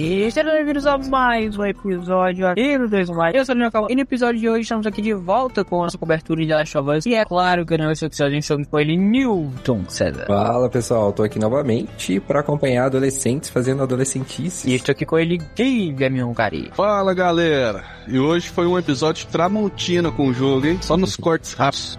E 0.00 0.30
sejam 0.30 0.52
bem-vindos 0.52 0.86
a 0.86 0.96
mais 0.96 1.58
um 1.58 1.64
episódio 1.64 2.46
aqui 2.46 2.78
no 2.78 2.88
2 2.88 3.10
Mais. 3.10 3.34
Eu 3.34 3.44
sou 3.44 3.52
o 3.52 3.58
Daniel 3.58 3.88
E 3.90 3.96
no 3.96 4.02
episódio 4.02 4.40
de 4.40 4.48
hoje 4.48 4.60
estamos 4.60 4.86
aqui 4.86 5.02
de 5.02 5.12
volta 5.12 5.64
com 5.64 5.80
a 5.80 5.86
nossa 5.86 5.98
cobertura 5.98 6.40
de 6.40 6.52
Last 6.52 6.78
of 6.78 6.88
Us. 6.88 7.04
E 7.04 7.16
é 7.16 7.24
claro 7.24 7.66
que 7.66 7.76
não 7.76 7.90
esse 7.90 8.04
episódio 8.04 8.30
a 8.30 8.34
gente 8.36 8.46
soube 8.46 8.64
com 8.64 8.78
ele, 8.78 8.96
Newton 8.96 9.86
César. 9.88 10.26
Fala 10.28 10.70
pessoal, 10.70 11.12
tô 11.12 11.24
aqui 11.24 11.40
novamente 11.40 12.20
para 12.20 12.38
acompanhar 12.38 12.86
adolescentes 12.86 13.50
fazendo 13.50 13.82
adolescentice. 13.82 14.70
E 14.70 14.76
estou 14.76 14.92
aqui 14.92 15.04
com 15.04 15.18
ele, 15.18 15.40
Guilherme 15.56 16.32
Cari. 16.32 16.70
Fala 16.74 17.12
galera, 17.12 17.82
e 18.06 18.20
hoje 18.20 18.48
foi 18.50 18.68
um 18.68 18.78
episódio 18.78 19.26
tramontina 19.26 20.12
com 20.12 20.28
o 20.28 20.32
jogo, 20.32 20.64
hein? 20.64 20.78
Só 20.80 20.96
nos 20.96 21.16
cortes 21.16 21.54
rápidos. 21.54 21.98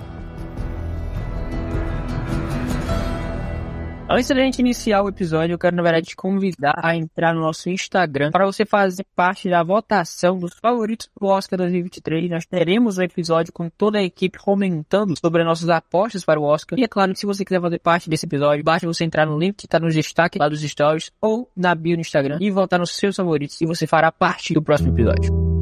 Antes 4.12 4.28
da 4.28 4.36
gente 4.36 4.58
iniciar 4.58 5.04
o 5.04 5.08
episódio, 5.08 5.54
eu 5.54 5.60
quero, 5.60 5.76
na 5.76 5.84
verdade, 5.84 6.08
te 6.08 6.16
convidar 6.16 6.74
a 6.78 6.96
entrar 6.96 7.32
no 7.32 7.42
nosso 7.42 7.70
Instagram 7.70 8.32
para 8.32 8.44
você 8.44 8.66
fazer 8.66 9.06
parte 9.16 9.48
da 9.48 9.62
votação 9.62 10.40
dos 10.40 10.56
favoritos 10.60 11.08
do 11.16 11.28
Oscar 11.28 11.58
2023. 11.60 12.28
Nós 12.28 12.44
teremos 12.44 12.98
um 12.98 13.04
episódio 13.04 13.54
com 13.54 13.70
toda 13.70 14.00
a 14.00 14.04
equipe 14.04 14.40
comentando 14.40 15.14
sobre 15.16 15.42
as 15.44 15.48
nossas 15.48 15.70
apostas 15.70 16.26
para 16.26 16.40
o 16.40 16.44
Oscar. 16.44 16.80
E 16.80 16.84
é 16.84 16.88
claro 16.88 17.14
que 17.14 17.20
se 17.20 17.28
você 17.28 17.46
quiser 17.46 17.62
fazer 17.62 17.78
parte 17.78 18.10
desse 18.10 18.26
episódio, 18.26 18.64
basta 18.64 18.88
você 18.88 19.04
entrar 19.04 19.28
no 19.28 19.38
link 19.38 19.56
que 19.56 19.68
está 19.68 19.80
nos 19.80 19.94
destaques 19.94 20.40
lá 20.40 20.50
dos 20.50 20.62
stories 20.62 21.12
ou 21.22 21.48
na 21.56 21.76
bio 21.76 21.96
no 21.96 22.02
Instagram 22.02 22.40
e 22.42 22.50
votar 22.50 22.80
nos 22.80 22.96
seus 22.96 23.16
favoritos 23.16 23.62
e 23.62 23.68
você 23.68 23.86
fará 23.86 24.12
parte 24.12 24.56
do 24.56 24.62
próximo 24.64 24.90
episódio. 24.90 25.59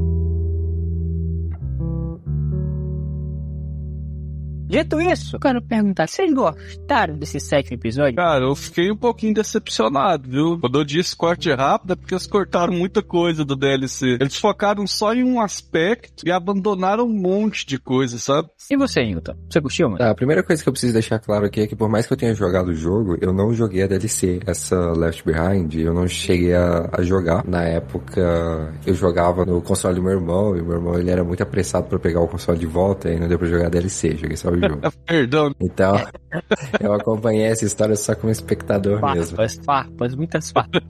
Dito 4.68 5.00
isso, 5.00 5.38
eu 5.38 5.40
quero 5.40 5.62
perguntar, 5.62 6.10
vocês 6.10 6.34
gostaram 6.34 7.16
desse 7.16 7.40
sétimo 7.40 7.78
episódio? 7.78 8.16
Cara, 8.18 8.44
eu 8.44 8.54
fiquei 8.54 8.92
um 8.92 8.98
pouquinho 8.98 9.34
decepcionado, 9.34 10.30
viu? 10.30 10.60
Quando 10.60 10.80
eu 10.80 10.84
disse 10.84 11.16
corte 11.16 11.50
rápido 11.54 11.94
é 11.94 11.96
porque 11.96 12.14
eles 12.14 12.28
cortaram 12.28 12.74
muita 12.74 13.02
coisa 13.02 13.46
do 13.46 13.56
DLC. 13.56 14.18
Eles 14.20 14.36
focaram 14.36 14.86
só 14.86 15.14
em 15.14 15.24
um 15.24 15.40
aspecto 15.40 16.28
e 16.28 16.32
abandonaram 16.34 17.06
um 17.06 17.14
monte 17.14 17.66
de 17.66 17.80
coisa, 17.80 18.20
sabe? 18.20 18.50
E 18.70 18.76
você, 18.76 19.06
Newton? 19.06 19.36
Você 19.50 19.62
curtiu, 19.62 19.88
mano? 19.88 20.00
Tá, 20.00 20.10
a 20.10 20.16
primeira 20.16 20.44
coisa 20.44 20.62
que 20.62 20.68
eu 20.68 20.74
preciso 20.74 20.92
deixar 20.92 21.20
claro 21.20 21.46
aqui 21.46 21.62
é 21.62 21.68
que 21.68 21.76
por 21.76 21.88
mais 21.88 22.06
que 22.06 22.12
eu 22.12 22.18
tenha 22.18 22.36
jogado 22.36 22.68
o 22.68 22.76
jogo, 22.76 23.16
eu 23.22 23.32
não 23.32 23.54
joguei 23.54 23.84
a 23.84 23.88
DLC. 23.88 24.42
Essa 24.46 24.92
Left 24.92 25.24
Behind, 25.24 25.76
eu 25.76 25.94
não 25.94 26.10
cheguei 26.10 26.54
a, 26.54 26.90
a 26.92 27.02
jogar. 27.04 27.48
Na 27.48 27.64
época, 27.64 28.74
eu 28.86 28.94
jogava 28.94 29.46
no 29.46 29.62
console 29.62 29.96
do 29.96 30.04
meu 30.04 30.12
irmão, 30.12 30.58
e 30.58 30.60
o 30.60 30.66
meu 30.66 30.76
irmão 30.76 31.00
ele 31.00 31.10
era 31.10 31.24
muito 31.24 31.42
apressado 31.42 31.88
para 31.88 31.98
pegar 31.98 32.20
o 32.20 32.28
console 32.28 32.60
de 32.60 32.66
volta 32.66 33.10
e 33.10 33.18
não 33.18 33.30
deu 33.30 33.40
pra 33.40 33.48
jogar 33.48 33.68
a 33.68 33.70
DLC. 33.70 34.18
Joguei 34.18 34.36
só 34.36 34.57
jogo. 34.60 34.82
Perdão. 35.06 35.56
Então, 35.60 35.96
eu 36.80 36.94
acompanhei 36.94 37.46
essa 37.46 37.66
história 37.66 37.96
só 37.96 38.16
como 38.16 38.32
espectador 38.32 39.00
farpas, 39.00 39.32
mesmo. 39.32 39.64
Farpas, 39.64 40.16
muitas 40.16 40.52
farpas. 40.52 40.82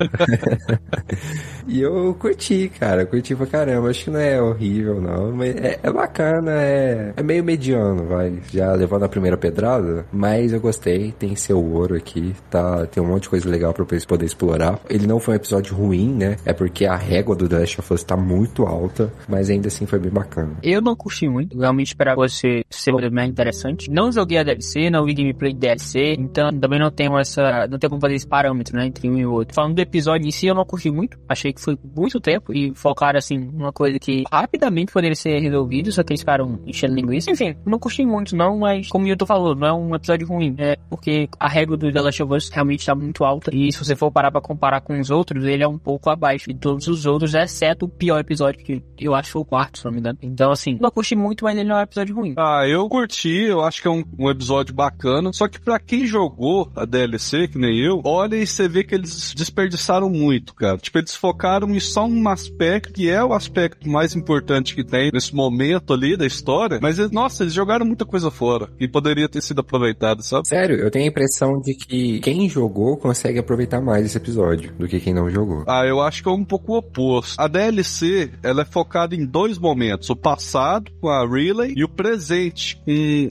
e 1.67 1.81
eu 1.81 2.13
curti, 2.15 2.71
cara. 2.79 3.05
Curti 3.05 3.35
pra 3.35 3.45
caramba. 3.45 3.89
Acho 3.89 4.05
que 4.05 4.09
não 4.09 4.19
é 4.19 4.41
horrível, 4.41 5.01
não. 5.01 5.31
Mas 5.31 5.55
é, 5.55 5.79
é 5.81 5.91
bacana, 5.91 6.51
é, 6.51 7.13
é 7.15 7.23
meio 7.23 7.43
mediano, 7.43 8.05
vai. 8.05 8.39
Já 8.51 8.73
levando 8.73 9.03
a 9.03 9.09
primeira 9.09 9.37
pedrada. 9.37 10.05
Mas 10.11 10.53
eu 10.53 10.59
gostei. 10.59 11.11
Tem 11.11 11.35
seu 11.35 11.63
ouro 11.63 11.95
aqui. 11.95 12.33
Tá, 12.49 12.85
tem 12.87 13.01
um 13.01 13.07
monte 13.07 13.23
de 13.23 13.29
coisa 13.29 13.49
legal 13.49 13.73
pra 13.73 13.85
poder 13.85 14.25
explorar. 14.25 14.79
Ele 14.89 15.07
não 15.07 15.19
foi 15.19 15.33
um 15.33 15.37
episódio 15.37 15.75
ruim, 15.75 16.13
né? 16.13 16.37
É 16.45 16.53
porque 16.53 16.85
a 16.85 16.95
régua 16.95 17.35
do 17.35 17.47
The 17.47 17.59
Last 17.59 17.79
of 17.79 17.93
Us 17.93 18.03
tá 18.03 18.15
muito 18.17 18.63
alta. 18.63 19.11
Mas 19.27 19.49
ainda 19.49 19.67
assim 19.67 19.85
foi 19.85 19.99
bem 19.99 20.11
bacana. 20.11 20.53
Eu 20.63 20.81
não 20.81 20.95
curti 20.95 21.27
muito. 21.27 21.57
Realmente 21.57 21.87
esperava 21.87 22.17
você 22.17 22.63
ser 22.69 22.91
mais 23.11 23.29
interessante 23.29 23.56
interessante. 23.57 23.89
Não 23.89 24.11
joguei 24.11 24.37
a 24.37 24.43
DLC, 24.43 24.89
não 24.89 25.05
vi 25.05 25.13
gameplay 25.13 25.53
de 25.53 25.59
DLC, 25.59 26.15
então 26.17 26.51
também 26.57 26.79
não 26.79 26.91
tenho 26.91 27.17
essa. 27.17 27.67
Não 27.67 27.79
tenho 27.79 27.89
como 27.89 28.01
fazer 28.01 28.15
esse 28.15 28.27
parâmetro, 28.27 28.75
né? 28.75 28.85
Entre 28.85 29.09
um 29.09 29.17
e 29.17 29.25
outro. 29.25 29.55
Falando 29.55 29.75
do 29.75 29.79
episódio 29.79 30.27
em 30.27 30.31
si, 30.31 30.47
eu 30.47 30.55
não 30.55 30.65
curti 30.65 30.91
muito. 30.91 31.17
Achei 31.27 31.51
que 31.51 31.61
foi 31.61 31.77
muito 31.95 32.19
tempo 32.19 32.53
e 32.53 32.73
focaram, 32.75 33.17
assim, 33.17 33.37
uma 33.37 33.71
coisa 33.71 33.97
que 33.99 34.23
rapidamente 34.31 34.91
poderia 34.91 35.15
ser 35.15 35.39
resolvido, 35.39 35.91
só 35.91 36.03
que 36.03 36.13
eles 36.13 36.21
ficaram 36.21 36.59
enchendo 36.65 36.95
linguiça. 36.95 37.31
Enfim, 37.31 37.55
não 37.65 37.79
curti 37.79 38.05
muito, 38.05 38.35
não, 38.35 38.59
mas 38.59 38.87
como 38.89 39.07
eu 39.07 39.17
tô 39.17 39.25
falando, 39.25 39.59
não 39.59 39.67
é 39.67 39.73
um 39.73 39.95
episódio 39.95 40.27
ruim. 40.27 40.55
É 40.57 40.77
porque 40.89 41.29
a 41.39 41.47
regra 41.47 41.77
do 41.77 41.91
The 41.91 42.01
Last 42.01 42.23
of 42.23 42.33
Us 42.33 42.49
realmente 42.49 42.85
tá 42.85 42.95
muito 42.95 43.23
alta. 43.23 43.51
E 43.53 43.71
se 43.71 43.79
você 43.79 43.95
for 43.95 44.11
parar 44.11 44.31
pra 44.31 44.41
comparar 44.41 44.81
com 44.81 44.99
os 44.99 45.09
outros, 45.09 45.43
ele 45.45 45.63
é 45.63 45.67
um 45.67 45.77
pouco 45.77 46.09
abaixo 46.09 46.47
de 46.47 46.55
todos 46.55 46.87
os 46.87 47.05
outros, 47.05 47.33
exceto 47.33 47.85
o 47.85 47.89
pior 47.89 48.19
episódio, 48.19 48.63
que 48.63 48.83
eu 48.99 49.15
acho 49.15 49.31
foi 49.31 49.41
o 49.41 49.45
quarto, 49.45 49.79
se 49.79 49.85
não 49.85 49.91
me 49.91 49.99
engano. 49.99 50.17
Então, 50.21 50.51
assim, 50.51 50.77
não 50.79 50.91
curti 50.91 51.15
muito, 51.15 51.43
mas 51.43 51.57
ele 51.57 51.67
não 51.67 51.77
é 51.77 51.79
um 51.79 51.83
episódio 51.83 52.15
ruim. 52.15 52.33
Ah, 52.37 52.67
eu 52.67 52.87
curti, 52.89 53.46
eu 53.47 53.61
acho 53.61 53.81
que 53.81 53.87
é 53.87 53.91
um, 53.91 54.03
um, 54.17 54.29
episódio 54.29 54.73
bacana. 54.73 55.31
Só 55.33 55.47
que 55.47 55.59
para 55.59 55.79
quem 55.79 56.05
jogou 56.05 56.71
a 56.75 56.85
DLC, 56.85 57.47
que 57.47 57.57
nem 57.57 57.79
eu, 57.79 58.01
olha 58.03 58.35
e 58.35 58.45
você 58.45 58.67
vê 58.67 58.83
que 58.83 58.95
eles 58.95 59.33
desperdiçaram 59.35 60.09
muito, 60.09 60.53
cara. 60.53 60.77
Tipo, 60.77 60.99
eles 60.99 61.15
focaram 61.15 61.69
em 61.69 61.79
só 61.79 62.05
um 62.05 62.29
aspecto, 62.29 62.93
que 62.93 63.09
é 63.09 63.23
o 63.23 63.33
aspecto 63.33 63.89
mais 63.89 64.15
importante 64.15 64.75
que 64.75 64.83
tem 64.83 65.11
nesse 65.13 65.35
momento 65.35 65.93
ali 65.93 66.15
da 66.15 66.25
história. 66.25 66.79
Mas, 66.81 66.97
nossa, 67.11 67.43
eles 67.43 67.53
jogaram 67.53 67.85
muita 67.85 68.05
coisa 68.05 68.29
fora. 68.29 68.69
E 68.79 68.87
poderia 68.87 69.29
ter 69.29 69.41
sido 69.41 69.61
aproveitado, 69.61 70.21
sabe? 70.23 70.47
Sério, 70.47 70.77
eu 70.77 70.91
tenho 70.91 71.05
a 71.05 71.09
impressão 71.09 71.59
de 71.61 71.73
que 71.73 72.19
quem 72.19 72.49
jogou 72.49 72.97
consegue 72.97 73.39
aproveitar 73.39 73.81
mais 73.81 74.05
esse 74.05 74.17
episódio 74.17 74.73
do 74.77 74.87
que 74.87 74.99
quem 74.99 75.13
não 75.13 75.29
jogou. 75.29 75.63
Ah, 75.67 75.85
eu 75.85 76.01
acho 76.01 76.21
que 76.21 76.29
é 76.29 76.31
um 76.31 76.45
pouco 76.45 76.73
o 76.73 76.77
oposto. 76.77 77.39
A 77.39 77.47
DLC, 77.47 78.31
ela 78.43 78.61
é 78.61 78.65
focada 78.65 79.15
em 79.15 79.25
dois 79.25 79.57
momentos. 79.57 80.09
O 80.09 80.15
passado, 80.15 80.91
com 80.99 81.09
a 81.09 81.27
Relay, 81.27 81.73
e 81.75 81.83
o 81.83 81.89
presente, 81.89 82.81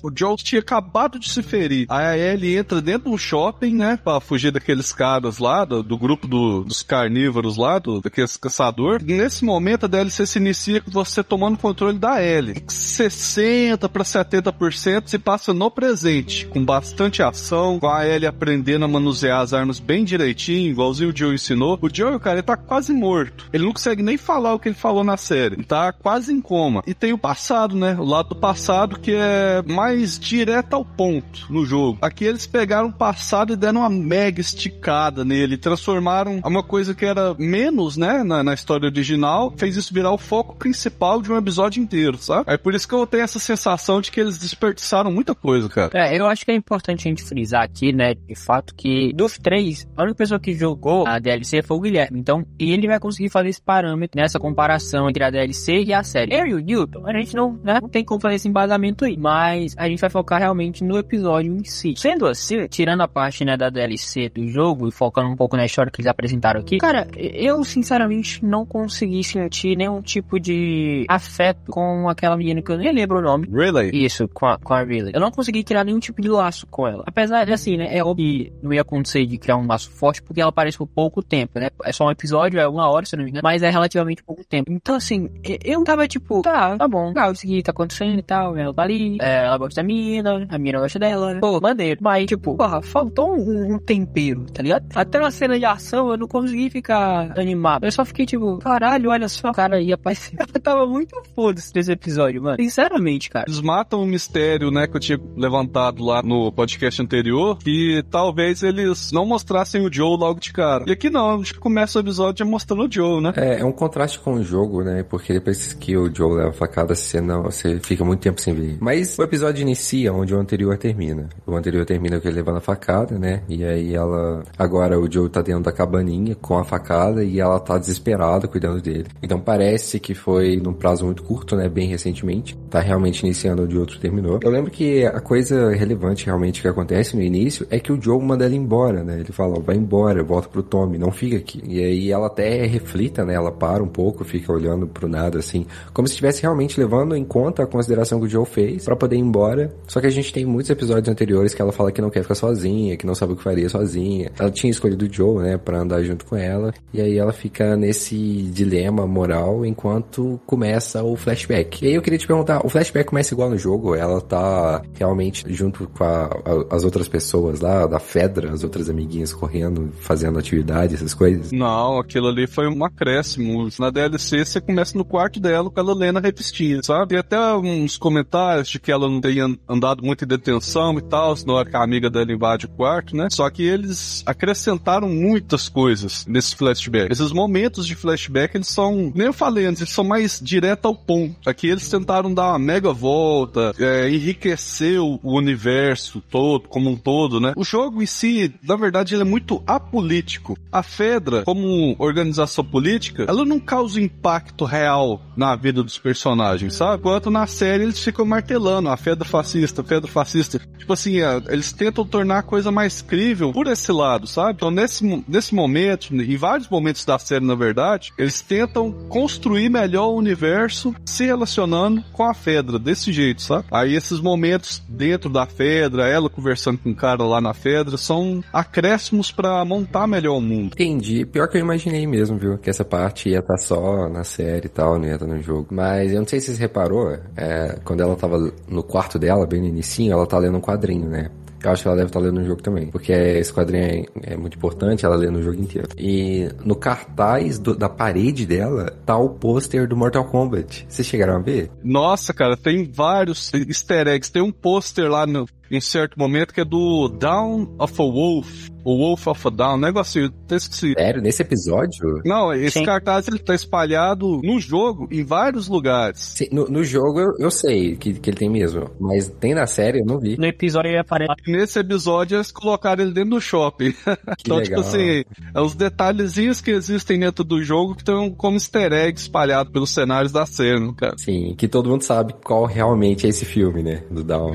com 0.03 0.06
o 0.07 0.13
Joel 0.15 0.37
tinha 0.37 0.61
acabado 0.61 1.19
de 1.19 1.29
se 1.29 1.43
ferir. 1.43 1.87
Aí 1.89 2.21
ele 2.21 2.57
entra 2.57 2.81
dentro 2.81 3.11
do 3.11 3.19
shopping, 3.19 3.75
né? 3.75 3.99
Pra 4.03 4.21
fugir 4.21 4.53
daqueles 4.53 4.93
caras 4.93 5.39
lá, 5.39 5.65
do, 5.65 5.83
do 5.83 5.99
grupo 5.99 6.29
do, 6.29 6.63
dos 6.63 6.83
carnívoros 6.83 7.57
lá, 7.57 7.79
do, 7.79 8.01
daqueles 8.01 8.37
caçador. 8.37 9.01
E 9.07 9.15
nesse 9.15 9.45
momento 9.45 9.85
a 9.85 9.89
DLC 9.89 10.27
se 10.27 10.39
inicia 10.39 10.81
com 10.81 10.91
você 10.91 11.25
tomando 11.25 11.59
controle 11.59 11.99
da 11.99 12.23
Ellie. 12.23 12.63
60 12.69 13.89
para 13.89 14.05
70% 14.05 15.05
se 15.07 15.19
passa 15.19 15.53
no 15.53 15.71
presente, 15.71 16.47
com 16.47 16.65
bastante 16.65 17.23
ação, 17.23 17.81
com 17.81 17.89
a 17.89 18.07
Ellie 18.07 18.27
aprendendo 18.27 18.85
a 18.85 18.89
manusear 18.89 19.41
as 19.41 19.53
armas 19.53 19.81
bem 19.81 20.05
direitinho, 20.05 20.71
igualzinho 20.71 21.11
o 21.11 21.17
Joe 21.17 21.35
ensinou. 21.35 21.79
O 21.83 21.89
Joe, 21.93 22.19
cara, 22.21 22.37
ele 22.37 22.43
tá 22.43 22.57
quase 22.57 22.93
morto. 22.93 23.49
Ele 23.53 23.65
não 23.65 23.73
consegue 23.73 24.03
nem 24.03 24.17
falar 24.17 24.55
o 24.55 24.59
que 24.59 24.69
ele 24.69 24.77
falou 24.77 25.03
na 25.03 25.17
série. 25.17 25.57
Ele 25.57 25.65
tá 25.65 25.93
quase 25.93 26.33
em 26.33 26.41
coma. 26.41 26.83
E 26.87 26.95
tem 26.95 27.13
o 27.13 27.19
passado, 27.19 27.75
né? 27.75 27.97
O 27.99 28.05
lado 28.05 28.31
do 28.31 28.37
passado 28.37 28.99
que 29.01 29.13
é 29.13 29.63
mais 29.63 29.96
direto 30.05 30.75
ao 30.75 30.85
ponto 30.85 31.47
no 31.51 31.65
jogo. 31.65 31.99
Aqui 32.03 32.25
eles 32.25 32.47
pegaram 32.47 32.89
o 32.89 32.93
passado 32.93 33.53
e 33.53 33.57
deram 33.57 33.81
uma 33.81 33.91
mega 33.91 34.41
esticada 34.41 35.25
nele, 35.25 35.57
transformaram 35.57 36.41
uma 36.45 36.63
coisa 36.63 36.95
que 36.95 37.05
era 37.05 37.35
menos, 37.39 37.97
né, 37.97 38.23
na, 38.23 38.43
na 38.43 38.55
história 38.55 38.87
original, 38.87 39.53
fez 39.57 39.77
isso 39.77 39.93
virar 39.93 40.13
o 40.13 40.19
foco 40.19 40.57
principal 40.57 41.23
de 41.23 41.33
um 41.33 41.37
episódio 41.37 41.83
inteiro, 41.83 42.19
sabe? 42.19 42.45
É 42.53 42.57
por 42.57 42.75
isso 42.75 42.89
que 42.89 42.95
eu 42.95 43.07
tenho 43.07 43.25
essa 43.25 43.39
sensação 43.39 44.01
de 44.01 44.11
que 44.11 44.21
eles 44.21 44.39
desperdiçaram 44.39 45.11
muita 45.11 45.35
coisa, 45.35 45.69
cara. 45.69 45.91
É, 45.95 46.19
eu 46.19 46.27
acho 46.27 46.45
que 46.45 46.51
é 46.51 46.55
importante 46.55 47.07
a 47.07 47.11
gente 47.11 47.23
frisar 47.23 47.63
aqui, 47.63 47.93
né, 47.93 48.15
de 48.15 48.35
fato, 48.35 48.75
que 48.75 49.13
dos 49.13 49.39
três, 49.39 49.87
a 49.97 50.03
única 50.03 50.17
pessoa 50.17 50.41
que 50.41 50.55
jogou 50.55 51.07
a 51.07 51.19
DLC 51.19 51.63
foi 51.63 51.77
o 51.77 51.81
Guilherme. 51.81 52.19
Então, 52.19 52.45
ele 52.59 52.87
vai 52.87 52.99
conseguir 52.99 53.29
fazer 53.29 53.49
esse 53.49 53.63
parâmetro 53.63 54.21
nessa 54.21 54.39
comparação 54.39 55.09
entre 55.09 55.25
a 55.25 55.31
DLC 55.31 55.85
e 55.85 55.93
a 55.93 56.03
série. 56.03 56.35
Eu 56.35 56.47
e 56.47 56.55
o 56.55 56.59
Newton, 56.59 57.07
a 57.07 57.13
gente 57.13 57.35
não, 57.35 57.53
né, 57.63 57.79
não 57.81 57.89
tem 57.89 58.05
como 58.05 58.21
fazer 58.21 58.37
esse 58.37 58.49
embasamento 58.49 59.05
aí, 59.05 59.17
mas 59.17 59.76
a 59.77 59.89
gente 59.89 60.01
vai 60.01 60.11
focar 60.11 60.41
realmente 60.41 60.85
no 60.85 60.99
episódio 60.99 61.53
em 61.53 61.65
si. 61.65 61.95
Sendo 61.97 62.27
assim, 62.27 62.67
tirando 62.69 63.03
a 63.03 63.09
parte, 63.09 63.45
né, 63.45 63.57
da 63.57 63.71
DLC 63.71 64.29
do 64.29 64.47
jogo 64.49 64.89
e 64.89 64.93
focando 64.93 65.29
um 65.29 65.37
pouco 65.37 65.57
na 65.57 65.65
história 65.65 65.91
que 65.91 66.01
eles 66.01 66.11
apresentaram 66.11 66.61
aqui, 66.61 66.79
cara, 66.79 67.07
eu 67.17 67.63
sinceramente 67.65 68.45
não 68.45 68.67
consegui 68.67 69.23
sentir 69.25 69.77
nenhum 69.77 70.03
tipo 70.03 70.39
de 70.39 71.05
afeto 71.09 71.71
com 71.71 72.09
aquela 72.09 72.37
menina 72.37 72.63
que 72.63 72.71
eu 72.71 72.79
nem 72.79 72.93
lembro 72.93 73.19
o 73.19 73.23
nome. 73.23 73.49
Really? 73.51 74.05
Isso, 74.05 74.29
com 74.29 74.47
a, 74.47 74.59
com 74.59 74.75
a 74.75 74.83
Really. 74.83 75.13
Eu 75.15 75.21
não 75.21 75.31
consegui 75.31 75.63
criar 75.63 75.85
nenhum 75.85 75.99
tipo 75.99 76.21
de 76.21 76.29
laço 76.29 76.67
com 76.67 76.87
ela. 76.87 77.05
Apesar 77.07 77.45
de, 77.45 77.53
assim, 77.53 77.77
né, 77.77 77.97
é 77.97 78.05
óbvio 78.05 78.27
que 78.27 78.53
não 78.63 78.73
ia 78.73 78.81
acontecer 78.81 79.25
de 79.27 79.39
criar 79.39 79.57
um 79.57 79.67
laço 79.67 79.91
forte 79.91 80.23
porque 80.23 80.41
ela 80.41 80.51
aparece 80.51 80.77
por 80.77 80.87
pouco 80.87 81.23
tempo, 81.23 81.59
né? 81.59 81.69
É 81.85 81.93
só 81.93 82.07
um 82.07 82.11
episódio, 82.11 82.59
é 82.59 82.69
uma 82.69 82.89
hora, 82.91 83.07
se 83.07 83.17
não 83.17 83.25
me 83.25 83.31
engano, 83.31 83.43
mas 83.45 83.63
é 83.63 83.71
relativamente 83.71 84.23
pouco 84.23 84.45
tempo. 84.45 84.73
Então, 84.73 84.97
assim, 84.97 85.31
eu 85.65 85.85
tava 85.85 86.07
tipo, 86.09 86.43
tá, 86.43 86.77
tá 86.77 86.89
bom, 86.89 87.13
tá, 87.13 87.31
isso 87.31 87.47
aqui 87.47 87.63
tá 87.63 87.71
acontecendo 87.71 88.19
e 88.19 88.23
tal, 88.23 88.57
ela 88.57 88.75
tá 88.75 88.83
ali, 88.83 89.19
é, 89.21 89.45
ela 89.45 89.59
gosta 89.67 89.83
da 89.83 89.87
mina, 89.87 90.47
a 90.49 90.59
mina 90.59 90.81
gosta 90.81 90.99
dela, 90.99 91.35
né? 91.35 91.41
Pô, 91.41 91.61
maneiro. 91.61 92.01
Mas, 92.03 92.27
tipo, 92.27 92.57
porra, 92.57 92.81
faltou 92.83 93.35
um, 93.35 93.75
um, 93.75 93.79
tempero, 93.79 94.47
tá 94.53 94.63
ligado? 94.63 94.87
Até 94.95 95.19
na 95.19 95.31
cena 95.31 95.59
de 95.59 95.65
ação 95.65 96.11
eu 96.11 96.17
não 96.17 96.29
consegui 96.29 96.71
ficar 96.71 97.39
animado. 97.39 97.85
Eu 97.85 97.93
só 97.93 98.05
fiquei 98.05 98.27
tipo, 98.27 98.59
caralho, 98.59 99.11
olha 99.11 99.29
só, 99.29 99.53
cara 99.53 99.81
ia 99.81 99.95
aparecer. 99.95 100.37
Eu 100.57 100.61
tava 100.61 100.87
muito 100.87 101.15
foda-se 101.35 101.71
nesse 101.75 101.93
episódio, 101.93 102.43
mano. 102.43 102.57
Sinceramente, 102.57 103.29
cara. 103.29 103.45
Eles 103.47 103.61
matam 103.61 104.03
um 104.03 104.07
mistério, 104.07 104.71
né, 104.71 104.87
que 104.87 104.97
eu 104.97 105.01
tinha 105.01 105.21
levantado 105.37 106.03
lá 106.03 106.23
no 106.23 106.51
podcast 106.51 107.01
anterior, 107.03 107.59
que 107.59 108.03
talvez 108.11 108.63
eles 108.63 109.13
não 109.13 109.27
mostrassem 109.27 109.85
o 109.85 109.93
Joe 109.93 110.17
logo 110.17 110.41
de 110.41 110.53
cara. 110.53 110.85
E 110.87 110.93
aqui 110.93 111.11
não, 111.11 111.35
a 111.35 111.37
gente 111.37 111.55
começa 111.55 111.99
o 111.99 112.03
episódio 112.03 112.45
já 112.45 112.51
mostrando 112.51 112.85
o 112.85 112.91
Joe, 112.91 113.21
né? 113.21 113.33
É, 113.37 113.61
é 113.61 113.65
um 113.65 113.73
contraste 113.73 114.19
com 114.19 114.35
o 114.35 114.43
jogo, 114.43 114.83
né? 114.83 115.03
Porque 115.03 115.33
depois 115.33 115.75
que 115.75 115.97
o 115.97 116.13
Joe 116.13 116.37
leva 116.37 116.51
a 116.51 116.53
facada, 116.53 116.95
você 116.95 117.21
não, 117.21 117.43
você 117.43 117.79
fica 117.81 118.05
muito 118.05 118.21
tempo 118.21 118.41
sem 118.41 118.55
ver. 118.55 118.79
Mas 118.81 119.19
o 119.19 119.23
episódio 119.23 119.56
episódio 119.57 119.63
inicia 119.63 120.13
onde 120.13 120.35
o 120.35 120.39
anterior 120.39 120.77
termina. 120.77 121.29
O 121.47 121.55
anterior 121.55 121.85
termina 121.85 122.21
com 122.21 122.29
ele 122.29 122.37
levando 122.37 122.59
a 122.59 122.61
facada, 122.61 123.19
né? 123.19 123.43
E 123.49 123.65
aí 123.65 123.95
ela. 123.95 124.43
Agora 124.59 124.99
o 124.99 125.11
Joe 125.11 125.29
tá 125.29 125.41
dentro 125.41 125.63
da 125.63 125.73
cabaninha 125.73 126.35
com 126.35 126.59
a 126.59 126.65
facada 126.65 127.25
e 127.25 127.41
ela 127.41 127.59
tá 127.59 127.79
desesperada 127.79 128.47
cuidando 128.47 128.81
dele. 128.81 129.07
Então 129.23 129.41
parece 129.41 129.99
que 129.99 130.15
foi 130.15 130.57
num 130.57 130.73
prazo 130.73 131.07
muito 131.07 131.23
curto, 131.23 131.57
né? 131.57 131.69
Bem 131.69 131.89
recentemente. 131.89 132.57
Tá 132.71 132.81
realmente 132.81 133.23
iniciando 133.23 133.63
onde 133.63 133.77
o 133.77 133.81
outro 133.81 133.99
terminou. 133.99 134.41
Eu 134.43 134.51
lembro 134.51 134.71
que 134.71 135.05
a 135.05 135.21
coisa 135.21 135.71
relevante 135.71 136.27
realmente 136.27 136.61
que 136.61 136.69
acontece 136.69 137.17
no 137.17 137.23
início 137.23 137.67
é 137.71 137.79
que 137.79 137.93
o 137.93 138.01
Joe 138.01 138.23
manda 138.23 138.45
ela 138.45 138.55
embora, 138.55 139.03
né? 139.03 139.21
Ele 139.21 139.33
fala, 139.33 139.59
vai 139.61 139.77
embora, 139.77 140.23
volta 140.23 140.49
pro 140.49 140.63
Tommy, 140.63 140.99
não 140.99 141.11
fica 141.11 141.37
aqui. 141.37 141.63
E 141.65 141.83
aí 141.83 142.11
ela 142.11 142.27
até 142.27 142.67
reflita, 142.67 143.25
né? 143.25 143.35
Ela 143.35 143.53
para 143.53 143.83
um 143.83 143.89
pouco, 143.89 144.25
fica 144.25 144.53
olhando 144.53 144.87
pro 144.87 145.09
nada, 145.09 145.39
assim, 145.39 145.67
como 145.93 146.07
se 146.07 146.15
estivesse 146.15 146.43
realmente 146.43 146.79
levando 146.79 147.15
em 147.15 147.25
conta 147.25 147.63
a 147.63 147.67
consideração 147.67 148.21
que 148.21 148.27
o 148.27 148.29
Joe 148.29 148.45
fez 148.45 148.85
para 148.85 148.97
poder 148.97 149.17
ir 149.17 149.21
embora. 149.21 149.46
Só 149.87 150.01
que 150.01 150.07
a 150.07 150.11
gente 150.11 150.33
tem 150.33 150.45
muitos 150.45 150.71
episódios 150.71 151.09
anteriores 151.09 151.55
que 151.55 151.63
ela 151.63 151.73
fala 151.73 151.93
que 151.93 152.01
não 152.01 152.11
quer 152.11 152.23
ficar 152.23 152.35
sozinha, 152.35 152.97
que 152.97 153.07
não 153.07 153.15
sabe 153.15 153.33
o 153.33 153.37
que 153.37 153.43
faria 153.43 153.69
sozinha. 153.69 154.31
Ela 154.39 154.51
tinha 154.51 154.71
escolhido 154.71 155.07
o 155.07 155.13
Joe, 155.13 155.43
né, 155.43 155.57
pra 155.57 155.81
andar 155.81 156.03
junto 156.03 156.25
com 156.25 156.37
ela. 156.37 156.73
E 156.93 157.01
aí 157.01 157.19
ela 157.19 157.33
fica 157.33 157.77
nesse 157.77 158.17
dilema 158.53 159.07
moral 159.07 159.65
enquanto 159.65 160.41
começa 160.47 161.03
o 161.03 161.17
flashback. 161.17 161.85
E 161.85 161.89
aí 161.89 161.95
eu 161.95 162.03
queria 162.03 162.19
te 162.19 162.27
perguntar, 162.27 162.65
o 162.65 162.69
flashback 162.69 163.09
começa 163.09 163.35
igual 163.35 163.51
no 163.51 163.59
jogo? 163.59 163.95
Ela 163.95 164.21
tá 164.21 164.83
realmente 164.95 165.45
junto 165.53 165.89
com 165.89 166.05
a, 166.05 166.25
a, 166.25 166.77
as 166.77 166.85
outras 166.85 167.09
pessoas 167.09 167.61
lá, 167.61 167.87
da 167.87 167.99
Fedra, 167.99 168.53
as 168.53 168.63
outras 168.63 168.89
amiguinhas 168.89 169.33
correndo, 169.33 169.91
fazendo 170.01 170.39
atividade, 170.39 170.95
essas 170.95 171.15
coisas? 171.15 171.53
Não, 171.53 171.99
aquilo 171.99 172.29
ali 172.29 172.47
foi 172.47 172.69
um 172.69 172.85
acréscimo. 172.85 173.69
Na 173.79 173.91
DLC 173.91 174.45
você 174.45 174.61
começa 174.61 174.97
no 174.97 175.05
quarto 175.05 175.41
dela 175.41 175.71
com 175.71 175.81
a 175.81 176.21
revistinha, 176.21 176.83
sabe? 176.83 177.15
E 177.15 177.19
até 177.19 177.39
uns 177.55 177.97
comentários 177.97 178.69
de 178.69 178.79
que 178.79 178.91
ela 178.91 179.09
não 179.09 179.21
tenha 179.37 179.59
andado 179.69 180.03
muito 180.03 180.25
em 180.25 180.29
detenção 180.29 180.99
e 180.99 181.03
tal, 181.03 181.35
na 181.47 181.53
hora 181.53 181.69
que 181.69 181.77
a 181.77 181.83
amiga 181.83 182.09
dela 182.09 182.33
invade 182.33 182.67
o 182.67 182.69
quarto, 182.69 183.15
né? 183.15 183.29
Só 183.31 183.49
que 183.51 183.63
eles 183.63 184.23
acrescentaram 184.25 185.09
muitas 185.09 185.69
coisas 185.69 186.25
nesse 186.27 186.57
flashback. 186.57 187.13
Esses 187.13 187.33
momentos 187.33 187.87
de 187.87 187.95
flashback, 187.95 188.57
eles 188.57 188.69
são, 188.69 189.13
nem 189.15 189.27
eu 189.27 189.33
falei 189.33 189.67
antes, 189.67 189.83
eles 189.83 189.93
são 189.93 190.05
mais 190.05 190.41
direto 190.43 190.87
ao 190.87 190.95
ponto. 190.95 191.37
Aqui 191.49 191.69
eles 191.69 191.89
tentaram 191.89 192.33
dar 192.33 192.51
uma 192.51 192.59
mega 192.59 192.93
volta, 192.93 193.75
é, 193.79 194.09
enriquecer 194.09 195.01
o 195.01 195.21
universo 195.23 196.23
todo, 196.31 196.69
como 196.69 196.91
um 196.91 196.97
todo, 196.97 197.41
né? 197.41 197.53
O 197.57 197.65
jogo 197.65 198.03
em 198.03 198.07
si, 198.07 198.55
na 198.63 198.77
verdade, 198.77 199.15
ele 199.15 199.23
é 199.23 199.27
muito 199.27 199.63
apolítico. 199.67 200.57
A 200.73 200.83
Fedra, 200.83 201.43
como 201.43 201.95
organização 201.99 202.65
política, 202.65 203.27
ela 203.29 203.45
não 203.45 203.61
causa 203.61 204.01
impacto 204.01 204.65
real 204.65 205.21
na 205.37 205.55
vida 205.55 205.83
dos 205.83 205.99
personagens, 205.99 206.75
sabe? 206.75 207.01
Enquanto 207.01 207.31
na 207.31 207.47
série 207.47 207.85
eles 207.85 208.03
ficam 208.03 208.25
martelando 208.25 208.89
a 208.89 208.97
Fedra 208.97 209.26
fascista, 209.27 209.81
a 209.81 209.85
Fedra 209.85 210.11
fascista. 210.11 210.61
Tipo 210.79 210.93
assim, 210.93 211.21
é, 211.21 211.43
eles 211.49 211.73
tentam 211.73 212.05
tornar 212.05 212.39
a 212.39 212.43
coisa 212.43 212.71
mais 212.71 213.03
crível 213.03 213.53
por 213.53 213.67
esse 213.67 213.91
lado, 213.93 214.27
sabe? 214.27 214.53
Então 214.57 214.71
nesse, 214.71 215.25
nesse 215.29 215.55
momento, 215.55 216.15
em 216.15 216.37
vários 216.37 216.69
momentos 216.69 217.05
da 217.05 217.19
série, 217.19 217.45
na 217.45 217.55
verdade, 217.55 218.13
eles 218.19 218.41
tentam 218.41 218.93
construir 219.09 219.69
melhor 219.69 220.09
o 220.09 220.17
universo 220.17 220.95
se 221.05 221.25
relacionando 221.25 222.03
com 222.13 222.25
a 222.25 222.35
Fedra, 222.35 222.79
desse 222.79 223.13
jeito, 223.13 223.43
sabe? 223.43 223.65
Aí 223.71 223.95
esses 223.95 224.21
momentos 224.21 224.83
dentro 224.89 225.31
da 225.31 225.47
Fedra, 225.47 226.09
ela 226.09 226.29
conversando 226.29 226.79
com 226.79 226.91
o 226.91 226.95
cara 226.95 227.23
lá 227.25 227.41
na 227.41 227.55
Fedra, 227.55 227.97
são 227.97 228.43
acréscimos 228.53 229.31
para 229.31 229.65
montar 229.65 230.07
melhor 230.07 230.37
o 230.37 230.41
mundo. 230.41 230.73
Entendi. 230.75 231.25
Pior 231.25 231.49
que 231.49 231.57
eu 231.57 231.61
imaginei 231.61 232.07
mesmo, 232.07 232.39
viu? 232.39 232.59
Que 232.59 232.71
essa 232.71 232.85
parte 232.85 233.29
ia 233.29 233.39
estar 233.39 233.55
tá 233.55 233.59
só 233.59 234.09
na 234.09 234.25
série 234.25 234.67
e 234.67 234.71
tal, 234.71 234.99
não 234.99 235.07
ia 235.07 235.15
estar 235.15 235.27
tá 235.27 235.33
no 235.33 235.43
jogo. 235.43 235.69
Mas 235.71 236.13
eu 236.13 236.21
não 236.21 236.27
sei 236.27 236.41
se 236.41 236.55
você 236.55 236.61
reparou, 236.61 237.17
é, 237.37 237.79
quando 237.85 238.01
ela 238.01 238.17
tava 238.17 238.53
no 238.69 238.83
quarto 238.83 239.16
dela, 239.19 239.47
bem 239.47 239.61
no 239.61 239.67
início, 239.67 240.11
ela 240.11 240.27
tá 240.27 240.39
lendo 240.39 240.59
um 240.59 240.61
quadrinho, 240.61 241.09
né? 241.09 241.31
Eu 241.63 241.73
acho 241.73 241.83
que 241.83 241.89
ela 241.89 241.97
deve 241.97 242.09
estar 242.09 242.21
lendo 242.21 242.41
no 242.41 242.47
jogo 242.47 242.63
também. 242.63 242.87
Porque 242.87 243.13
esse 243.13 243.53
quadrinho 243.53 243.85
é, 244.23 244.35
é 244.35 244.37
muito 244.37 244.57
importante, 244.57 245.05
ela 245.05 245.17
lê 245.17 245.29
no 245.31 245.43
jogo 245.43 245.61
inteiro. 245.61 245.89
E 245.99 246.49
no 246.65 246.77
cartaz 246.77 247.59
do, 247.59 247.75
da 247.75 247.89
parede 247.89 248.47
dela 248.47 248.97
tá 249.05 249.17
o 249.17 249.31
pôster 249.31 249.89
do 249.89 249.97
Mortal 249.97 250.25
Kombat. 250.27 250.87
Vocês 250.89 251.09
chegaram 251.09 251.37
a 251.37 251.41
ver? 251.41 251.71
Nossa, 251.83 252.33
cara, 252.33 252.57
tem 252.57 252.85
vários 252.85 253.53
easter 253.53 254.07
eggs. 254.07 254.31
Tem 254.31 254.43
um 254.43 254.53
pôster 254.53 255.11
lá 255.11 255.27
no, 255.27 255.47
em 255.71 255.81
certo 255.81 256.19
momento 256.19 256.55
que 256.55 256.61
é 256.61 256.65
do 256.65 257.09
Down 257.09 257.75
of 257.79 257.95
a 258.01 258.05
Wolf 258.05 258.69
o 258.87 258.97
Wolf 258.97 259.27
of 259.27 259.49
a 259.49 259.51
Down, 259.51 259.79
negócio, 259.79 260.33
eu 260.49 260.57
esqueci. 260.57 260.95
Sério, 260.97 261.21
nesse 261.21 261.43
episódio? 261.43 262.23
Não, 262.25 262.53
esse 262.53 262.79
Sim. 262.79 262.85
cartaz 262.85 263.27
ele 263.27 263.41
tá 263.41 263.53
espalhado 263.53 264.41
no 264.45 264.61
jogo, 264.61 265.09
em 265.11 265.25
vários 265.25 265.67
lugares. 265.67 266.21
Sim, 266.21 266.47
no, 266.53 266.69
no, 266.69 266.85
jogo 266.85 267.19
eu, 267.19 267.33
eu 267.41 267.51
sei 267.51 267.97
que, 267.97 268.15
que 268.15 268.31
ele 268.31 268.37
tem 268.37 268.49
mesmo, 268.49 268.89
mas 269.01 269.29
tem 269.29 269.55
na 269.55 269.67
série 269.67 269.99
eu 269.99 270.07
não 270.07 270.21
vi. 270.21 270.37
No 270.39 270.47
episódio 270.47 270.91
ele 270.91 271.01
aparece. 271.01 271.35
Nesse 271.49 271.81
episódio 271.81 272.37
eles 272.37 272.53
colocaram 272.53 273.03
ele 273.03 273.13
dentro 273.13 273.31
do 273.31 273.41
shopping. 273.41 273.93
então, 274.07 274.37
tipo 274.37 274.55
legal. 274.55 274.65
tipo 274.65 274.81
assim, 274.81 275.25
é 275.53 275.61
os 275.61 275.75
detalhezinhos 275.75 276.61
que 276.61 276.71
existem 276.71 277.19
dentro 277.19 277.43
do 277.43 277.61
jogo 277.65 277.97
que 277.97 278.03
estão 278.03 278.31
como 278.31 278.55
easter 278.55 278.93
egg 278.93 279.19
espalhado 279.19 279.73
pelos 279.73 279.91
cenários 279.91 280.31
da 280.31 280.47
cena, 280.47 280.95
cara. 280.95 281.19
Sim, 281.19 281.57
que 281.59 281.67
todo 281.67 281.91
mundo 281.91 282.03
sabe 282.03 282.37
qual 282.45 282.67
realmente 282.67 283.27
é 283.27 283.31
esse 283.31 283.45
filme, 283.45 283.83
né? 283.83 284.05
Do 284.09 284.23
Down. 284.23 284.53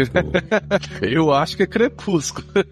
eu 1.01 1.33
acho 1.33 1.57
que 1.57 1.63
é 1.63 1.67
Crepúsculo. 1.67 2.47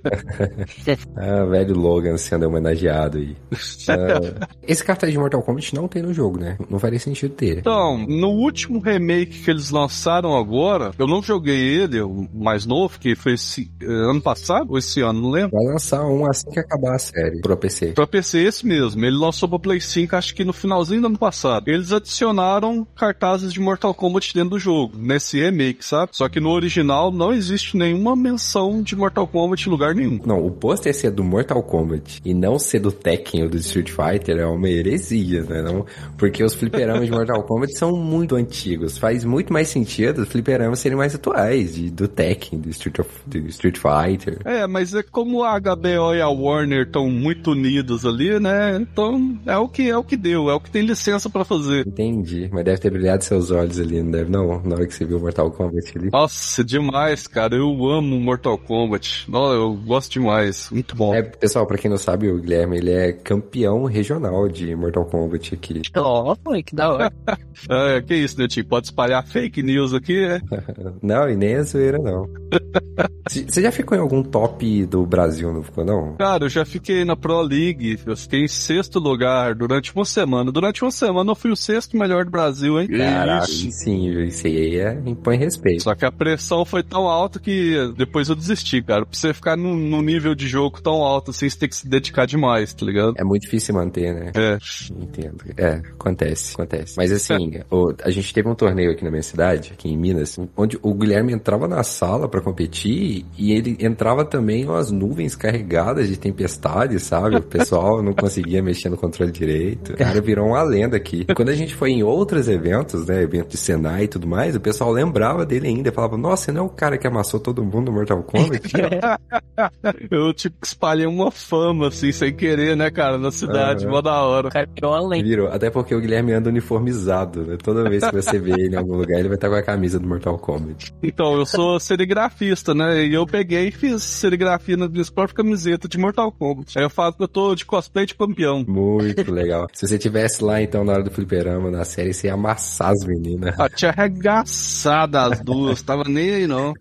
ah, 1.17 1.48
velho 1.49 1.75
Logan 1.75 2.17
sendo 2.17 2.47
homenageado 2.47 3.17
aí. 3.17 3.35
uh, 3.51 4.47
esse 4.67 4.83
cartaz 4.83 5.11
de 5.11 5.17
Mortal 5.17 5.41
Kombat 5.41 5.75
não 5.75 5.87
tem 5.87 6.01
no 6.01 6.13
jogo, 6.13 6.39
né? 6.39 6.57
Não 6.69 6.79
faria 6.79 6.99
sentido 6.99 7.33
ter. 7.33 7.57
Então, 7.57 7.97
no 7.97 8.29
último 8.29 8.79
remake 8.79 9.39
que 9.39 9.49
eles 9.49 9.69
lançaram 9.69 10.37
agora, 10.37 10.91
eu 10.97 11.07
não 11.07 11.21
joguei 11.21 11.59
ele, 11.59 12.01
o 12.01 12.27
mais 12.33 12.65
novo, 12.65 12.99
que 12.99 13.15
foi 13.15 13.33
esse 13.33 13.69
eh, 13.81 13.85
ano 13.85 14.21
passado 14.21 14.71
ou 14.71 14.77
esse 14.77 15.01
ano, 15.01 15.21
não 15.21 15.31
lembro. 15.31 15.51
Vai 15.51 15.73
lançar 15.73 16.05
um 16.05 16.29
assim 16.29 16.49
que 16.49 16.59
acabar 16.59 16.95
a 16.95 16.99
série, 16.99 17.41
pro 17.41 17.57
PC. 17.57 17.87
Pro 17.93 18.07
PC, 18.07 18.39
esse 18.39 18.65
mesmo. 18.65 19.03
Ele 19.03 19.17
lançou 19.17 19.49
pro 19.49 19.59
Play 19.59 19.81
5, 19.81 20.15
acho 20.15 20.35
que 20.35 20.45
no 20.45 20.53
finalzinho 20.53 21.01
do 21.01 21.07
ano 21.07 21.17
passado. 21.17 21.67
Eles 21.67 21.91
adicionaram 21.91 22.87
cartazes 22.95 23.51
de 23.51 23.59
Mortal 23.59 23.93
Kombat 23.93 24.33
dentro 24.33 24.51
do 24.51 24.59
jogo, 24.59 24.97
nesse 24.97 25.39
remake, 25.39 25.83
sabe? 25.83 26.11
Só 26.13 26.29
que 26.29 26.39
no 26.39 26.49
original 26.49 27.11
não 27.11 27.33
existe 27.33 27.75
nenhuma 27.77 28.15
menção 28.15 28.81
de 28.81 28.95
Mortal 28.95 29.27
Kombat 29.27 29.67
em 29.67 29.71
lugar 29.71 29.95
nenhum. 29.95 30.19
Não, 30.25 30.45
o 30.45 30.51
pôster 30.51 30.93
ser 30.93 31.11
do 31.11 31.23
Mortal 31.23 31.38
Kombat 31.43 32.21
e 32.23 32.33
não 32.33 32.57
ser 32.59 32.79
do 32.79 32.91
Tekken 32.91 33.43
ou 33.43 33.49
do 33.49 33.57
Street 33.57 33.89
Fighter 33.89 34.37
é 34.37 34.45
uma 34.45 34.69
heresia, 34.69 35.43
né? 35.43 35.61
Não, 35.61 35.85
porque 36.17 36.43
os 36.43 36.53
fliperamas 36.53 37.05
de 37.05 37.11
Mortal 37.11 37.43
Kombat 37.43 37.77
são 37.77 37.91
muito 37.91 38.35
antigos. 38.35 38.97
Faz 38.97 39.23
muito 39.23 39.51
mais 39.51 39.67
sentido 39.67 40.21
os 40.21 40.29
fliperamas 40.29 40.79
serem 40.79 40.97
mais 40.97 41.15
atuais, 41.15 41.75
de, 41.75 41.89
do 41.89 42.07
Tekken, 42.07 42.59
do 42.59 42.69
Street, 42.69 42.99
of, 42.99 43.09
do 43.25 43.37
Street 43.47 43.77
Fighter. 43.77 44.39
É, 44.45 44.67
mas 44.67 44.93
é 44.93 45.03
como 45.03 45.43
a 45.43 45.59
HBO 45.59 46.13
e 46.13 46.21
a 46.21 46.29
Warner 46.29 46.85
estão 46.85 47.09
muito 47.09 47.51
unidos 47.51 48.05
ali, 48.05 48.39
né? 48.39 48.77
Então 48.77 49.37
é 49.45 49.57
o 49.57 49.67
que 49.67 49.89
é 49.89 49.97
o 49.97 50.03
que 50.03 50.17
deu, 50.17 50.49
é 50.49 50.53
o 50.53 50.59
que 50.59 50.71
tem 50.71 50.85
licença 50.85 51.29
para 51.29 51.43
fazer. 51.43 51.87
Entendi, 51.87 52.49
mas 52.51 52.63
deve 52.63 52.79
ter 52.79 52.91
brilhado 52.91 53.23
seus 53.23 53.51
olhos 53.51 53.79
ali, 53.79 54.01
não 54.01 54.11
deve 54.11 54.29
não? 54.29 54.61
Na 54.63 54.75
hora 54.75 54.87
que 54.87 54.93
você 54.93 55.05
viu 55.05 55.19
Mortal 55.19 55.51
Kombat 55.51 55.97
ali. 55.97 56.09
Nossa, 56.11 56.63
demais, 56.63 57.27
cara. 57.27 57.55
Eu 57.55 57.85
amo 57.89 58.19
Mortal 58.19 58.57
Kombat. 58.57 59.29
Nossa, 59.29 59.55
eu 59.55 59.73
gosto 59.73 60.11
demais. 60.11 60.69
Muito 60.71 60.95
bom. 60.95 61.13
É, 61.13 61.18
pessoal, 61.23 61.65
pra 61.65 61.77
quem 61.77 61.89
não 61.89 61.97
sabe, 61.97 62.29
o 62.29 62.39
Guilherme, 62.39 62.77
ele 62.77 62.91
é 62.91 63.11
campeão 63.11 63.85
regional 63.85 64.47
de 64.47 64.75
Mortal 64.75 65.05
Kombat 65.05 65.53
aqui. 65.53 65.81
Ó, 65.95 66.35
oh, 66.45 66.63
que 66.63 66.75
da 66.75 66.91
hora. 66.91 67.13
é, 67.69 68.01
que 68.01 68.15
isso, 68.15 68.39
né, 68.39 68.47
tio? 68.47 68.65
Pode 68.65 68.87
espalhar 68.87 69.25
fake 69.25 69.63
news 69.63 69.93
aqui, 69.93 70.27
né? 70.27 70.41
não, 71.01 71.29
e 71.29 71.35
nem 71.35 71.55
a 71.55 71.63
zoeira, 71.63 71.97
não. 71.97 72.27
Você 73.29 73.61
já 73.61 73.71
ficou 73.71 73.97
em 73.97 74.01
algum 74.01 74.23
top 74.23 74.85
do 74.85 75.05
Brasil, 75.05 75.53
não 75.53 75.61
ficou, 75.61 75.85
não? 75.85 76.15
Cara, 76.17 76.45
eu 76.45 76.49
já 76.49 76.65
fiquei 76.65 77.05
na 77.05 77.15
Pro 77.15 77.41
League. 77.41 77.99
Eu 78.05 78.17
fiquei 78.17 78.43
em 78.43 78.47
sexto 78.47 78.99
lugar 78.99 79.53
durante 79.53 79.93
uma 79.95 80.05
semana. 80.05 80.51
Durante 80.51 80.83
uma 80.83 80.91
semana 80.91 81.31
eu 81.31 81.35
fui 81.35 81.51
o 81.51 81.55
sexto 81.55 81.95
melhor 81.95 82.25
do 82.25 82.31
Brasil, 82.31 82.79
hein? 82.79 82.87
Caraca, 82.87 83.45
sim, 83.45 84.09
isso 84.23 84.47
aí 84.47 84.77
é, 84.77 84.99
impõe 85.05 85.37
respeito. 85.37 85.83
Só 85.83 85.93
que 85.93 86.05
a 86.05 86.11
pressão 86.11 86.65
foi 86.65 86.81
tão 86.81 87.07
alta 87.07 87.39
que 87.39 87.93
depois 87.95 88.29
eu 88.29 88.35
desisti, 88.35 88.81
cara. 88.81 89.05
Pra 89.05 89.17
você 89.17 89.33
ficar 89.33 89.55
num, 89.55 89.75
num 89.75 90.01
nível 90.01 90.33
de 90.33 90.47
jogo 90.47 90.81
tão 90.81 91.03
alto 91.03 91.08
assim, 91.17 91.49
você 91.49 91.57
tem 91.57 91.69
que 91.69 91.75
se 91.75 91.87
dedicar 91.87 92.25
demais, 92.25 92.73
tá 92.73 92.85
ligado? 92.85 93.13
É 93.17 93.23
muito 93.23 93.43
difícil 93.43 93.73
manter, 93.73 94.13
né? 94.13 94.31
É. 94.35 94.57
Entendo. 94.91 95.37
É, 95.57 95.81
acontece, 95.93 96.53
acontece. 96.53 96.95
Mas 96.97 97.11
assim, 97.11 97.59
o, 97.69 97.93
a 98.03 98.09
gente 98.09 98.33
teve 98.33 98.47
um 98.47 98.55
torneio 98.55 98.91
aqui 98.91 99.03
na 99.03 99.09
minha 99.09 99.23
cidade, 99.23 99.71
aqui 99.73 99.89
em 99.89 99.97
Minas, 99.97 100.37
onde 100.55 100.77
o 100.81 100.93
Guilherme 100.93 101.33
entrava 101.33 101.67
na 101.67 101.83
sala 101.83 102.27
para 102.27 102.41
competir 102.41 103.25
e 103.37 103.51
ele 103.51 103.77
entrava 103.79 104.25
também 104.25 104.65
umas 104.65 104.91
nuvens 104.91 105.35
carregadas 105.35 106.07
de 106.07 106.17
tempestade, 106.17 106.99
sabe? 106.99 107.37
O 107.37 107.41
pessoal 107.41 108.01
não 108.01 108.13
conseguia 108.13 108.61
mexer 108.61 108.89
no 108.89 108.97
controle 108.97 109.31
direito. 109.31 109.93
O 109.93 109.97
cara 109.97 110.21
virou 110.21 110.47
uma 110.47 110.63
lenda 110.63 110.97
aqui. 110.97 111.25
Quando 111.35 111.49
a 111.49 111.55
gente 111.55 111.73
foi 111.75 111.91
em 111.91 112.03
outros 112.03 112.47
eventos, 112.47 113.05
né? 113.05 113.23
Evento 113.23 113.49
de 113.49 113.57
Senai 113.57 114.03
e 114.03 114.07
tudo 114.07 114.27
mais, 114.27 114.55
o 114.55 114.59
pessoal 114.59 114.91
lembrava 114.91 115.45
dele 115.45 115.67
ainda. 115.67 115.91
Falava, 115.91 116.17
nossa, 116.17 116.45
você 116.45 116.51
não 116.51 116.63
é 116.63 116.65
o 116.65 116.69
cara 116.69 116.97
que 116.97 117.07
amassou 117.07 117.39
todo 117.39 117.63
mundo 117.63 117.89
no 117.89 117.93
Mortal 117.93 118.23
Kombat? 118.23 118.71
Eu, 120.09 120.33
tipo, 120.33 120.57
espalhar 120.63 120.98
uma 121.05 121.31
fama, 121.31 121.87
assim, 121.87 122.11
sem 122.11 122.33
querer, 122.33 122.75
né, 122.75 122.89
cara, 122.89 123.17
na 123.17 123.31
cidade, 123.31 123.85
uhum. 123.85 123.91
mó 123.91 124.01
da 124.01 124.21
hora. 124.23 124.47
O 124.47 124.51
cara 124.51 124.67
virou 124.73 125.07
lenda. 125.07 125.23
Virou, 125.23 125.47
até 125.47 125.69
porque 125.69 125.93
o 125.93 125.99
Guilherme 125.99 126.33
anda 126.33 126.49
uniformizado, 126.49 127.43
né? 127.45 127.57
Toda 127.61 127.89
vez 127.89 128.03
que 128.03 128.15
você 128.15 128.39
vê 128.39 128.51
ele 128.51 128.75
em 128.75 128.77
algum 128.77 128.95
lugar, 128.95 129.19
ele 129.19 129.27
vai 129.27 129.35
estar 129.35 129.49
com 129.49 129.55
a 129.55 129.63
camisa 129.63 129.99
do 129.99 130.07
Mortal 130.07 130.37
Kombat. 130.37 130.93
Então, 131.01 131.37
eu 131.37 131.45
sou 131.45 131.79
serigrafista, 131.79 132.73
né? 132.73 133.05
E 133.05 133.13
eu 133.13 133.25
peguei 133.25 133.67
e 133.67 133.71
fiz 133.71 134.03
serigrafia 134.03 134.77
na 134.77 134.87
minha 134.87 135.03
própria 135.05 135.35
camiseta 135.35 135.87
de 135.87 135.97
Mortal 135.97 136.31
Kombat. 136.31 136.77
Aí 136.77 136.85
eu 136.85 136.89
falo 136.89 137.13
que 137.13 137.23
eu 137.23 137.27
tô 137.27 137.55
de 137.55 137.65
cosplay 137.65 138.05
de 138.05 138.15
campeão. 138.15 138.65
Muito 138.67 139.31
legal. 139.31 139.67
Se 139.73 139.87
você 139.87 139.97
tivesse 139.97 140.43
lá, 140.43 140.61
então, 140.61 140.83
na 140.83 140.93
hora 140.93 141.03
do 141.03 141.11
fliperama, 141.11 141.71
na 141.71 141.83
série, 141.83 142.13
você 142.13 142.27
ia 142.27 142.33
amassar 142.33 142.91
as 142.91 143.05
meninas. 143.05 143.55
Ah, 143.59 143.69
tinha 143.69 143.91
arregaçado 143.91 145.17
as 145.17 145.39
duas, 145.41 145.81
tava 145.81 146.03
nem 146.07 146.31
aí 146.31 146.47
não. 146.47 146.73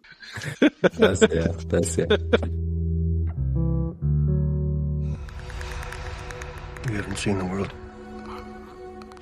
tá 0.98 1.14
certo, 1.14 1.66
tá 1.66 1.82
certo. 1.82 2.67
You 6.88 6.96
haven't 6.96 7.18
seen 7.18 7.38
the 7.38 7.44
world, 7.44 7.70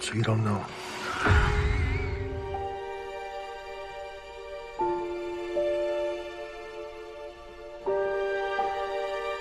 so 0.01 0.15
you 0.15 0.23
don't 0.23 0.45
know. 0.45 0.65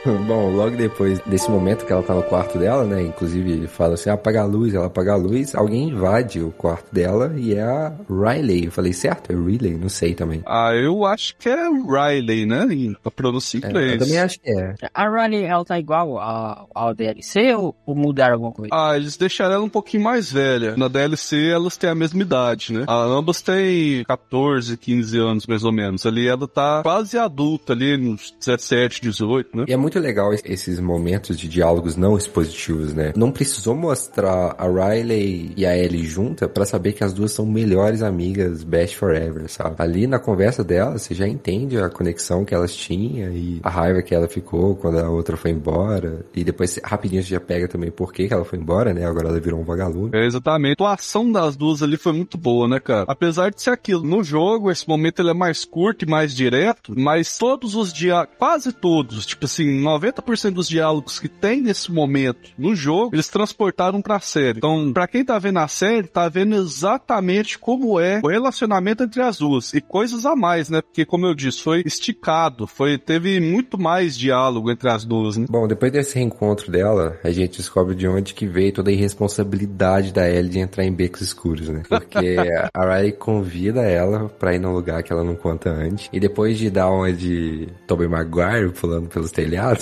Bom, 0.28 0.56
logo 0.56 0.78
depois 0.78 1.20
desse 1.22 1.50
momento 1.50 1.86
que 1.86 1.92
ela 1.92 2.04
tá 2.04 2.14
no 2.14 2.22
quarto 2.24 2.60
dela, 2.60 2.84
né? 2.84 3.02
Inclusive 3.02 3.52
ele 3.52 3.68
fala 3.68 3.96
assim: 3.96 4.10
apaga 4.10 4.42
a 4.42 4.46
luz, 4.46 4.74
ela 4.74 4.86
apaga 4.86 5.14
a 5.14 5.16
luz, 5.16 5.56
alguém 5.56 5.90
invade 5.90 6.40
o 6.42 6.52
quarto 6.52 6.94
dela 6.94 7.34
e 7.36 7.54
é 7.54 7.62
a 7.62 7.92
Riley. 8.10 8.66
Eu 8.66 8.72
falei, 8.72 8.94
certo? 8.94 9.32
É 9.32 9.36
Riley? 9.36 9.76
Não 9.76 9.90
sei 9.90 10.14
também. 10.14 10.44
Ah, 10.46 10.74
eu 10.74 11.06
acho 11.06 11.36
que 11.38 11.50
é 11.50 11.68
Riley, 11.70 12.46
né? 12.46 12.68
A 13.04 13.12
pronúncia 13.12 13.58
em 13.58 13.68
inglês. 13.68 13.92
É, 13.92 13.96
eu 13.96 14.00
também 14.00 14.20
acho 14.20 14.40
que 14.40 14.52
é. 14.52 14.76
A 14.94 15.10
Riley, 15.10 15.44
ela 15.44 15.66
tá 15.66 15.80
igual 15.80 16.20
ao, 16.20 16.94
DLC 16.94 17.56
ou, 17.56 17.76
ou 17.86 17.96
mudaram 17.96 18.36
alguma 18.36 18.52
coisa? 18.52 18.70
Ah, 18.74 18.96
eles 18.96 19.18
deixaram 19.18 19.56
ela 19.56 19.64
um 19.64 19.70
pouquinho 19.70 20.04
mais 20.04 20.32
velha. 20.32 20.76
Na 20.78 20.88
DLC 20.88 21.50
elas 21.50 21.78
têm 21.78 21.90
a 21.90 21.96
mesma 21.96 22.22
idade, 22.22 22.74
né? 22.74 22.86
Ah, 22.88 23.04
ambas 23.04 23.42
têm 23.42 24.04
14, 24.04 24.78
15 24.78 25.18
anos 25.20 25.48
mais 25.48 25.64
ou 25.64 25.72
menos. 25.72 26.06
Ali 26.06 26.28
ela 26.28 26.48
tá 26.48 26.82
quase 26.84 27.18
adulta, 27.18 27.74
ali 27.74 27.98
nos 27.98 28.34
17, 28.40 29.02
18, 29.02 29.58
né? 29.58 29.66
E 29.68 29.74
é 29.74 29.78
muito 29.78 29.95
muito 29.96 30.00
legal 30.00 30.34
esses 30.34 30.80
momentos 30.80 31.38
de 31.38 31.48
diálogos 31.48 31.96
não 31.96 32.18
expositivos, 32.18 32.94
né? 32.94 33.14
Não 33.16 33.32
precisou 33.32 33.74
mostrar 33.74 34.56
a 34.58 34.68
Riley 34.68 35.54
e 35.56 35.66
a 35.66 35.78
Ellie 35.78 36.06
junta 36.06 36.48
para 36.48 36.66
saber 36.66 36.94
que 36.94 37.04
as 37.04 37.14
duas 37.14 37.32
são 37.32 37.46
melhores 37.46 38.02
amigas, 38.02 38.64
best 38.64 38.98
forever, 38.98 39.50
sabe? 39.50 39.76
Ali 39.80 40.08
na 40.08 40.20
conversa 40.20 40.64
delas, 40.64 41.04
você 41.04 41.14
já 41.14 41.28
entende 41.28 41.78
a 41.78 41.90
conexão 41.90 42.44
que 42.44 42.54
elas 42.54 42.76
tinham 42.76 43.32
e 43.32 43.60
a 43.64 43.70
raiva 43.70 44.02
que 44.02 44.14
ela 44.14 44.28
ficou 44.28 44.76
quando 44.76 45.00
a 45.00 45.10
outra 45.10 45.38
foi 45.38 45.52
embora. 45.52 46.26
E 46.36 46.44
depois, 46.44 46.80
rapidinho, 46.84 47.24
você 47.24 47.30
já 47.30 47.40
pega 47.40 47.68
também 47.68 47.92
por 47.92 48.12
que 48.12 48.28
ela 48.30 48.44
foi 48.44 48.60
embora, 48.60 48.94
né? 48.94 49.06
Agora 49.06 49.30
ela 49.30 49.40
virou 49.40 49.60
um 49.60 49.64
vagalume. 49.64 50.10
É, 50.14 50.26
exatamente. 50.26 50.72
A 50.82 50.92
atuação 50.92 51.32
das 51.32 51.56
duas 51.56 51.82
ali 51.82 51.96
foi 51.96 52.12
muito 52.12 52.38
boa, 52.38 52.68
né, 52.68 52.80
cara? 52.80 53.06
Apesar 53.08 53.52
de 53.52 53.62
ser 53.62 53.70
aquilo. 53.70 54.04
No 54.04 54.24
jogo, 54.24 54.70
esse 54.72 54.88
momento 54.88 55.22
ele 55.22 55.30
é 55.30 55.34
mais 55.34 55.64
curto 55.64 56.04
e 56.04 56.10
mais 56.10 56.34
direto, 56.36 56.94
mas 56.98 57.38
todos 57.38 57.76
os 57.76 57.94
dias, 57.94 58.28
quase 58.38 58.74
todos, 58.74 59.26
tipo 59.26 59.46
assim, 59.46 59.85
90% 59.86 60.52
dos 60.52 60.68
diálogos 60.68 61.20
que 61.20 61.30
tem 61.30 61.62
nesse 61.62 61.92
momento 61.92 62.52
no 62.58 62.76
jogo, 62.76 63.16
eles 63.16 63.28
transportaram 63.28 64.02
pra 64.02 64.20
série. 64.20 64.58
Então, 64.58 64.92
pra 64.94 65.08
quem 65.08 65.24
tá 65.24 65.38
vendo 65.40 65.60
a 65.60 65.68
série, 65.68 66.08
tá 66.08 66.28
vendo 66.28 66.56
exatamente 66.56 67.58
como 67.58 68.00
é 68.00 68.20
o 68.24 68.28
relacionamento 68.28 69.04
entre 69.04 69.22
as 69.22 69.38
duas. 69.38 69.74
E 69.74 69.82
coisas 69.82 70.26
a 70.26 70.36
mais, 70.36 70.70
né? 70.70 70.82
Porque, 70.82 71.06
como 71.06 71.26
eu 71.26 71.36
disse, 71.36 71.62
foi 71.62 71.84
esticado, 71.86 72.68
foi, 72.68 72.98
teve 72.98 73.40
muito 73.40 73.78
mais 73.78 74.18
diálogo 74.18 74.72
entre 74.72 74.90
as 74.90 75.06
duas, 75.06 75.38
né? 75.38 75.46
Bom, 75.50 75.68
depois 75.68 75.92
desse 75.92 76.16
reencontro 76.16 76.72
dela, 76.72 77.18
a 77.24 77.32
gente 77.32 77.58
descobre 77.58 77.96
de 77.96 78.08
onde 78.08 78.34
que 78.34 78.46
veio 78.46 78.74
toda 78.74 78.90
a 78.90 78.94
irresponsabilidade 78.94 80.14
da 80.14 80.30
Ellie 80.30 80.50
de 80.50 80.60
entrar 80.60 80.84
em 80.84 80.92
becos 80.92 81.22
escuros, 81.22 81.70
né? 81.70 81.84
Porque 81.88 82.38
a 82.74 82.96
Riley 82.96 83.14
convida 83.14 83.82
ela 83.82 84.30
pra 84.30 84.54
ir 84.56 84.60
num 84.60 84.74
lugar 84.74 85.04
que 85.04 85.12
ela 85.12 85.24
não 85.24 85.36
conta 85.36 85.70
antes. 85.70 86.10
E 86.12 86.20
depois 86.20 86.58
de 86.58 86.70
dar 86.70 86.90
uma 86.90 87.12
de 87.12 87.68
Tobey 87.88 88.08
Maguire 88.08 88.72
pulando 88.72 89.10
pelos 89.10 89.32
telhados, 89.32 89.75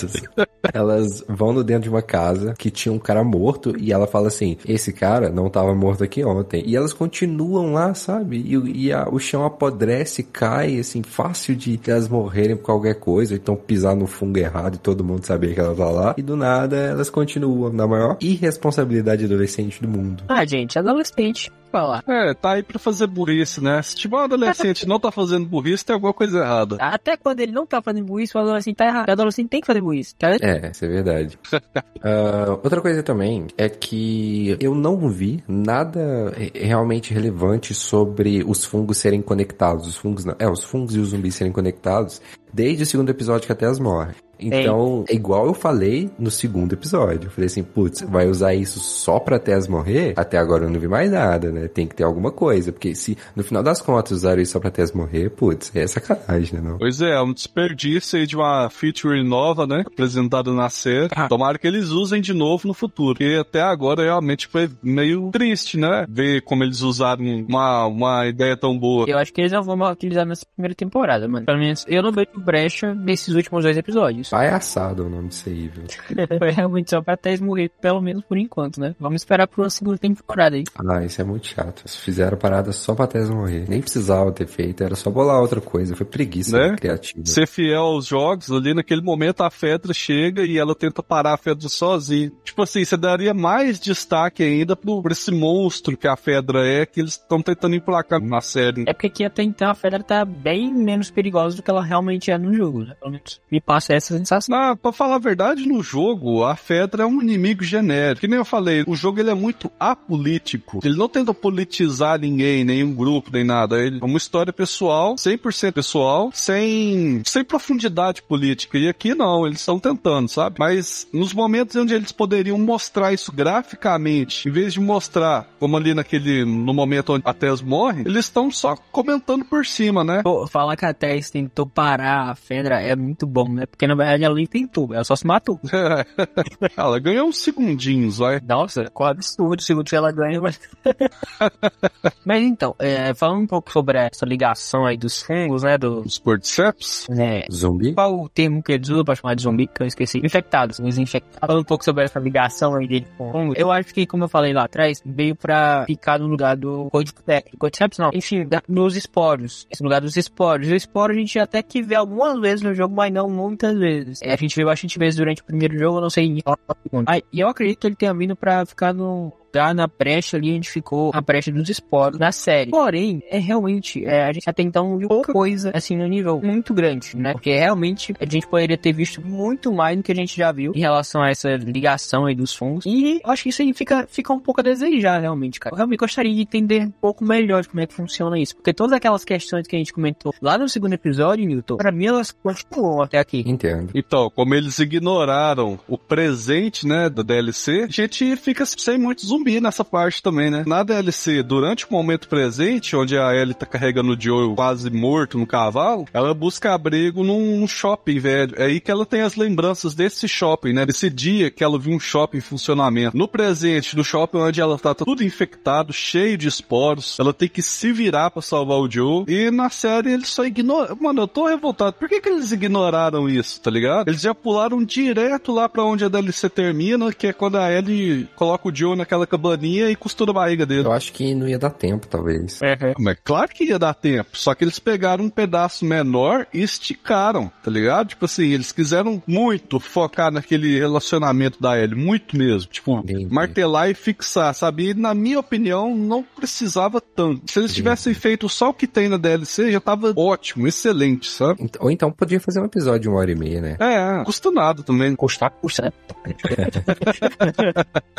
elas 0.72 1.24
vão 1.28 1.52
no 1.52 1.62
dentro 1.62 1.84
de 1.84 1.88
uma 1.90 2.02
casa 2.02 2.54
que 2.58 2.70
tinha 2.70 2.92
um 2.92 2.98
cara 2.98 3.22
morto 3.22 3.74
e 3.78 3.92
ela 3.92 4.06
fala 4.06 4.28
assim: 4.28 4.56
esse 4.66 4.92
cara 4.92 5.28
não 5.28 5.50
tava 5.50 5.74
morto 5.74 6.04
aqui 6.04 6.24
ontem. 6.24 6.62
E 6.66 6.76
elas 6.76 6.92
continuam 6.92 7.72
lá, 7.72 7.94
sabe? 7.94 8.38
E, 8.38 8.86
e 8.86 8.92
a, 8.92 9.08
o 9.10 9.18
chão 9.18 9.44
apodrece, 9.44 10.22
cai, 10.22 10.78
assim, 10.78 11.02
fácil 11.02 11.54
de 11.54 11.80
elas 11.86 12.08
morrerem 12.08 12.56
por 12.56 12.64
qualquer 12.64 12.94
coisa, 12.94 13.34
então 13.34 13.56
pisar 13.56 13.94
no 13.94 14.06
fungo 14.06 14.38
errado 14.38 14.76
e 14.76 14.78
todo 14.78 15.04
mundo 15.04 15.24
saber 15.24 15.54
que 15.54 15.60
ela 15.60 15.74
tá 15.74 15.90
lá. 15.90 16.14
E 16.16 16.22
do 16.22 16.36
nada 16.36 16.76
elas 16.76 17.10
continuam 17.10 17.72
na 17.72 17.86
maior 17.86 18.16
irresponsabilidade 18.20 19.24
adolescente 19.24 19.80
do 19.80 19.88
mundo. 19.88 20.24
Ah, 20.28 20.44
gente, 20.44 20.78
adolescente 20.78 21.50
falar. 21.74 22.04
É, 22.06 22.32
tá 22.32 22.52
aí 22.52 22.62
pra 22.62 22.78
fazer 22.78 23.08
burrice, 23.08 23.60
né? 23.60 23.82
Se 23.82 23.96
tipo 23.96 24.16
um 24.16 24.20
adolescente 24.20 24.86
não 24.86 25.00
tá 25.00 25.10
fazendo 25.10 25.44
burrice, 25.44 25.84
tem 25.84 25.94
alguma 25.94 26.14
coisa 26.14 26.38
errada. 26.38 26.76
Até 26.78 27.16
quando 27.16 27.40
ele 27.40 27.50
não 27.50 27.66
tá 27.66 27.82
fazendo 27.82 28.06
burrice, 28.06 28.36
o 28.36 28.40
adolescente 28.40 28.76
tá 28.76 28.86
errado. 28.86 29.08
O 29.08 29.12
adolescente 29.12 29.48
tem 29.48 29.60
que 29.60 29.66
fazer 29.66 29.80
burrice, 29.80 30.14
tá? 30.14 30.30
É, 30.40 30.70
isso 30.70 30.84
é 30.84 30.88
verdade. 30.88 31.36
uh, 31.52 32.52
outra 32.62 32.80
coisa 32.80 33.02
também 33.02 33.48
é 33.58 33.68
que 33.68 34.56
eu 34.60 34.72
não 34.72 35.08
vi 35.08 35.42
nada 35.48 36.32
realmente 36.54 37.12
relevante 37.12 37.74
sobre 37.74 38.44
os 38.46 38.64
fungos 38.64 38.98
serem 38.98 39.20
conectados. 39.20 39.88
Os 39.88 39.96
fungos 39.96 40.24
não. 40.24 40.36
É, 40.38 40.48
os 40.48 40.62
fungos 40.62 40.94
e 40.94 41.00
os 41.00 41.08
zumbis 41.08 41.34
serem 41.34 41.52
conectados 41.52 42.22
desde 42.54 42.84
o 42.84 42.86
segundo 42.86 43.10
episódio 43.10 43.46
que 43.46 43.52
até 43.52 43.66
as 43.66 43.80
morrem. 43.80 44.14
Então, 44.38 45.04
é 45.08 45.14
igual 45.14 45.46
eu 45.46 45.54
falei 45.54 46.10
no 46.18 46.30
segundo 46.30 46.72
episódio. 46.72 47.26
Eu 47.26 47.30
falei 47.30 47.46
assim, 47.46 47.62
putz, 47.62 48.02
vai 48.02 48.28
usar 48.28 48.54
isso 48.54 48.80
só 48.80 49.18
pra 49.18 49.38
Tess 49.38 49.68
morrer? 49.68 50.14
Até 50.16 50.38
agora 50.38 50.64
eu 50.64 50.70
não 50.70 50.80
vi 50.80 50.88
mais 50.88 51.10
nada, 51.10 51.50
né? 51.50 51.68
Tem 51.68 51.86
que 51.86 51.94
ter 51.94 52.04
alguma 52.04 52.30
coisa. 52.30 52.72
Porque 52.72 52.94
se 52.94 53.16
no 53.34 53.42
final 53.42 53.62
das 53.62 53.80
contas 53.80 54.12
usaram 54.12 54.42
isso 54.42 54.52
só 54.52 54.60
pra 54.60 54.70
Tess 54.70 54.92
morrer, 54.92 55.30
putz, 55.30 55.74
é 55.74 55.86
sacanagem, 55.86 56.60
né? 56.60 56.68
Não? 56.68 56.78
Pois 56.78 57.00
é, 57.00 57.10
é 57.10 57.22
um 57.22 57.32
desperdício 57.32 58.18
aí 58.18 58.26
de 58.26 58.36
uma 58.36 58.68
feature 58.70 59.22
nova, 59.22 59.66
né? 59.66 59.84
Apresentada 59.86 60.52
na 60.52 60.68
série. 60.68 61.08
Ah. 61.14 61.28
Tomara 61.28 61.58
que 61.58 61.66
eles 61.66 61.90
usem 61.90 62.20
de 62.20 62.32
novo 62.32 62.66
no 62.68 62.74
futuro. 62.74 63.18
Porque 63.18 63.38
até 63.40 63.60
agora 63.60 64.02
realmente 64.02 64.46
foi 64.48 64.68
meio 64.82 65.30
triste, 65.30 65.78
né? 65.78 66.06
Ver 66.08 66.42
como 66.42 66.64
eles 66.64 66.80
usaram 66.80 67.24
uma, 67.48 67.86
uma 67.86 68.26
ideia 68.26 68.56
tão 68.56 68.78
boa. 68.78 69.06
Eu 69.08 69.18
acho 69.18 69.32
que 69.32 69.40
eles 69.40 69.52
não 69.52 69.62
vão 69.62 69.90
utilizar 69.90 70.26
nessa 70.26 70.46
primeira 70.54 70.74
temporada, 70.74 71.28
mano. 71.28 71.46
Pelo 71.46 71.58
menos 71.58 71.84
eu 71.88 72.02
não 72.02 72.12
vejo 72.12 72.28
brecha 72.44 72.94
nesses 72.94 73.34
últimos 73.34 73.64
dois 73.64 73.76
episódios. 73.76 74.28
Palhaçada 74.30 75.02
o 75.02 75.08
nome 75.08 75.28
disso 75.28 75.48
aí, 75.48 75.68
viu? 75.68 75.84
Foi 76.38 76.50
realmente 76.50 76.90
só 76.90 77.00
pra 77.00 77.16
Tess 77.16 77.40
morrer, 77.40 77.70
pelo 77.80 78.00
menos 78.00 78.24
por 78.24 78.36
enquanto, 78.36 78.80
né? 78.80 78.94
Vamos 78.98 79.22
esperar 79.22 79.46
por 79.46 79.62
uma 79.62 79.70
segunda 79.70 79.98
temporada 79.98 80.56
aí. 80.56 80.64
Ah, 80.78 81.04
isso 81.04 81.20
é 81.20 81.24
muito 81.24 81.46
chato. 81.46 81.82
Eles 81.82 81.96
fizeram 81.96 82.36
parada 82.36 82.72
só 82.72 82.94
pra 82.94 83.06
Tess 83.06 83.30
morrer. 83.30 83.64
Nem 83.68 83.80
precisava 83.80 84.30
ter 84.32 84.46
feito, 84.46 84.82
era 84.82 84.94
só 84.94 85.10
bolar 85.10 85.40
outra 85.40 85.60
coisa. 85.60 85.96
Foi 85.96 86.06
preguiça 86.06 86.58
né? 86.58 86.76
criativa. 86.76 87.24
Ser 87.26 87.46
fiel 87.46 87.82
aos 87.82 88.06
jogos, 88.06 88.50
ali 88.50 88.74
naquele 88.74 89.00
momento 89.00 89.42
a 89.42 89.50
Fedra 89.50 89.92
chega 89.94 90.44
e 90.44 90.58
ela 90.58 90.74
tenta 90.74 91.02
parar 91.02 91.34
a 91.34 91.38
Fedra 91.38 91.68
sozinha. 91.68 92.32
Tipo 92.44 92.62
assim, 92.62 92.84
você 92.84 92.96
daria 92.96 93.32
mais 93.32 93.78
destaque 93.80 94.42
ainda 94.42 94.76
pro, 94.76 95.02
pra 95.02 95.12
esse 95.12 95.30
monstro 95.30 95.96
que 95.96 96.06
a 96.06 96.16
Fedra 96.16 96.66
é, 96.66 96.84
que 96.84 97.00
eles 97.00 97.12
estão 97.12 97.40
tentando 97.40 97.74
emplacar 97.74 98.20
na 98.20 98.40
série. 98.40 98.84
É 98.86 98.92
porque 98.92 99.06
aqui 99.06 99.24
até 99.24 99.42
então 99.42 99.70
a 99.70 99.74
Fedra 99.74 100.02
tá 100.02 100.24
bem 100.24 100.72
menos 100.72 101.10
perigosa 101.10 101.56
do 101.56 101.62
que 101.62 101.70
ela 101.70 101.82
realmente 101.82 102.30
é 102.30 102.33
no 102.38 102.52
jogo, 102.54 102.84
né? 102.84 102.94
Pelo 102.98 103.12
menos 103.12 103.40
me 103.50 103.60
passa 103.60 103.94
essa 103.94 104.16
sensação. 104.16 104.54
Ah, 104.56 104.76
pra 104.76 104.92
falar 104.92 105.16
a 105.16 105.18
verdade, 105.18 105.66
no 105.66 105.82
jogo, 105.82 106.44
a 106.44 106.56
Fedra 106.56 107.04
é 107.04 107.06
um 107.06 107.20
inimigo 107.22 107.62
genérico. 107.62 108.20
Que 108.20 108.28
nem 108.28 108.38
eu 108.38 108.44
falei, 108.44 108.84
o 108.86 108.96
jogo 108.96 109.20
ele 109.20 109.30
é 109.30 109.34
muito 109.34 109.70
apolítico. 109.78 110.80
Ele 110.84 110.96
não 110.96 111.08
tenta 111.08 111.32
politizar 111.32 112.18
ninguém, 112.18 112.64
nenhum 112.64 112.94
grupo, 112.94 113.30
nem 113.32 113.44
nada. 113.44 113.78
Ele 113.78 113.98
é 114.00 114.04
uma 114.04 114.18
história 114.18 114.52
pessoal, 114.52 115.14
100% 115.14 115.72
pessoal, 115.72 116.30
sem, 116.32 117.22
sem 117.24 117.44
profundidade 117.44 118.22
política. 118.22 118.78
E 118.78 118.88
aqui 118.88 119.14
não, 119.14 119.46
eles 119.46 119.60
estão 119.60 119.78
tentando, 119.78 120.28
sabe? 120.28 120.56
Mas 120.58 121.06
nos 121.12 121.32
momentos 121.32 121.76
onde 121.76 121.94
eles 121.94 122.12
poderiam 122.12 122.58
mostrar 122.58 123.12
isso 123.12 123.32
graficamente, 123.32 124.48
em 124.48 124.52
vez 124.52 124.72
de 124.72 124.80
mostrar, 124.80 125.48
como 125.58 125.76
ali 125.76 125.94
naquele, 125.94 126.44
no 126.44 126.72
momento 126.72 127.12
onde 127.14 127.22
a 127.26 127.34
Tess 127.34 127.60
morre, 127.60 128.02
eles 128.02 128.26
estão 128.26 128.50
só 128.50 128.76
comentando 128.90 129.44
por 129.44 129.64
cima, 129.66 130.02
né? 130.02 130.22
Pô, 130.22 130.46
falar 130.46 130.76
que 130.76 130.84
a 130.84 130.94
Tess 130.94 131.30
tentou 131.30 131.66
parar 131.66 132.23
a 132.30 132.34
Fedra 132.34 132.80
é 132.80 132.94
muito 132.96 133.26
bom, 133.26 133.48
né? 133.48 133.66
Porque 133.66 133.86
na 133.86 133.94
verdade 133.94 134.24
ela 134.24 134.34
nem 134.34 134.46
tentou, 134.46 134.92
ela 134.92 135.04
só 135.04 135.16
se 135.16 135.26
matou. 135.26 135.60
ela 136.76 136.98
ganhou 136.98 137.28
uns 137.28 137.38
segundinhos, 137.38 138.18
vai. 138.18 138.40
Nossa, 138.40 138.90
qual 138.90 139.10
absurdo 139.10 139.60
o 139.60 139.62
segundo 139.62 139.88
que 139.88 139.96
ela 139.96 140.12
ganha, 140.12 140.40
mas. 140.40 140.60
mas 142.24 142.42
então, 142.42 142.74
é, 142.78 143.14
falando 143.14 143.42
um 143.42 143.46
pouco 143.46 143.70
sobre 143.72 143.98
essa 143.98 144.24
ligação 144.24 144.86
aí 144.86 144.96
dos 144.96 145.22
fungos, 145.22 145.62
né? 145.62 145.78
Dos 145.78 146.18
cordyceps. 146.18 147.06
É. 147.10 147.44
Zumbi? 147.50 147.94
Qual 147.94 148.20
o 148.20 148.28
termo 148.28 148.62
que 148.62 148.72
eles 148.72 148.88
usam 148.88 149.04
pra 149.04 149.14
chamar 149.14 149.34
de 149.34 149.42
zumbi, 149.42 149.66
que 149.66 149.82
eu 149.82 149.86
esqueci? 149.86 150.18
Infectados, 150.24 150.78
os 150.78 150.98
infectados. 150.98 151.38
Falando 151.40 151.60
um 151.60 151.64
pouco 151.64 151.84
sobre 151.84 152.04
essa 152.04 152.18
ligação 152.18 152.74
aí 152.74 152.86
dele 152.86 153.06
com 153.16 153.32
fungos, 153.32 153.58
eu 153.58 153.70
acho 153.70 153.92
que, 153.92 154.06
como 154.06 154.24
eu 154.24 154.28
falei 154.28 154.52
lá 154.52 154.64
atrás, 154.64 155.02
veio 155.04 155.34
pra 155.34 155.84
ficar 155.86 156.18
no 156.18 156.26
lugar 156.26 156.56
do 156.56 156.88
cordyceps. 156.90 157.52
Cordyceps 157.58 157.98
não. 157.98 158.10
Enfim, 158.12 158.46
da, 158.46 158.62
nos 158.68 158.96
esporos. 158.96 159.66
Esse 159.70 159.82
lugar 159.82 160.00
dos 160.00 160.16
esporos. 160.16 160.68
O 160.68 160.74
esporo 160.74 161.12
a 161.12 161.16
gente 161.16 161.38
até 161.38 161.62
que 161.62 161.82
vê 161.82 161.94
algumas 162.04 162.40
vezes 162.40 162.62
no 162.62 162.74
jogo, 162.74 162.94
mas 162.94 163.12
não 163.12 163.28
muitas 163.28 163.76
vezes. 163.76 164.20
É, 164.22 164.32
a 164.32 164.36
gente 164.36 164.54
viu 164.54 164.66
bastante 164.66 164.98
vezes 164.98 165.16
durante 165.16 165.42
o 165.42 165.44
primeiro 165.44 165.76
jogo, 165.78 165.98
eu 165.98 166.02
não 166.02 166.10
sei 166.10 166.26
em 166.26 166.40
qual 166.40 166.58
segundo. 166.82 167.08
Ah, 167.08 167.18
e 167.18 167.40
eu 167.40 167.48
acredito 167.48 167.80
que 167.80 167.86
ele 167.86 167.96
tenha 167.96 168.14
vindo 168.14 168.36
pra 168.36 168.64
ficar 168.64 168.92
no 168.92 169.32
lugar 169.54 169.74
na 169.74 169.86
brecha 169.86 170.36
ali 170.36 170.56
onde 170.56 170.68
ficou 170.68 171.12
a 171.14 171.20
brecha 171.20 171.52
dos 171.52 171.68
esporos 171.68 172.18
na 172.18 172.32
série. 172.32 172.70
Porém, 172.70 173.22
é 173.30 173.38
realmente, 173.38 174.04
é, 174.04 174.24
a 174.24 174.32
gente 174.32 174.50
até 174.50 174.62
então 174.62 174.98
viu 174.98 175.08
pouca 175.08 175.32
coisa 175.32 175.70
assim 175.72 175.96
no 175.96 176.06
nível 176.06 176.40
muito 176.42 176.74
grande, 176.74 177.16
né? 177.16 177.32
Porque 177.32 177.56
realmente 177.56 178.12
a 178.18 178.24
gente 178.24 178.46
poderia 178.46 178.76
ter 178.76 178.92
visto 178.92 179.24
muito 179.24 179.72
mais 179.72 179.96
do 179.96 180.02
que 180.02 180.10
a 180.10 180.14
gente 180.14 180.36
já 180.36 180.50
viu 180.50 180.72
em 180.74 180.80
relação 180.80 181.22
a 181.22 181.30
essa 181.30 181.54
ligação 181.56 182.26
aí 182.26 182.34
dos 182.34 182.54
fungos. 182.54 182.84
E 182.84 183.20
eu 183.24 183.30
acho 183.30 183.44
que 183.44 183.48
isso 183.50 183.62
aí 183.62 183.72
fica, 183.72 184.06
fica 184.08 184.32
um 184.32 184.40
pouco 184.40 184.60
a 184.60 184.64
desejar, 184.64 185.20
realmente, 185.20 185.60
cara. 185.60 185.74
Eu 185.74 185.76
realmente 185.76 186.00
gostaria 186.00 186.34
de 186.34 186.40
entender 186.40 186.82
um 186.82 186.90
pouco 186.90 187.24
melhor 187.24 187.62
de 187.62 187.68
como 187.68 187.80
é 187.80 187.86
que 187.86 187.94
funciona 187.94 188.38
isso. 188.38 188.56
Porque 188.56 188.72
todas 188.72 188.92
aquelas 188.92 189.24
questões 189.24 189.66
que 189.66 189.76
a 189.76 189.78
gente 189.78 189.92
comentou 189.92 190.34
lá 190.42 190.58
no 190.58 190.68
segundo 190.68 190.94
episódio, 190.94 191.46
Newton, 191.46 191.76
pra 191.76 191.92
mim 191.92 192.06
elas 192.06 192.32
continuam 192.32 193.02
até 193.02 193.18
aqui. 193.18 193.44
Entendo. 193.46 193.90
Então, 193.94 194.30
como 194.30 194.54
eles 194.54 194.78
ignoraram 194.78 195.78
o 195.86 195.96
presente, 195.96 196.86
né, 196.86 197.08
da 197.08 197.22
DLC, 197.22 197.84
a 197.88 197.92
gente 197.92 198.36
fica 198.36 198.64
sem 198.66 198.98
muito 198.98 199.24
zumbi 199.24 199.43
zumbi 199.44 199.60
nessa 199.60 199.84
parte 199.84 200.22
também, 200.22 200.50
né? 200.50 200.64
Na 200.66 200.82
DLC, 200.82 201.42
durante 201.42 201.84
o 201.84 201.92
momento 201.92 202.28
presente, 202.28 202.96
onde 202.96 203.16
a 203.18 203.34
Ellie 203.34 203.54
tá 203.54 203.66
carregando 203.66 204.12
o 204.12 204.20
Joel 204.20 204.54
quase 204.54 204.90
morto 204.90 205.38
no 205.38 205.46
cavalo, 205.46 206.06
ela 206.12 206.32
busca 206.32 206.72
abrigo 206.72 207.22
num 207.22 207.66
shopping, 207.66 208.18
velho. 208.18 208.54
É 208.56 208.64
aí 208.64 208.80
que 208.80 208.90
ela 208.90 209.04
tem 209.04 209.20
as 209.20 209.36
lembranças 209.36 209.94
desse 209.94 210.26
shopping, 210.26 210.72
né? 210.72 210.86
Desse 210.86 211.10
dia 211.10 211.50
que 211.50 211.62
ela 211.62 211.78
viu 211.78 211.94
um 211.94 212.00
shopping 212.00 212.38
em 212.38 212.40
funcionamento. 212.40 213.16
No 213.16 213.28
presente, 213.28 213.96
no 213.96 214.04
shopping 214.04 214.38
onde 214.38 214.60
ela 214.60 214.78
tá 214.78 214.94
tudo 214.94 215.22
infectado, 215.22 215.92
cheio 215.92 216.38
de 216.38 216.48
esporos, 216.48 217.18
ela 217.20 217.34
tem 217.34 217.48
que 217.48 217.60
se 217.60 217.92
virar 217.92 218.30
para 218.30 218.40
salvar 218.40 218.78
o 218.78 218.90
Joe. 218.90 219.24
E 219.28 219.50
na 219.50 219.68
série 219.68 220.12
eles 220.12 220.28
só 220.28 220.44
ignoram. 220.44 220.96
Mano, 221.00 221.22
eu 221.22 221.28
tô 221.28 221.46
revoltado. 221.46 221.96
Por 221.96 222.08
que 222.08 222.20
que 222.20 222.28
eles 222.28 222.52
ignoraram 222.52 223.28
isso, 223.28 223.60
tá 223.60 223.70
ligado? 223.70 224.08
Eles 224.08 224.22
já 224.22 224.34
pularam 224.34 224.82
direto 224.82 225.52
lá 225.52 225.68
para 225.68 225.84
onde 225.84 226.04
a 226.04 226.08
DLC 226.08 226.48
termina, 226.48 227.12
que 227.12 227.26
é 227.26 227.32
quando 227.32 227.56
a 227.56 227.70
Ellie 227.70 228.28
coloca 228.36 228.68
o 228.68 228.74
Joe 228.74 228.96
naquela 228.96 229.26
cabaninha 229.38 229.90
e 229.90 229.96
costura 229.96 230.30
a 230.30 230.34
barriga 230.34 230.64
dele. 230.66 230.86
Eu 230.86 230.92
acho 230.92 231.12
que 231.12 231.34
não 231.34 231.48
ia 231.48 231.58
dar 231.58 231.70
tempo, 231.70 232.06
talvez. 232.06 232.60
É, 232.62 232.76
Mas 232.98 233.16
claro 233.24 233.48
que 233.48 233.64
ia 233.64 233.78
dar 233.78 233.94
tempo, 233.94 234.30
só 234.34 234.54
que 234.54 234.64
eles 234.64 234.78
pegaram 234.78 235.24
um 235.24 235.30
pedaço 235.30 235.84
menor 235.84 236.46
e 236.52 236.62
esticaram, 236.62 237.50
tá 237.62 237.70
ligado? 237.70 238.08
Tipo 238.08 238.24
assim, 238.24 238.48
eles 238.50 238.72
quiseram 238.72 239.22
muito 239.26 239.78
focar 239.80 240.30
naquele 240.30 240.78
relacionamento 240.78 241.60
da 241.60 241.78
Ellie, 241.78 241.94
muito 241.96 242.36
mesmo. 242.36 242.70
Tipo, 242.70 242.98
Entendi. 243.00 243.26
martelar 243.32 243.90
e 243.90 243.94
fixar, 243.94 244.54
sabe? 244.54 244.90
E 244.90 244.94
na 244.94 245.14
minha 245.14 245.38
opinião, 245.40 245.94
não 245.96 246.22
precisava 246.22 247.00
tanto. 247.00 247.50
Se 247.50 247.58
eles 247.58 247.74
tivessem 247.74 248.14
feito 248.14 248.48
só 248.48 248.70
o 248.70 248.74
que 248.74 248.86
tem 248.86 249.08
na 249.08 249.16
DLC, 249.16 249.70
já 249.72 249.80
tava 249.80 250.12
ótimo, 250.16 250.66
excelente, 250.66 251.28
sabe? 251.28 251.62
Ent- 251.62 251.76
Ou 251.80 251.90
então 251.90 252.10
podia 252.10 252.40
fazer 252.40 252.60
um 252.60 252.64
episódio 252.66 253.00
de 253.00 253.08
uma 253.08 253.18
hora 253.18 253.30
e 253.30 253.34
meia, 253.34 253.60
né? 253.60 253.76
É, 253.80 254.24
custa 254.24 254.50
nada 254.50 254.82
também. 254.82 255.14
Custar, 255.16 255.50
custa, 255.50 255.82
né? 255.82 255.92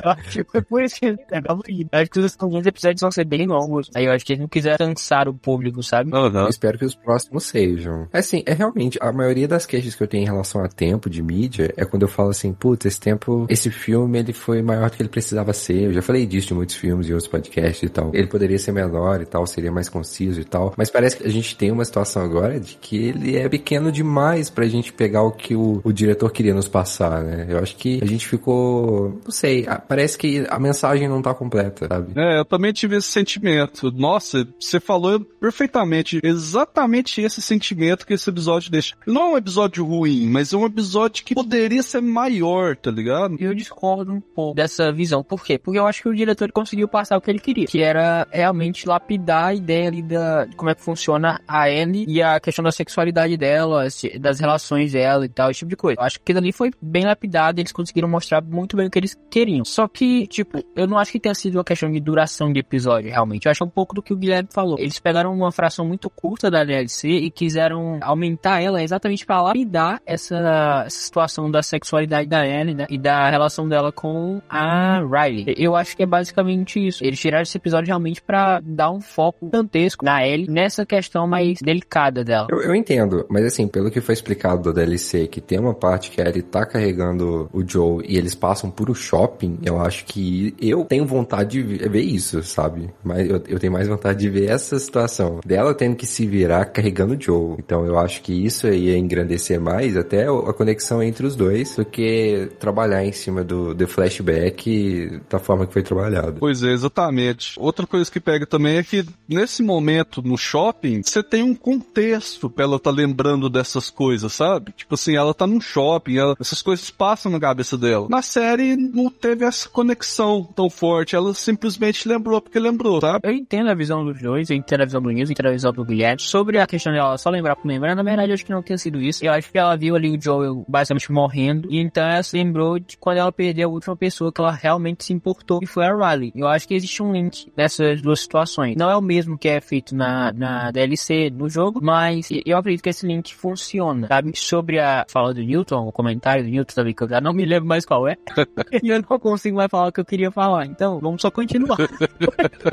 Eu 0.03 0.10
acho 0.12 0.29
que 0.29 0.43
foi 0.43 0.62
por 0.62 0.84
isso 0.84 1.00
que 1.00 1.05
indo. 1.08 1.90
Eu 1.92 2.00
acho 2.00 2.12
que 2.12 2.20
os 2.20 2.36
alguns 2.40 2.66
episódios 2.66 3.02
vão 3.02 3.12
ser 3.12 3.26
bem 3.26 3.46
longos. 3.48 3.90
Aí 3.96 4.06
eu 4.06 4.12
acho 4.12 4.26
que 4.26 4.34
eles 4.34 4.42
não 4.42 4.48
quiseram 4.48 4.88
cansar 4.88 5.28
o 5.28 5.34
público, 5.34 5.82
sabe? 5.84 6.10
Não, 6.12 6.26
Eu 6.26 6.32
não. 6.32 6.48
espero 6.48 6.78
que 6.78 6.86
os 6.86 6.96
próximos 6.96 7.46
sejam. 7.46 8.08
Assim, 8.14 8.44
é 8.46 8.54
realmente, 8.54 8.98
a 9.02 9.12
maioria 9.12 9.48
das 9.48 9.66
queixas 9.66 9.96
que 9.96 10.04
eu 10.04 10.08
tenho 10.08 10.24
em 10.24 10.26
relação 10.26 10.64
a 10.64 10.68
tempo 10.68 11.10
de 11.10 11.22
mídia 11.22 11.74
é 11.78 11.86
quando 11.86 12.04
eu 12.04 12.08
falo 12.08 12.30
assim, 12.30 12.54
putz, 12.54 12.86
esse 12.86 13.00
tempo, 13.00 13.46
esse 13.50 13.70
filme, 13.70 14.20
ele 14.20 14.34
foi 14.34 14.62
maior 14.62 14.90
do 14.90 14.96
que 14.98 15.02
ele 15.02 15.10
precisava 15.10 15.54
ser. 15.54 15.84
Eu 15.84 15.94
já 15.94 16.02
falei 16.02 16.26
disso 16.26 16.48
de 16.48 16.54
muitos 16.54 16.76
filmes 16.76 17.08
e 17.08 17.14
outros 17.14 17.30
podcasts 17.30 17.84
e 17.84 17.90
tal. 17.90 18.12
Ele 18.14 18.28
poderia 18.28 18.58
ser 18.58 18.72
menor 18.72 19.22
e 19.22 19.26
tal, 19.26 19.46
seria 19.46 19.72
mais 19.72 19.90
conciso 19.90 20.40
e 20.40 20.46
tal. 20.46 20.74
Mas 20.78 20.90
parece 20.90 21.18
que 21.18 21.26
a 21.28 21.30
gente 21.30 21.56
tem 21.58 21.72
uma 21.72 21.86
situação 21.86 22.24
agora 22.24 22.60
de 22.60 22.76
que 22.76 22.98
ele 23.10 23.36
é 23.38 23.48
pequeno 23.50 23.92
demais 23.92 24.50
pra 24.50 24.66
gente 24.68 24.94
pegar 24.94 25.24
o 25.24 25.32
que 25.32 25.56
o, 25.56 25.82
o 25.84 25.92
diretor 25.92 26.32
queria 26.32 26.54
nos 26.54 26.68
passar, 26.68 27.24
né? 27.24 27.46
Eu 27.50 27.60
acho 27.60 27.76
que 27.76 28.00
a 28.02 28.06
gente 28.06 28.28
ficou, 28.28 29.20
não 29.24 29.32
sei, 29.32 29.66
parece 29.88 30.18
que 30.18 30.46
a 30.50 30.60
mensagem 30.60 30.95
não 31.08 31.22
tá 31.22 31.34
completa, 31.34 31.88
sabe? 31.88 32.14
É, 32.16 32.40
eu 32.40 32.46
também 32.46 32.74
tive 32.74 32.98
esse 32.98 33.08
sentimento. 33.08 33.92
Nossa, 33.92 34.48
você 34.60 34.80
falou 34.80 35.20
perfeitamente, 35.20 36.20
exatamente 36.24 37.22
esse 37.22 37.42
sentimento 37.42 38.06
que 38.06 38.14
esse 38.14 38.30
episódio 38.30 38.72
deixa. 38.72 38.96
Não 39.06 39.22
é 39.22 39.25
um 39.34 39.38
episódio 39.38 39.86
ruim, 39.86 40.28
mas 40.28 40.54
é 40.54 40.58
um 40.58 40.66
episódio 40.66 41.24
que 41.24 41.36
poderia 41.36 41.84
ser 41.84 42.02
maior, 42.02 42.76
tá 42.76 42.91
ligado? 42.91 43.36
Eu 43.39 43.54
discordo 43.54 44.13
um 44.13 44.22
pouco 44.22 44.56
dessa 44.56 44.91
visão. 44.91 45.24
Por 45.24 45.43
quê? 45.43 45.58
Porque 45.58 45.80
eu 45.80 45.88
acho 45.88 46.02
que 46.02 46.10
o 46.10 46.15
diretor 46.15 46.52
conseguiu 46.52 46.88
passar 46.88 47.17
o 47.17 47.22
que 47.22 47.30
ele 47.30 47.39
queria. 47.39 47.67
Que 47.67 47.82
era 47.82 48.28
realmente 48.32 48.88
lapidar 48.88 49.46
a 49.46 49.54
ideia 49.54 49.88
ali 49.88 50.02
da, 50.02 50.46
de 50.46 50.56
como 50.56 50.69
é 50.69 50.76
que 50.76 50.82
funciona 50.82 51.41
a 51.48 51.69
Ellie 51.69 52.06
e 52.08 52.22
a 52.22 52.39
questão 52.39 52.63
da 52.63 52.72
sexualidade 52.72 53.38
dela, 53.38 53.88
das 54.19 54.39
relações 54.39 54.91
dela 54.93 55.26
e 55.26 55.30
tal, 55.30 55.52
esse 55.52 55.60
tipo 55.60 55.69
de 55.69 55.76
coisa. 55.76 56.00
Eu 56.00 56.06
acho 56.06 56.19
que 56.19 56.24
aquilo 56.24 56.39
ali 56.39 56.52
foi 56.52 56.72
bem 56.82 57.06
lapidado 57.06 57.60
e 57.60 57.62
eles 57.62 57.72
conseguiram 57.72 58.08
mostrar 58.08 58.41
muito 58.41 58.76
bem 58.76 58.88
o 58.88 58.89
que 58.89 59.00
eles 59.00 59.17
queriam. 59.30 59.65
Só 59.65 59.88
que, 59.88 60.28
tipo, 60.28 60.63
eu 60.76 60.88
não 60.88 60.98
acho 60.98 61.12
que 61.12 61.20
tenha 61.20 61.34
sido 61.34 61.56
uma 61.56 61.64
questão 61.64 61.92
de 61.92 62.00
duração 62.00 62.52
de 62.52 62.60
episódio, 62.60 63.10
realmente. 63.10 63.46
Eu 63.46 63.52
acho 63.52 63.64
um 63.64 63.70
pouco 63.70 63.96
do 63.96 64.02
que 64.02 64.14
o 64.14 64.18
Guilherme 64.18 64.50
falou. 64.52 64.78
Eles 64.80 65.00
pegaram 65.00 65.34
uma 65.34 65.52
fração 65.52 65.86
muito 65.86 66.10
curta 66.10 66.52
da 66.52 66.64
DLC 66.64 67.08
e 67.08 67.32
quiseram 67.32 68.00
aumentar 68.02 68.62
ela 68.62 68.84
exatamente 68.84 69.26
pra 69.26 69.42
lapidar 69.42 70.02
essa, 70.06 70.36
essa 70.36 70.86
situação 70.90 71.50
da 71.50 71.62
sexualidade 71.62 72.28
da 72.28 72.46
Ellie, 72.46 72.76
né? 72.76 72.86
E 72.90 72.98
da 72.98 73.30
relação 73.30 73.68
dela 73.68 73.92
com 73.92 74.42
a 74.50 75.00
Riley. 75.00 75.56
Eu 75.58 75.76
acho 75.76 75.96
que 75.96 76.04
é 76.04 76.06
basicamente 76.06 76.86
isso. 76.86 77.04
Eles 77.04 77.20
tiraram 77.20 77.44
esse 77.44 77.58
episódio 77.58 77.88
realmente 77.88 78.22
pra 78.22 78.60
dar 78.64 78.92
um 78.92 79.02
foco 79.02 79.46
gigantesco 79.46 80.04
na 80.04 80.26
Ellie, 80.26 80.50
nessa 80.50 80.86
questão 80.86 81.28
mais 81.28 81.60
delicada 81.62 82.24
dela. 82.24 82.48
Eu, 82.50 82.62
eu 82.62 82.76
entendo, 82.76 83.26
mas 83.30 83.46
assim, 83.46 83.68
pelo 83.68 83.90
que 83.92 84.02
foi 84.02 84.14
explicado 84.14 84.64
da 84.64 84.72
DLC, 84.72 85.28
que 85.28 85.42
tem 85.42 85.60
uma 85.60 85.74
parte 85.74 86.12
que 86.12 86.22
a 86.22 86.28
Ellie 86.28 86.42
tá 86.42 86.66
carregando 86.66 87.50
o 87.54 87.68
Joe 87.68 88.04
e 88.08 88.18
eles 88.18 88.36
passam 88.36 88.70
por 88.70 88.90
o 88.90 88.96
shopping, 88.96 89.60
eu 89.64 89.80
acho 89.80 90.06
que 90.06 90.56
eu 90.69 90.84
tenho 90.86 91.06
vontade 91.06 91.62
de 91.63 91.89
ver 91.89 92.01
isso, 92.01 92.41
sabe? 92.43 92.89
Mas 93.04 93.30
eu, 93.30 93.41
eu 93.47 93.60
tenho 93.60 93.71
mais 93.73 93.88
vontade 93.88 94.19
de 94.19 94.30
ver 94.30 94.49
essa 94.49 94.78
situação 94.80 95.39
dela 95.45 95.73
tendo 95.73 95.95
que 95.95 96.06
se 96.06 96.25
virar 96.25 96.65
carregando 96.65 97.15
o 97.15 97.21
Joe. 97.21 97.56
Então 97.60 97.86
eu 97.86 97.97
acho 97.97 98.21
que 98.21 98.34
isso 98.34 98.67
ia 98.67 98.97
engrandecer 98.97 99.60
mais 99.60 99.95
até 99.97 100.25
a 100.28 100.54
conexão 100.54 101.01
entre 101.04 101.25
os 101.25 101.36
dois 101.36 101.75
do 101.75 101.86
que 101.86 102.49
trabalhar 102.60 103.06
em 103.06 103.12
cima 103.12 103.43
do, 103.43 103.73
do 103.73 103.88
flashback 103.88 105.21
da 105.30 105.39
forma 105.39 105.65
que 105.65 105.73
foi 105.73 105.84
trabalhado. 105.84 106.38
Pois 106.39 106.63
é, 106.63 106.71
exatamente. 106.71 107.54
Outra 107.58 107.86
coisa 107.88 108.10
que 108.12 108.19
pega 108.19 108.45
também 108.45 108.78
é 108.78 108.84
que 108.84 109.06
nesse 109.28 109.62
momento 109.63 110.21
no 110.21 110.38
shopping, 110.38 111.01
você 111.04 111.21
tem 111.23 111.43
um 111.43 111.56
contexto 111.56 112.49
pra 112.49 112.63
ela 112.65 112.80
tá 112.80 112.89
lembrando 112.91 113.49
dessas 113.49 113.89
coisas, 113.89 114.34
sabe? 114.34 114.71
Tipo 114.75 114.95
assim, 114.95 115.15
ela 115.15 115.34
tá 115.34 115.45
num 115.47 115.62
shopping, 115.62 116.17
ela- 116.17 116.36
essas 116.39 116.62
coisas 116.62 116.89
passam 116.89 117.32
na 117.32 117.39
cabeça 117.39 117.78
dela. 117.78 118.08
Na 118.10 118.21
série 118.21 118.75
não 118.75 119.10
teve 119.10 119.45
essa 119.45 119.67
conexão 119.69 120.47
tão 120.56 120.70
forte, 120.70 121.15
ela 121.15 121.34
simplesmente 121.34 122.08
lembrou 122.08 122.41
porque 122.41 122.58
lembrou, 122.58 123.02
sabe? 123.02 123.28
Eu 123.28 123.34
entendo 123.34 123.70
a 123.70 123.76
visão 123.76 124.06
dos 124.06 124.20
dois, 124.22 124.50
eu 124.50 124.56
entendo 124.56 124.82
a 124.82 124.86
visão 124.86 125.02
do 125.02 125.10
Nils, 125.10 125.30
entendo 125.30 125.48
a 125.48 125.52
visão 125.52 125.74
do 125.74 125.84
Guilherme. 125.84 126.22
Sobre 126.22 126.60
a 126.60 126.65
questão 126.65 126.94
dela 126.94 127.18
só 127.18 127.30
lembrar 127.30 127.56
por 127.56 127.68
lembrar, 127.68 127.96
na 127.96 128.04
verdade 128.04 128.30
eu 128.30 128.34
acho 128.34 128.46
que 128.46 128.52
não 128.52 128.62
tenha 128.63 128.78
sido 128.78 129.02
isso. 129.02 129.24
Eu 129.24 129.34
acho 129.34 129.52
que 129.52 129.58
ela 129.58 129.76
viu 129.76 129.96
ali 129.96 130.15
o 130.15 130.22
Joel 130.22 130.65
basicamente 130.68 131.12
morrendo, 131.12 131.68
e 131.72 131.80
então 131.80 132.04
ela 132.04 132.24
se 132.24 132.36
lembrou 132.38 132.80
de 132.80 132.98
quando 132.98 133.18
ela 133.18 133.32
perdeu 133.32 133.70
a 133.70 133.72
última 133.72 133.96
pessoa 133.96 134.32
que 134.32 134.39
ela 134.39 134.52
realmente 134.52 135.04
se 135.04 135.13
importou, 135.13 135.60
que 135.60 135.65
foi 135.65 135.86
a 135.86 135.94
Riley. 135.94 136.32
Eu 136.36 136.48
acho 136.48 136.68
que 136.68 136.74
existe 136.74 137.04
um 137.04 137.12
link 137.12 137.52
nessas 137.56 138.02
duas 138.02 138.22
situações. 138.22 138.76
Não 138.78 138.89
é 138.89 138.96
o 138.96 139.02
mesmo 139.02 139.38
que 139.38 139.50
é 139.50 139.60
feito 139.60 139.96
na, 139.96 140.32
na 140.32 140.72
DLC, 140.72 141.30
no 141.30 141.50
jogo, 141.50 141.80
mas 141.84 142.30
eu 142.46 142.58
acredito 142.58 142.82
que 142.82 142.89
esse 142.89 143.06
link 143.06 143.36
funciona, 143.36 144.08
sabe? 144.08 144.32
Sobre 144.36 144.80
a 144.80 145.06
fala 145.10 145.34
do 145.34 145.41
Newton, 145.41 145.88
o 145.88 145.91
comentário 145.91 146.44
do 146.44 146.50
Newton 146.50 146.74
também, 146.74 146.94
que 146.94 147.04
eu 147.04 147.10
já 147.10 147.20
não 147.20 147.34
me 147.34 147.46
lembro 147.46 147.68
mais 147.68 147.86
qual 147.86 148.08
é, 148.08 148.18
e 148.82 148.89
eu 148.89 149.02
não 149.02 149.20
consigo 149.20 149.58
mais 149.58 149.70
falar 149.70 149.88
o 149.88 149.91
que 149.91 150.00
eu 150.00 150.06
queria 150.06 150.32
falar. 150.32 150.44
Então, 150.65 150.99
vamos 150.99 151.21
só 151.21 151.31
continuar. 151.31 151.77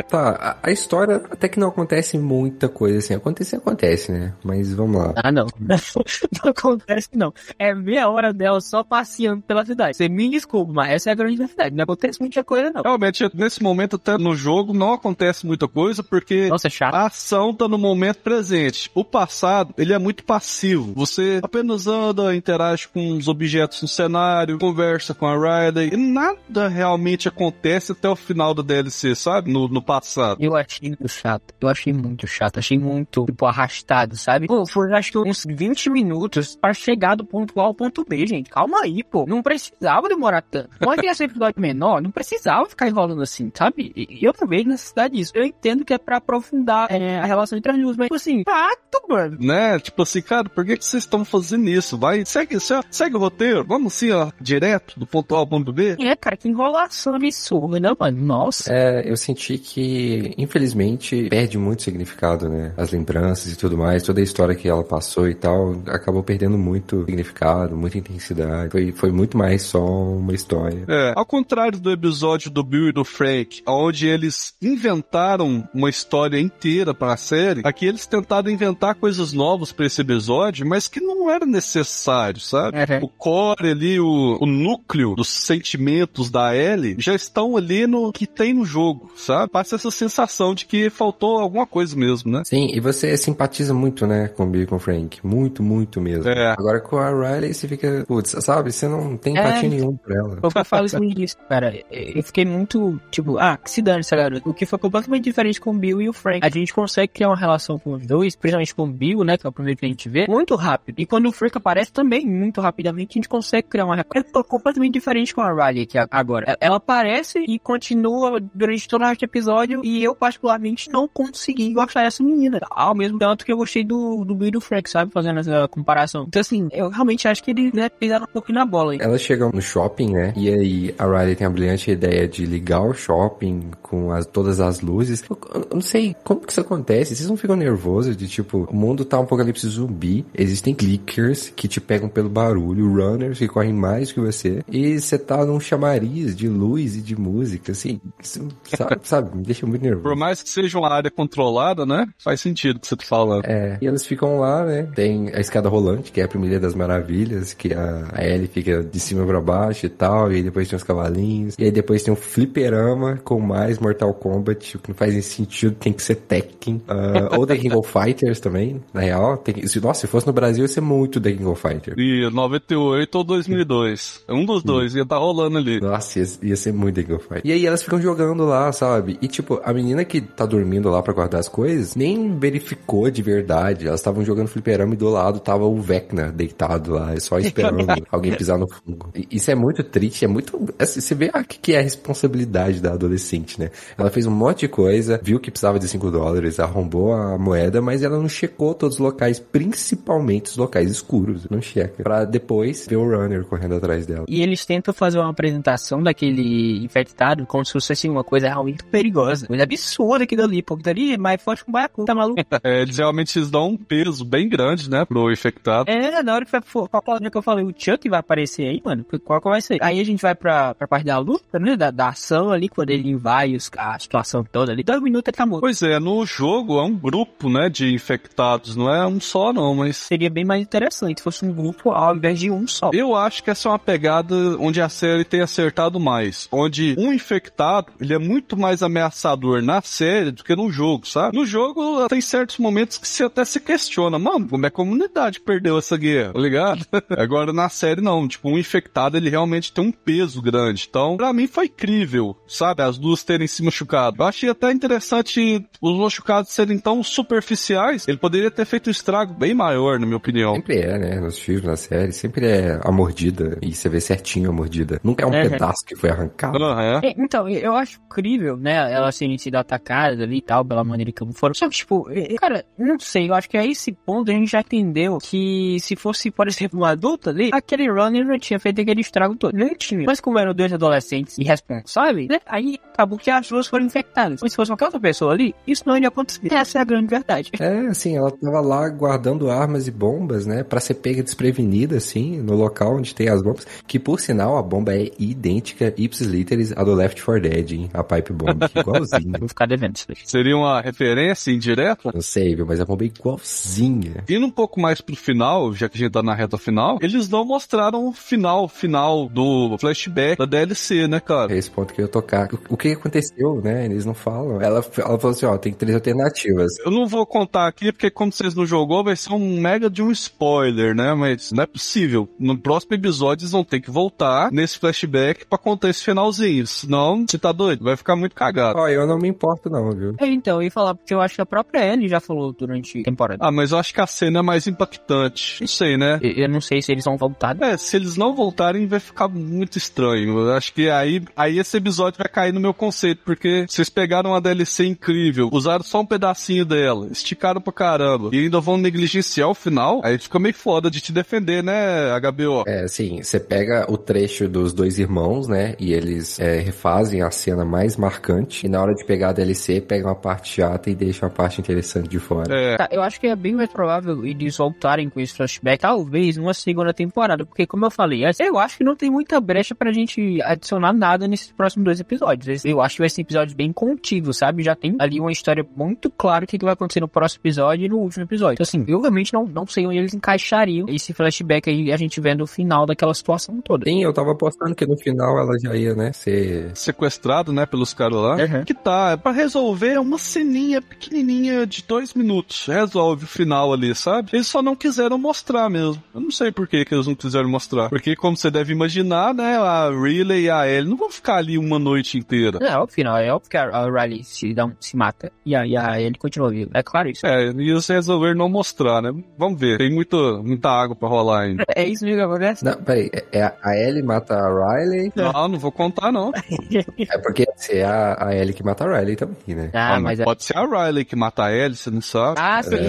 Tá, 0.08 0.58
a, 0.62 0.68
a 0.68 0.70
história 0.70 1.16
até 1.30 1.48
que 1.48 1.58
não 1.58 1.68
acontece 1.68 2.18
muita 2.18 2.68
coisa 2.68 2.98
assim. 2.98 3.14
Acontecer, 3.14 3.56
acontece, 3.56 4.12
né? 4.12 4.34
Mas 4.42 4.72
vamos 4.72 5.00
lá. 5.00 5.12
Ah, 5.16 5.32
não. 5.32 5.46
não 5.58 6.50
acontece, 6.50 7.08
não. 7.14 7.32
É 7.58 7.74
meia 7.74 8.08
hora 8.08 8.32
dela 8.32 8.60
só 8.60 8.82
passeando 8.82 9.42
pela 9.42 9.64
cidade. 9.64 9.96
Você 9.96 10.08
me 10.08 10.28
desculpa, 10.30 10.72
mas 10.72 10.90
essa 10.92 11.10
é 11.10 11.12
a 11.12 11.14
grande 11.14 11.36
verdade. 11.36 11.74
Não 11.74 11.84
acontece 11.84 12.20
muita 12.20 12.42
coisa, 12.44 12.70
não. 12.70 12.82
Realmente, 12.82 13.28
nesse 13.34 13.62
momento, 13.62 13.96
até 13.96 14.18
no 14.18 14.34
jogo, 14.34 14.72
não 14.72 14.92
acontece 14.92 15.46
muita 15.46 15.68
coisa, 15.68 16.02
porque 16.02 16.48
Nossa, 16.48 16.66
é 16.66 16.70
chato. 16.70 16.94
A 16.94 17.06
ação 17.06 17.54
tá 17.54 17.68
no 17.68 17.78
momento 17.78 18.18
presente. 18.18 18.90
O 18.94 19.04
passado, 19.04 19.74
ele 19.78 19.92
é 19.92 19.98
muito 19.98 20.24
passivo. 20.24 20.92
Você 20.94 21.40
apenas 21.42 21.86
anda, 21.86 22.34
interage 22.34 22.88
com 22.88 23.16
os 23.16 23.28
objetos 23.28 23.82
no 23.82 23.88
cenário, 23.88 24.58
conversa 24.58 25.14
com 25.14 25.26
a 25.26 25.34
Riley, 25.34 25.90
e 25.92 25.96
nada 25.96 26.68
realmente 26.68 27.28
acontece 27.28 27.61
acontece 27.62 27.92
até 27.92 28.08
o 28.08 28.16
final 28.16 28.52
da 28.52 28.62
DLC, 28.62 29.14
sabe? 29.14 29.52
No, 29.52 29.68
no 29.68 29.80
passado. 29.80 30.42
Eu 30.42 30.56
achei 30.56 30.88
muito 30.88 31.08
chato. 31.08 31.54
Eu 31.60 31.68
achei 31.68 31.92
muito 31.92 32.26
chato. 32.26 32.58
Achei 32.58 32.78
muito, 32.78 33.24
tipo, 33.26 33.46
arrastado, 33.46 34.16
sabe? 34.16 34.46
Pô, 34.48 34.66
foi 34.66 34.92
acho 34.92 35.12
que 35.12 35.18
uns 35.18 35.44
20 35.48 35.90
minutos 35.90 36.56
para 36.56 36.74
chegar 36.74 37.14
do 37.14 37.24
ponto 37.24 37.58
A 37.60 37.64
ao 37.64 37.74
ponto 37.74 38.04
B, 38.04 38.26
gente. 38.26 38.50
Calma 38.50 38.80
aí, 38.82 39.02
pô. 39.04 39.24
Não 39.26 39.42
precisava 39.42 40.08
demorar 40.08 40.42
tanto. 40.42 40.70
Pode 40.78 41.06
ia 41.06 41.14
ser 41.14 41.24
episódio 41.24 41.60
menor, 41.60 42.02
não 42.02 42.10
precisava 42.10 42.68
ficar 42.68 42.88
enrolando 42.88 43.22
assim, 43.22 43.50
sabe? 43.54 43.92
E 43.94 44.24
eu 44.24 44.34
não 44.40 44.48
vejo 44.48 44.68
necessidade 44.68 45.16
disso. 45.16 45.32
Eu 45.34 45.44
entendo 45.44 45.84
que 45.84 45.94
é 45.94 45.98
pra 45.98 46.16
aprofundar 46.16 46.90
é, 46.90 47.20
a 47.20 47.24
relação 47.24 47.56
entre 47.56 47.72
as 47.72 47.78
duas, 47.78 47.96
mas, 47.96 48.06
tipo 48.06 48.16
assim, 48.16 48.42
fato, 48.44 49.02
mano. 49.08 49.36
Né? 49.40 49.78
Tipo 49.78 50.02
assim, 50.02 50.22
cara, 50.22 50.48
por 50.48 50.64
que, 50.64 50.76
que 50.76 50.84
vocês 50.84 51.04
estão 51.04 51.24
fazendo 51.24 51.68
isso? 51.68 51.96
Vai, 51.96 52.24
segue, 52.24 52.56
segue 52.90 53.16
o 53.16 53.18
roteiro. 53.18 53.64
Vamos 53.64 53.94
assim, 53.94 54.10
ó, 54.10 54.30
direto 54.40 54.98
do 54.98 55.06
ponto 55.06 55.34
A 55.34 55.38
ao 55.38 55.46
ponto 55.46 55.72
B. 55.72 55.96
É, 56.00 56.16
cara, 56.16 56.36
que 56.36 56.48
enrolação 56.48 57.14
absurda, 57.14 57.51
né, 57.78 57.90
mano? 57.98 58.22
Nossa. 58.22 58.72
É, 58.72 59.10
eu 59.10 59.16
senti 59.16 59.58
que, 59.58 60.34
infelizmente, 60.36 61.28
perde 61.28 61.58
muito 61.58 61.82
significado, 61.82 62.48
né? 62.48 62.72
As 62.76 62.90
lembranças 62.90 63.52
e 63.52 63.56
tudo 63.56 63.76
mais, 63.76 64.02
toda 64.02 64.20
a 64.20 64.22
história 64.22 64.54
que 64.54 64.68
ela 64.68 64.84
passou 64.84 65.28
e 65.28 65.34
tal, 65.34 65.82
acabou 65.86 66.22
perdendo 66.22 66.58
muito 66.58 67.04
significado, 67.04 67.76
muita 67.76 67.98
intensidade. 67.98 68.70
Foi, 68.70 68.92
foi 68.92 69.12
muito 69.12 69.36
mais 69.36 69.62
só 69.62 69.84
uma 69.84 70.32
história. 70.34 70.84
É, 70.88 71.12
ao 71.14 71.26
contrário 71.26 71.78
do 71.78 71.90
episódio 71.90 72.50
do 72.50 72.62
Bill 72.62 72.88
e 72.88 72.92
do 72.92 73.04
Frank, 73.04 73.62
onde 73.66 74.06
eles 74.06 74.54
inventaram 74.60 75.68
uma 75.74 75.90
história 75.90 76.38
inteira 76.38 76.94
para 76.94 77.14
a 77.14 77.16
série, 77.16 77.62
aqui 77.64 77.86
eles 77.86 78.06
tentaram 78.06 78.50
inventar 78.50 78.94
coisas 78.94 79.32
novas 79.32 79.72
para 79.72 79.86
esse 79.86 80.00
episódio, 80.00 80.66
mas 80.66 80.88
que 80.88 81.00
não 81.00 81.30
era 81.30 81.46
necessário, 81.46 82.40
sabe? 82.40 82.78
Uhum. 82.78 83.04
O 83.04 83.08
core 83.08 83.70
ali, 83.70 84.00
o, 84.00 84.38
o 84.40 84.46
núcleo 84.46 85.14
dos 85.14 85.28
sentimentos 85.28 86.30
da 86.30 86.54
Ellie 86.54 86.96
já 86.98 87.14
estão 87.42 87.56
ali 87.56 87.86
no 87.86 88.12
que 88.12 88.26
tem 88.26 88.54
no 88.54 88.64
jogo, 88.64 89.10
sabe? 89.16 89.50
Passa 89.50 89.76
essa 89.76 89.90
sensação 89.90 90.54
de 90.54 90.64
que 90.66 90.88
faltou 90.90 91.38
alguma 91.38 91.66
coisa 91.66 91.96
mesmo, 91.96 92.30
né? 92.30 92.42
Sim, 92.44 92.68
e 92.72 92.80
você 92.80 93.16
simpatiza 93.16 93.74
muito, 93.74 94.06
né, 94.06 94.28
com 94.28 94.44
o 94.44 94.46
Bill 94.46 94.62
e 94.62 94.66
com 94.66 94.76
o 94.76 94.78
Frank. 94.78 95.24
Muito, 95.26 95.62
muito 95.62 96.00
mesmo. 96.00 96.28
É. 96.28 96.52
Agora 96.52 96.80
com 96.80 96.96
a 96.96 97.10
Riley 97.10 97.52
você 97.52 97.66
fica, 97.66 98.04
putz, 98.06 98.30
sabe? 98.44 98.72
Você 98.72 98.88
não 98.88 99.16
tem 99.16 99.34
empatia 99.34 99.66
É. 99.66 99.70
nenhuma 99.70 99.98
por 99.98 100.12
ela. 100.12 100.38
Eu 100.42 100.64
falo 100.64 100.86
isso 100.86 100.98
no 100.98 101.04
início, 101.04 101.38
cara. 101.48 101.74
Eu 101.90 102.22
fiquei 102.22 102.44
muito, 102.44 103.00
tipo, 103.10 103.38
ah, 103.38 103.56
que 103.56 103.70
se 103.70 103.82
dane 103.82 104.00
essa 104.00 104.16
garota. 104.16 104.48
O 104.48 104.54
que 104.54 104.66
foi 104.66 104.78
completamente 104.78 105.24
diferente 105.24 105.60
com 105.60 105.70
o 105.70 105.74
Bill 105.74 106.00
e 106.00 106.08
o 106.08 106.12
Frank. 106.12 106.40
A 106.42 106.48
gente 106.48 106.72
consegue 106.72 107.12
criar 107.12 107.28
uma 107.28 107.36
relação 107.36 107.78
com 107.78 107.94
os 107.94 108.06
dois, 108.06 108.36
principalmente 108.36 108.74
com 108.74 108.84
o 108.84 108.86
Bill, 108.86 109.24
né, 109.24 109.36
que 109.36 109.46
é 109.46 109.50
o 109.50 109.52
primeiro 109.52 109.78
que 109.78 109.86
a 109.86 109.88
gente 109.88 110.08
vê, 110.08 110.26
muito 110.28 110.54
rápido. 110.54 110.98
E 110.98 111.06
quando 111.06 111.26
o 111.26 111.32
Frank 111.32 111.56
aparece 111.56 111.92
também, 111.92 112.26
muito 112.26 112.60
rapidamente, 112.60 113.12
a 113.12 113.14
gente 113.14 113.28
consegue 113.28 113.68
criar 113.68 113.84
uma 113.86 113.94
relação 113.96 114.12
É 114.40 114.42
completamente 114.42 114.92
diferente 114.92 115.34
com 115.34 115.40
a 115.40 115.50
Riley 115.52 115.82
aqui 115.84 115.98
agora. 116.10 116.56
Ela 116.60 116.76
aparece 116.76 117.31
e 117.38 117.58
continua 117.58 118.40
durante 118.54 118.88
todo 118.88 119.02
o 119.02 119.12
episódio 119.24 119.80
e 119.84 120.02
eu, 120.02 120.14
particularmente, 120.14 120.90
não 120.90 121.08
consegui 121.08 121.72
gostar 121.72 122.02
dessa 122.04 122.22
menina. 122.22 122.60
Ao 122.70 122.94
mesmo 122.94 123.18
tanto 123.18 123.44
que 123.44 123.52
eu 123.52 123.56
gostei 123.56 123.84
do, 123.84 124.24
do 124.24 124.34
Bill 124.34 124.50
do 124.52 124.60
Frank, 124.60 124.88
sabe, 124.90 125.12
fazendo 125.12 125.40
essa 125.40 125.68
comparação. 125.68 126.24
Então, 126.28 126.40
assim, 126.40 126.68
eu 126.72 126.88
realmente 126.88 127.26
acho 127.28 127.42
que 127.42 127.50
eles, 127.50 127.72
né, 127.72 127.88
pisaram 127.88 128.24
um 128.28 128.32
pouquinho 128.32 128.58
na 128.58 128.64
bola 128.66 128.92
aí. 128.92 128.98
Elas 129.00 129.20
chegam 129.20 129.50
no 129.52 129.60
shopping, 129.62 130.12
né? 130.12 130.32
E 130.36 130.48
aí 130.48 130.94
a 130.98 131.06
Riley 131.06 131.36
tem 131.36 131.46
a 131.46 131.50
brilhante 131.50 131.90
ideia 131.90 132.26
de 132.28 132.44
ligar 132.46 132.82
o 132.82 132.94
shopping 132.94 133.70
com 133.82 134.10
as- 134.12 134.26
todas 134.26 134.60
as 134.60 134.80
luzes. 134.80 135.22
Eu, 135.28 135.38
eu 135.54 135.68
não 135.74 135.80
sei 135.82 136.14
como 136.24 136.40
que 136.40 136.52
isso 136.52 136.60
acontece. 136.60 137.14
Vocês 137.14 137.28
não 137.28 137.36
ficam 137.36 137.56
nervosos 137.56 138.16
de 138.16 138.28
tipo, 138.28 138.66
o 138.70 138.74
mundo 138.76 139.04
tá 139.04 139.18
um 139.18 139.22
apocalipse 139.24 139.66
zumbi. 139.68 140.24
Existem 140.34 140.74
clickers 140.74 141.52
que 141.54 141.68
te 141.68 141.80
pegam 141.80 142.08
pelo 142.08 142.28
barulho, 142.28 142.88
runners 142.92 143.38
que 143.38 143.48
correm 143.48 143.72
mais 143.72 144.12
que 144.12 144.20
você. 144.20 144.62
E 144.70 145.00
você 145.00 145.18
tá 145.18 145.44
num 145.44 145.60
chamariz 145.60 146.34
de 146.36 146.48
luz 146.48 146.96
e 146.96 147.00
de 147.00 147.11
música, 147.16 147.72
assim. 147.72 148.00
Isso, 148.22 148.48
sabe, 148.64 148.96
sabe, 149.04 149.36
me 149.36 149.42
deixa 149.42 149.66
muito 149.66 149.82
nervoso. 149.82 150.02
Por 150.02 150.16
mais 150.16 150.42
que 150.42 150.48
seja 150.48 150.78
uma 150.78 150.90
área 150.90 151.10
controlada, 151.10 151.84
né? 151.86 152.06
Faz 152.18 152.40
sentido 152.40 152.76
o 152.76 152.80
que 152.80 152.86
você 152.86 152.96
tá 152.96 153.04
falando. 153.04 153.44
É, 153.44 153.78
e 153.80 153.86
elas 153.86 154.06
ficam 154.06 154.38
lá, 154.38 154.64
né? 154.64 154.88
Tem 154.94 155.30
a 155.34 155.40
escada 155.40 155.68
rolante, 155.68 156.12
que 156.12 156.20
é 156.20 156.24
a 156.24 156.28
primeira 156.28 156.58
das 156.58 156.74
maravilhas, 156.74 157.54
que 157.54 157.72
a, 157.72 158.08
a 158.12 158.24
Ellie 158.24 158.48
fica 158.48 158.82
de 158.82 159.00
cima 159.00 159.24
pra 159.26 159.40
baixo 159.40 159.86
e 159.86 159.88
tal, 159.88 160.32
e 160.32 160.42
depois 160.42 160.68
tem 160.68 160.76
os 160.76 160.82
cavalinhos, 160.82 161.56
e 161.58 161.64
aí 161.64 161.70
depois 161.70 162.02
tem 162.02 162.12
um 162.12 162.16
fliperama 162.16 163.18
com 163.24 163.40
mais 163.40 163.78
Mortal 163.78 164.12
Kombat, 164.14 164.76
o 164.76 164.80
que 164.80 164.90
não 164.90 164.96
faz 164.96 165.12
nem 165.12 165.22
sentido, 165.22 165.74
tem 165.74 165.92
que 165.92 166.02
ser 166.02 166.16
Tekken, 166.16 166.82
ah, 166.88 167.36
ou 167.36 167.46
The 167.46 167.56
King 167.56 167.74
of 167.74 167.90
Fighters 167.90 168.40
também, 168.40 168.80
na 168.92 169.00
real. 169.00 169.36
Tem, 169.38 169.66
se, 169.66 169.80
nossa, 169.80 170.02
se 170.02 170.06
fosse 170.06 170.26
no 170.26 170.32
Brasil 170.32 170.64
ia 170.64 170.68
ser 170.68 170.80
muito 170.80 171.20
The 171.20 171.32
King 171.32 171.46
of 171.46 171.60
Fighter. 171.60 171.94
E 171.98 172.28
98 172.30 173.14
ou 173.16 173.24
2002. 173.24 174.24
Um 174.28 174.44
dos 174.44 174.62
dois 174.62 174.94
ia 174.94 175.04
tá 175.04 175.16
rolando 175.16 175.58
ali. 175.58 175.80
Nossa, 175.80 176.18
ia, 176.18 176.26
ia 176.42 176.56
ser 176.56 176.72
muito 176.72 177.00
Of. 177.10 177.26
E 177.44 177.52
aí 177.52 177.66
elas 177.66 177.82
ficam 177.82 178.00
jogando 178.00 178.44
lá, 178.44 178.70
sabe? 178.72 179.18
E 179.20 179.28
tipo, 179.28 179.60
a 179.64 179.72
menina 179.72 180.04
que 180.04 180.20
tá 180.20 180.44
dormindo 180.44 180.90
lá 180.90 181.02
pra 181.02 181.12
guardar 181.12 181.40
as 181.40 181.48
coisas, 181.48 181.94
nem 181.94 182.38
verificou 182.38 183.10
de 183.10 183.22
verdade. 183.22 183.86
Elas 183.86 184.00
estavam 184.00 184.24
jogando 184.24 184.48
fliperama 184.48 184.94
e 184.94 184.96
do 184.96 185.08
lado 185.08 185.40
tava 185.40 185.64
o 185.64 185.80
Vecna 185.80 186.30
deitado 186.30 186.92
lá, 186.92 187.18
só 187.18 187.38
esperando 187.38 187.86
alguém 188.10 188.34
pisar 188.34 188.58
no 188.58 188.68
fungo. 188.68 189.10
E 189.14 189.28
Isso 189.30 189.50
é 189.50 189.54
muito 189.54 189.82
triste, 189.82 190.24
é 190.24 190.28
muito... 190.28 190.68
assim, 190.78 191.00
Você 191.00 191.14
vê 191.14 191.30
o 191.34 191.44
que 191.44 191.58
que 191.58 191.72
é 191.74 191.78
a 191.78 191.82
responsabilidade 191.82 192.80
da 192.80 192.92
adolescente, 192.92 193.58
né? 193.58 193.70
Ela 193.96 194.10
fez 194.10 194.26
um 194.26 194.30
monte 194.30 194.60
de 194.60 194.68
coisa, 194.68 195.20
viu 195.22 195.40
que 195.40 195.50
precisava 195.50 195.78
de 195.78 195.88
5 195.88 196.10
dólares, 196.10 196.60
arrombou 196.60 197.12
a 197.12 197.38
moeda, 197.38 197.80
mas 197.80 198.02
ela 198.02 198.18
não 198.18 198.28
checou 198.28 198.74
todos 198.74 198.96
os 198.96 199.00
locais, 199.00 199.38
principalmente 199.38 200.46
os 200.46 200.56
locais 200.56 200.90
escuros. 200.90 201.46
Não 201.50 201.60
checa. 201.60 202.02
Pra 202.02 202.24
depois 202.24 202.86
ver 202.88 202.96
o 202.96 203.04
runner 203.04 203.44
correndo 203.44 203.74
atrás 203.76 204.06
dela. 204.06 204.24
E 204.28 204.42
eles 204.42 204.64
tentam 204.66 204.92
fazer 204.92 205.18
uma 205.18 205.30
apresentação 205.30 206.02
daquele 206.02 206.84
infectado 206.92 207.46
como 207.46 207.64
se 207.64 207.72
fosse 207.72 207.92
assim, 207.92 208.08
uma 208.08 208.22
coisa 208.24 208.48
realmente 208.48 208.84
perigosa. 208.84 209.46
Coisa 209.46 209.62
absurda 209.64 210.24
aquilo 210.24 210.42
ali, 210.44 210.62
pô. 210.62 210.74
Aquilo 210.74 210.90
ali 210.90 211.14
é 211.14 211.18
mais 211.18 211.42
forte 211.42 211.64
que 211.64 211.70
um 211.70 211.72
baiacu, 211.72 212.04
tá 212.04 212.14
maluco? 212.14 212.42
É, 212.64 212.82
eles 212.82 212.98
realmente 212.98 213.36
eles 213.38 213.50
dão 213.50 213.70
um 213.70 213.76
peso 213.76 214.24
bem 214.24 214.48
grande, 214.48 214.88
né? 214.90 215.04
Pro 215.04 215.32
infectado. 215.32 215.90
é, 215.90 216.22
na 216.22 216.34
hora 216.34 216.44
que 216.44 216.60
for, 216.62 216.88
qual 216.88 217.02
qual 217.02 217.18
que 217.18 217.36
eu 217.36 217.42
falei, 217.42 217.64
o 217.64 217.74
Chuck 217.76 218.08
vai 218.08 218.20
aparecer 218.20 218.66
aí, 218.68 218.80
mano. 218.84 219.04
Qual 219.24 219.40
que 219.40 219.48
vai 219.48 219.60
ser? 219.60 219.78
Aí 219.82 219.98
a 220.00 220.04
gente 220.04 220.20
vai 220.20 220.34
pra, 220.34 220.74
pra 220.74 220.86
parte 220.86 221.04
da 221.06 221.18
luta, 221.18 221.58
né? 221.58 221.76
Da, 221.76 221.90
da 221.90 222.08
ação 222.08 222.50
ali, 222.50 222.68
quando 222.68 222.90
ele 222.90 223.08
invade 223.08 223.56
os- 223.56 223.70
a 223.76 223.98
situação 223.98 224.44
toda 224.44 224.72
ali. 224.72 224.82
Dois 224.82 225.00
minutos 225.02 225.28
ele 225.28 225.36
tá 225.36 225.46
morto. 225.46 225.62
Pois 225.62 225.82
é, 225.82 225.98
no 225.98 226.24
jogo 226.26 226.78
é 226.78 226.84
um 226.84 226.94
grupo, 226.96 227.48
né, 227.48 227.68
de 227.68 227.92
infectados, 227.94 228.76
não 228.76 228.92
é 228.92 229.06
um 229.06 229.20
só 229.20 229.52
não, 229.52 229.74
mas 229.74 229.96
Seria 229.96 230.30
bem 230.30 230.44
mais 230.44 230.62
interessante 230.62 231.18
se 231.18 231.24
fosse 231.24 231.44
um 231.44 231.52
grupo 231.52 231.90
ao 231.90 232.14
invés 232.16 232.38
de 232.38 232.50
um 232.50 232.66
só. 232.66 232.90
eu 232.92 233.14
acho 233.16 233.42
que 233.42 233.50
essa 233.50 233.68
é 233.68 233.72
uma 233.72 233.78
pegada 233.78 234.34
onde 234.58 234.80
a 234.80 234.88
série 234.88 235.24
tem 235.24 235.40
acertado 235.40 235.98
mais, 235.98 236.48
onde 236.52 236.81
um 236.98 237.12
infectado, 237.12 237.92
ele 238.00 238.14
é 238.14 238.18
muito 238.18 238.56
mais 238.56 238.82
ameaçador 238.82 239.62
na 239.62 239.80
série 239.82 240.30
do 240.30 240.44
que 240.44 240.54
no 240.56 240.70
jogo, 240.70 241.06
sabe? 241.06 241.36
No 241.36 241.44
jogo 241.46 242.06
tem 242.08 242.20
certos 242.20 242.58
momentos 242.58 242.98
que 242.98 243.06
você 243.08 243.24
até 243.24 243.44
se 243.44 243.60
questiona, 243.60 244.18
mano, 244.18 244.48
como 244.48 244.66
é 244.66 244.70
que 244.70 244.74
a 244.74 244.76
comunidade 244.76 245.40
perdeu 245.40 245.78
essa 245.78 245.96
guerra, 245.96 246.32
tá 246.32 246.38
ligado? 246.40 246.86
Agora 247.16 247.52
na 247.52 247.68
série 247.68 248.00
não, 248.00 248.26
tipo, 248.26 248.48
um 248.48 248.58
infectado 248.58 249.16
ele 249.16 249.30
realmente 249.30 249.72
tem 249.72 249.84
um 249.84 249.92
peso 249.92 250.40
grande, 250.42 250.86
então 250.88 251.16
pra 251.16 251.32
mim 251.32 251.46
foi 251.46 251.66
incrível, 251.66 252.36
sabe? 252.46 252.82
As 252.82 252.98
duas 252.98 253.22
terem 253.22 253.46
se 253.46 253.62
machucado. 253.62 254.16
Eu 254.20 254.26
achei 254.26 254.48
até 254.48 254.70
interessante 254.72 255.64
os 255.80 255.98
machucados 255.98 256.50
serem 256.52 256.78
tão 256.78 257.02
superficiais, 257.02 258.06
ele 258.08 258.18
poderia 258.18 258.50
ter 258.50 258.64
feito 258.64 258.88
um 258.88 258.90
estrago 258.90 259.34
bem 259.34 259.54
maior, 259.54 259.98
na 259.98 260.06
minha 260.06 260.16
opinião. 260.16 260.54
Sempre 260.54 260.78
é, 260.80 260.98
né? 260.98 261.20
Nos 261.20 261.38
filmes, 261.38 261.64
na 261.64 261.76
série, 261.76 262.12
sempre 262.12 262.46
é 262.46 262.80
a 262.82 262.90
mordida. 262.92 263.58
E 263.62 263.74
você 263.74 263.88
vê 263.88 264.00
certinho 264.00 264.50
a 264.50 264.52
mordida. 264.52 265.00
Nunca 265.02 265.24
é 265.24 265.26
um 265.26 265.32
Uhum. 265.32 265.48
pedaço 265.50 265.84
que 265.86 265.96
foi 265.96 266.10
arrancado. 266.10 266.52
É? 266.80 267.00
É, 267.04 267.14
então, 267.18 267.48
eu 267.48 267.74
acho 267.74 268.00
incrível, 268.06 268.56
né, 268.56 268.92
elas 268.92 269.16
terem 269.18 269.38
sido 269.38 269.56
atacadas 269.56 270.20
ali 270.20 270.38
e 270.38 270.42
tal, 270.42 270.64
pela 270.64 270.84
maneira 270.84 271.12
como 271.12 271.32
foram. 271.32 271.54
Só 271.54 271.68
que, 271.68 271.76
tipo, 271.76 272.06
cara, 272.38 272.64
não 272.78 272.98
sei, 272.98 273.28
eu 273.28 273.34
acho 273.34 273.48
que 273.48 273.56
a 273.56 273.64
esse 273.64 273.92
ponto 273.92 274.30
a 274.30 274.34
gente 274.34 274.50
já 274.50 274.60
entendeu 274.60 275.18
que 275.18 275.78
se 275.80 275.96
fosse, 275.96 276.30
por 276.30 276.48
exemplo, 276.48 276.80
um 276.80 276.84
adulto 276.84 277.30
ali, 277.30 277.50
aquele 277.52 277.88
runner 277.90 278.24
não 278.26 278.38
tinha 278.38 278.58
feito 278.58 278.80
aquele 278.80 279.00
estrago 279.00 279.36
todo. 279.36 279.56
Não 279.56 279.74
tinha. 279.74 280.04
Mas 280.04 280.20
como 280.20 280.38
eram 280.38 280.54
dois 280.54 280.72
adolescentes 280.72 281.38
irresponsáveis, 281.38 282.28
né, 282.28 282.40
aí 282.46 282.78
acabou 282.92 283.18
que 283.18 283.30
as 283.30 283.48
duas 283.48 283.66
foram 283.66 283.86
infectadas. 283.86 284.40
Mas 284.42 284.52
se 284.52 284.56
fosse 284.56 284.70
qualquer 284.70 284.86
outra 284.86 285.00
pessoa 285.00 285.32
ali, 285.32 285.54
isso 285.66 285.84
não 285.86 285.96
iria 285.96 286.08
acontecer. 286.08 286.52
Essa 286.52 286.78
é 286.78 286.80
a 286.80 286.84
grande 286.84 287.08
verdade. 287.08 287.50
É, 287.58 287.86
assim, 287.86 288.16
ela 288.16 288.30
tava 288.30 288.60
lá 288.60 288.88
guardando 288.88 289.50
armas 289.50 289.88
e 289.88 289.90
bombas, 289.90 290.46
né? 290.46 290.62
Pra 290.62 290.80
ser 290.80 290.94
pega 290.94 291.22
desprevenida, 291.22 291.96
assim, 291.96 292.38
no 292.40 292.54
local 292.54 292.96
onde 292.96 293.14
tem 293.14 293.28
as 293.28 293.42
bombas. 293.42 293.66
Que, 293.86 293.98
por 293.98 294.20
sinal, 294.20 294.56
a 294.56 294.62
bomba 294.62 294.94
é 294.94 295.10
idêntica, 295.18 295.92
ipsis 295.96 296.26
literis, 296.26 296.61
a 296.76 296.84
do 296.84 296.94
Left 296.94 297.22
4 297.22 297.42
Dead, 297.42 297.72
hein? 297.72 297.90
A 297.92 298.04
Pipe 298.04 298.32
Bomb, 298.32 298.60
igualzinha. 298.74 299.38
Vou 299.40 299.48
ficar 299.48 299.66
devendo 299.66 299.96
isso. 299.96 300.06
Seria 300.24 300.56
uma 300.56 300.80
referência 300.80 301.50
indireta? 301.50 302.10
Não 302.12 302.20
sei, 302.20 302.54
viu? 302.54 302.66
Mas 302.66 302.80
a 302.80 302.84
bomba 302.84 303.04
é 303.04 303.06
igualzinha. 303.06 304.24
Indo 304.28 304.46
um 304.46 304.50
pouco 304.50 304.80
mais 304.80 305.00
pro 305.00 305.16
final, 305.16 305.72
já 305.72 305.88
que 305.88 305.96
a 305.96 306.00
gente 306.00 306.12
tá 306.12 306.22
na 306.22 306.34
reta 306.34 306.58
final, 306.58 306.98
eles 307.00 307.28
não 307.28 307.44
mostraram 307.44 308.08
o 308.08 308.12
final, 308.12 308.68
final 308.68 309.28
do 309.28 309.76
flashback 309.78 310.38
da 310.38 310.44
DLC, 310.44 311.08
né, 311.08 311.20
cara? 311.20 311.52
É 311.52 311.58
esse 311.58 311.70
ponto 311.70 311.92
que 311.92 312.00
eu 312.00 312.04
ia 312.04 312.10
tocar. 312.10 312.48
O, 312.68 312.76
que 312.76 312.88
aconteceu, 312.88 313.60
né? 313.62 313.86
Eles 313.86 314.04
não 314.04 314.14
falam. 314.14 314.60
Ela, 314.60 314.84
ela 314.98 315.18
falou 315.18 315.30
assim, 315.30 315.46
ó, 315.46 315.56
tem 315.56 315.72
três 315.72 315.94
alternativas. 315.94 316.72
Eu 316.84 316.90
não 316.90 317.06
vou 317.06 317.24
contar 317.26 317.66
aqui, 317.66 317.92
porque 317.92 318.10
como 318.10 318.32
vocês 318.32 318.54
não 318.54 318.66
jogou, 318.66 319.04
vai 319.04 319.16
ser 319.16 319.32
um 319.32 319.60
mega 319.60 319.88
de 319.88 320.02
um 320.02 320.10
spoiler, 320.10 320.94
né? 320.94 321.14
Mas 321.14 321.52
não 321.52 321.64
é 321.64 321.66
possível. 321.66 322.28
No 322.38 322.56
próximo 322.58 322.94
episódio 322.94 323.44
eles 323.44 323.52
vão 323.52 323.64
ter 323.64 323.80
que 323.80 323.90
voltar 323.90 324.50
nesse 324.52 324.78
flashback 324.78 325.46
pra 325.46 325.58
contar 325.58 325.90
esse 325.90 326.04
finalzinho. 326.04 326.51
Senão, 326.66 327.24
você 327.28 327.38
tá 327.38 327.52
doido? 327.52 327.84
Vai 327.84 327.96
ficar 327.96 328.16
muito 328.16 328.34
cagado. 328.34 328.78
Ó, 328.78 328.88
eu 328.88 329.06
não 329.06 329.18
me 329.18 329.28
importo 329.28 329.70
não, 329.70 329.90
viu? 329.90 330.14
É, 330.18 330.26
então, 330.26 330.58
eu 330.58 330.64
ia 330.64 330.70
falar, 330.70 330.94
porque 330.94 331.14
eu 331.14 331.20
acho 331.20 331.34
que 331.34 331.40
a 331.40 331.46
própria 331.46 331.92
Ellie 331.92 332.08
já 332.08 332.20
falou 332.20 332.52
durante 332.52 333.00
a 333.00 333.04
temporada. 333.04 333.38
Ah, 333.42 333.52
mas 333.52 333.72
eu 333.72 333.78
acho 333.78 333.94
que 333.94 334.00
a 334.00 334.06
cena 334.06 334.40
é 334.40 334.42
mais 334.42 334.66
impactante. 334.66 335.60
Não 335.60 335.68
sei, 335.68 335.96
né? 335.96 336.18
Eu, 336.22 336.30
eu 336.30 336.48
não 336.48 336.60
sei 336.60 336.82
se 336.82 336.92
eles 336.92 337.04
vão 337.04 337.16
voltar. 337.16 337.56
É, 337.62 337.76
se 337.76 337.96
eles 337.96 338.16
não 338.16 338.34
voltarem, 338.34 338.86
vai 338.86 339.00
ficar 339.00 339.28
muito 339.28 339.78
estranho. 339.78 340.38
Eu 340.38 340.52
acho 340.52 340.72
que 340.72 340.88
aí, 340.88 341.22
aí 341.36 341.58
esse 341.58 341.76
episódio 341.76 342.18
vai 342.18 342.28
cair 342.28 342.52
no 342.52 342.60
meu 342.60 342.74
conceito, 342.74 343.22
porque 343.24 343.64
vocês 343.68 343.88
pegaram 343.88 344.30
uma 344.30 344.40
DLC 344.40 344.86
incrível, 344.86 345.48
usaram 345.52 345.84
só 345.84 346.00
um 346.00 346.06
pedacinho 346.06 346.64
dela, 346.64 347.08
esticaram 347.10 347.60
pra 347.60 347.72
caramba, 347.72 348.30
e 348.32 348.38
ainda 348.38 348.60
vão 348.60 348.76
negligenciar 348.76 349.48
o 349.48 349.54
final, 349.54 350.00
aí 350.04 350.18
fica 350.18 350.38
meio 350.38 350.54
foda 350.54 350.90
de 350.90 351.00
te 351.00 351.12
defender, 351.12 351.62
né, 351.62 352.18
HBO? 352.20 352.64
É, 352.66 352.84
assim, 352.84 353.22
você 353.22 353.38
pega 353.38 353.86
o 353.88 353.96
trecho 353.96 354.48
dos 354.48 354.72
dois 354.72 354.98
irmãos, 354.98 355.48
né, 355.48 355.74
e 355.78 355.92
eles 355.92 356.38
é, 356.42 356.58
refazem 356.58 357.22
a 357.22 357.30
cena 357.30 357.64
mais 357.64 357.96
marcante, 357.96 358.66
e 358.66 358.68
na 358.68 358.82
hora 358.82 358.92
de 358.94 359.04
pegar 359.04 359.28
a 359.28 359.32
DLC, 359.32 359.80
pega 359.80 360.08
uma 360.08 360.16
parte 360.16 360.54
chata 360.54 360.90
e 360.90 360.94
deixa 360.94 361.24
uma 361.24 361.30
parte 361.30 361.60
interessante 361.60 362.08
de 362.08 362.18
fora. 362.18 362.52
É. 362.52 362.76
Tá, 362.76 362.88
eu 362.90 363.00
acho 363.00 363.20
que 363.20 363.28
é 363.28 363.36
bem 363.36 363.54
mais 363.54 363.70
provável 363.70 364.26
eles 364.26 364.56
voltarem 364.56 365.08
com 365.08 365.20
esse 365.20 365.34
flashback, 365.34 365.80
talvez 365.80 366.36
numa 366.36 366.52
segunda 366.52 366.92
temporada, 366.92 367.46
porque 367.46 367.64
como 367.64 367.86
eu 367.86 367.90
falei, 367.92 368.24
eu 368.40 368.58
acho 368.58 368.76
que 368.76 368.82
não 368.82 368.96
tem 368.96 369.08
muita 369.08 369.40
brecha 369.40 369.72
pra 369.72 369.92
gente 369.92 370.42
adicionar 370.42 370.92
nada 370.92 371.28
nesses 371.28 371.52
próximos 371.52 371.84
dois 371.84 372.00
episódios. 372.00 372.64
Eu 372.64 372.80
acho 372.80 372.96
que 372.96 373.02
vai 373.02 373.08
ser 373.08 373.20
episódios 373.20 373.54
bem 373.54 373.72
contidos, 373.72 374.38
sabe? 374.38 374.64
Já 374.64 374.74
tem 374.74 374.96
ali 374.98 375.20
uma 375.20 375.30
história 375.30 375.64
muito 375.76 376.10
clara 376.10 376.44
do 376.44 376.48
que 376.48 376.58
que 376.58 376.64
vai 376.64 376.74
acontecer 376.74 377.00
no 377.00 377.08
próximo 377.08 377.40
episódio 377.42 377.86
e 377.86 377.88
no 377.88 377.98
último 377.98 378.24
episódio. 378.24 378.54
Então, 378.54 378.64
assim, 378.64 378.84
eu 378.88 379.00
realmente 379.00 379.32
não, 379.32 379.44
não 379.44 379.66
sei 379.66 379.86
onde 379.86 379.98
eles 379.98 380.14
encaixariam 380.14 380.86
esse 380.88 381.12
flashback 381.12 381.70
aí, 381.70 381.92
a 381.92 381.96
gente 381.96 382.20
vendo 382.20 382.42
o 382.42 382.46
final 382.48 382.84
daquela 382.84 383.14
situação 383.14 383.60
toda. 383.60 383.84
Sim, 383.84 384.02
eu 384.02 384.12
tava 384.12 384.32
apostando 384.32 384.74
que 384.74 384.84
no 384.84 384.96
final 384.96 385.38
ela 385.38 385.52
já 385.62 385.74
ia, 385.76 385.94
né, 385.94 386.12
ser... 386.22 386.70
Sequestrado, 386.74 387.52
né, 387.52 387.66
pelos 387.66 387.92
caras 387.94 388.16
lá. 388.16 388.36
Uhum. 388.36 388.64
Que 388.64 388.74
tá, 388.74 389.10
é 389.12 389.16
pra 389.16 389.32
resolver 389.32 389.98
uma 389.98 390.18
ceninha 390.18 390.80
pequenininha 390.80 391.66
de 391.66 391.82
dois 391.86 392.14
minutos. 392.14 392.66
Resolve 392.66 393.24
o 393.24 393.28
final 393.28 393.72
ali, 393.72 393.94
sabe? 393.94 394.30
Eles 394.32 394.46
só 394.46 394.62
não 394.62 394.76
quiseram 394.76 395.18
mostrar 395.18 395.68
mesmo. 395.68 396.02
Eu 396.14 396.20
não 396.20 396.30
sei 396.30 396.52
por 396.52 396.66
que, 396.68 396.84
que 396.84 396.94
eles 396.94 397.06
não 397.06 397.14
quiseram 397.14 397.48
mostrar. 397.48 397.88
Porque, 397.88 398.14
como 398.16 398.36
você 398.36 398.50
deve 398.50 398.72
imaginar, 398.72 399.34
né, 399.34 399.56
a 399.56 399.90
Riley 399.90 400.44
e 400.44 400.50
a 400.50 400.66
Ellie 400.68 400.88
não 400.90 400.96
vão 400.96 401.10
ficar 401.10 401.36
ali 401.36 401.58
uma 401.58 401.78
noite 401.78 402.18
inteira. 402.18 402.58
É, 402.62 402.76
o 402.78 402.86
final, 402.86 403.16
é 403.16 403.32
óbvio 403.32 403.50
que 403.50 403.56
a 403.56 403.84
Riley 403.86 404.22
se, 404.24 404.52
dá 404.54 404.66
um- 404.66 404.72
se 404.80 404.96
mata 404.96 405.32
e 405.44 405.54
a, 405.54 405.66
e 405.66 405.76
a 405.76 406.00
Ellie 406.00 406.18
continua 406.18 406.50
viva. 406.50 406.70
É 406.74 406.82
claro 406.82 407.08
isso. 407.08 407.26
É, 407.26 407.46
e 407.50 407.70
eles 407.70 407.86
resolveram 407.86 408.36
não 408.36 408.48
mostrar, 408.48 409.00
né? 409.02 409.10
Vamos 409.38 409.58
ver. 409.58 409.78
Tem 409.78 409.92
muita, 409.92 410.16
muita 410.42 410.68
água 410.70 410.94
pra 410.96 411.08
rolar 411.08 411.40
ainda. 411.42 411.64
É 411.74 411.84
isso 411.86 412.04
mesmo 412.04 412.18
que 412.20 412.24
acontece. 412.24 412.64
Não, 412.64 412.74
peraí, 412.82 413.10
é- 413.12 413.24
é 413.32 413.42
a- 413.42 413.54
a 413.62 413.76
Ellie 413.76 414.02
mata 414.02 414.34
a 414.34 414.48
Riley, 414.78 415.12
Não, 415.16 415.48
não 415.48 415.58
vou 415.58 415.72
contar, 415.72 416.11
não. 416.12 416.30
é 416.98 417.18
porque 417.18 417.46
se 417.56 417.78
é 417.78 417.84
a, 417.84 418.28
a 418.28 418.36
Ellie 418.36 418.52
que 418.54 418.62
mata 418.62 418.84
a 418.84 418.98
Riley 418.98 419.16
também, 419.16 419.36
né? 419.56 419.70
Ah, 419.72 419.94
Ah, 419.96 420.00
mas 420.00 420.20
é. 420.20 420.24
Pode 420.24 420.44
ser 420.44 420.56
a 420.56 420.64
Riley 420.64 421.04
que 421.04 421.16
mata 421.16 421.44
a 421.44 421.52
Ellie, 421.52 421.76
você 421.76 421.90
não 421.90 422.00
sabe. 422.00 422.38
Ah, 422.40 422.62
sim. 422.62 422.76
É. 422.76 422.88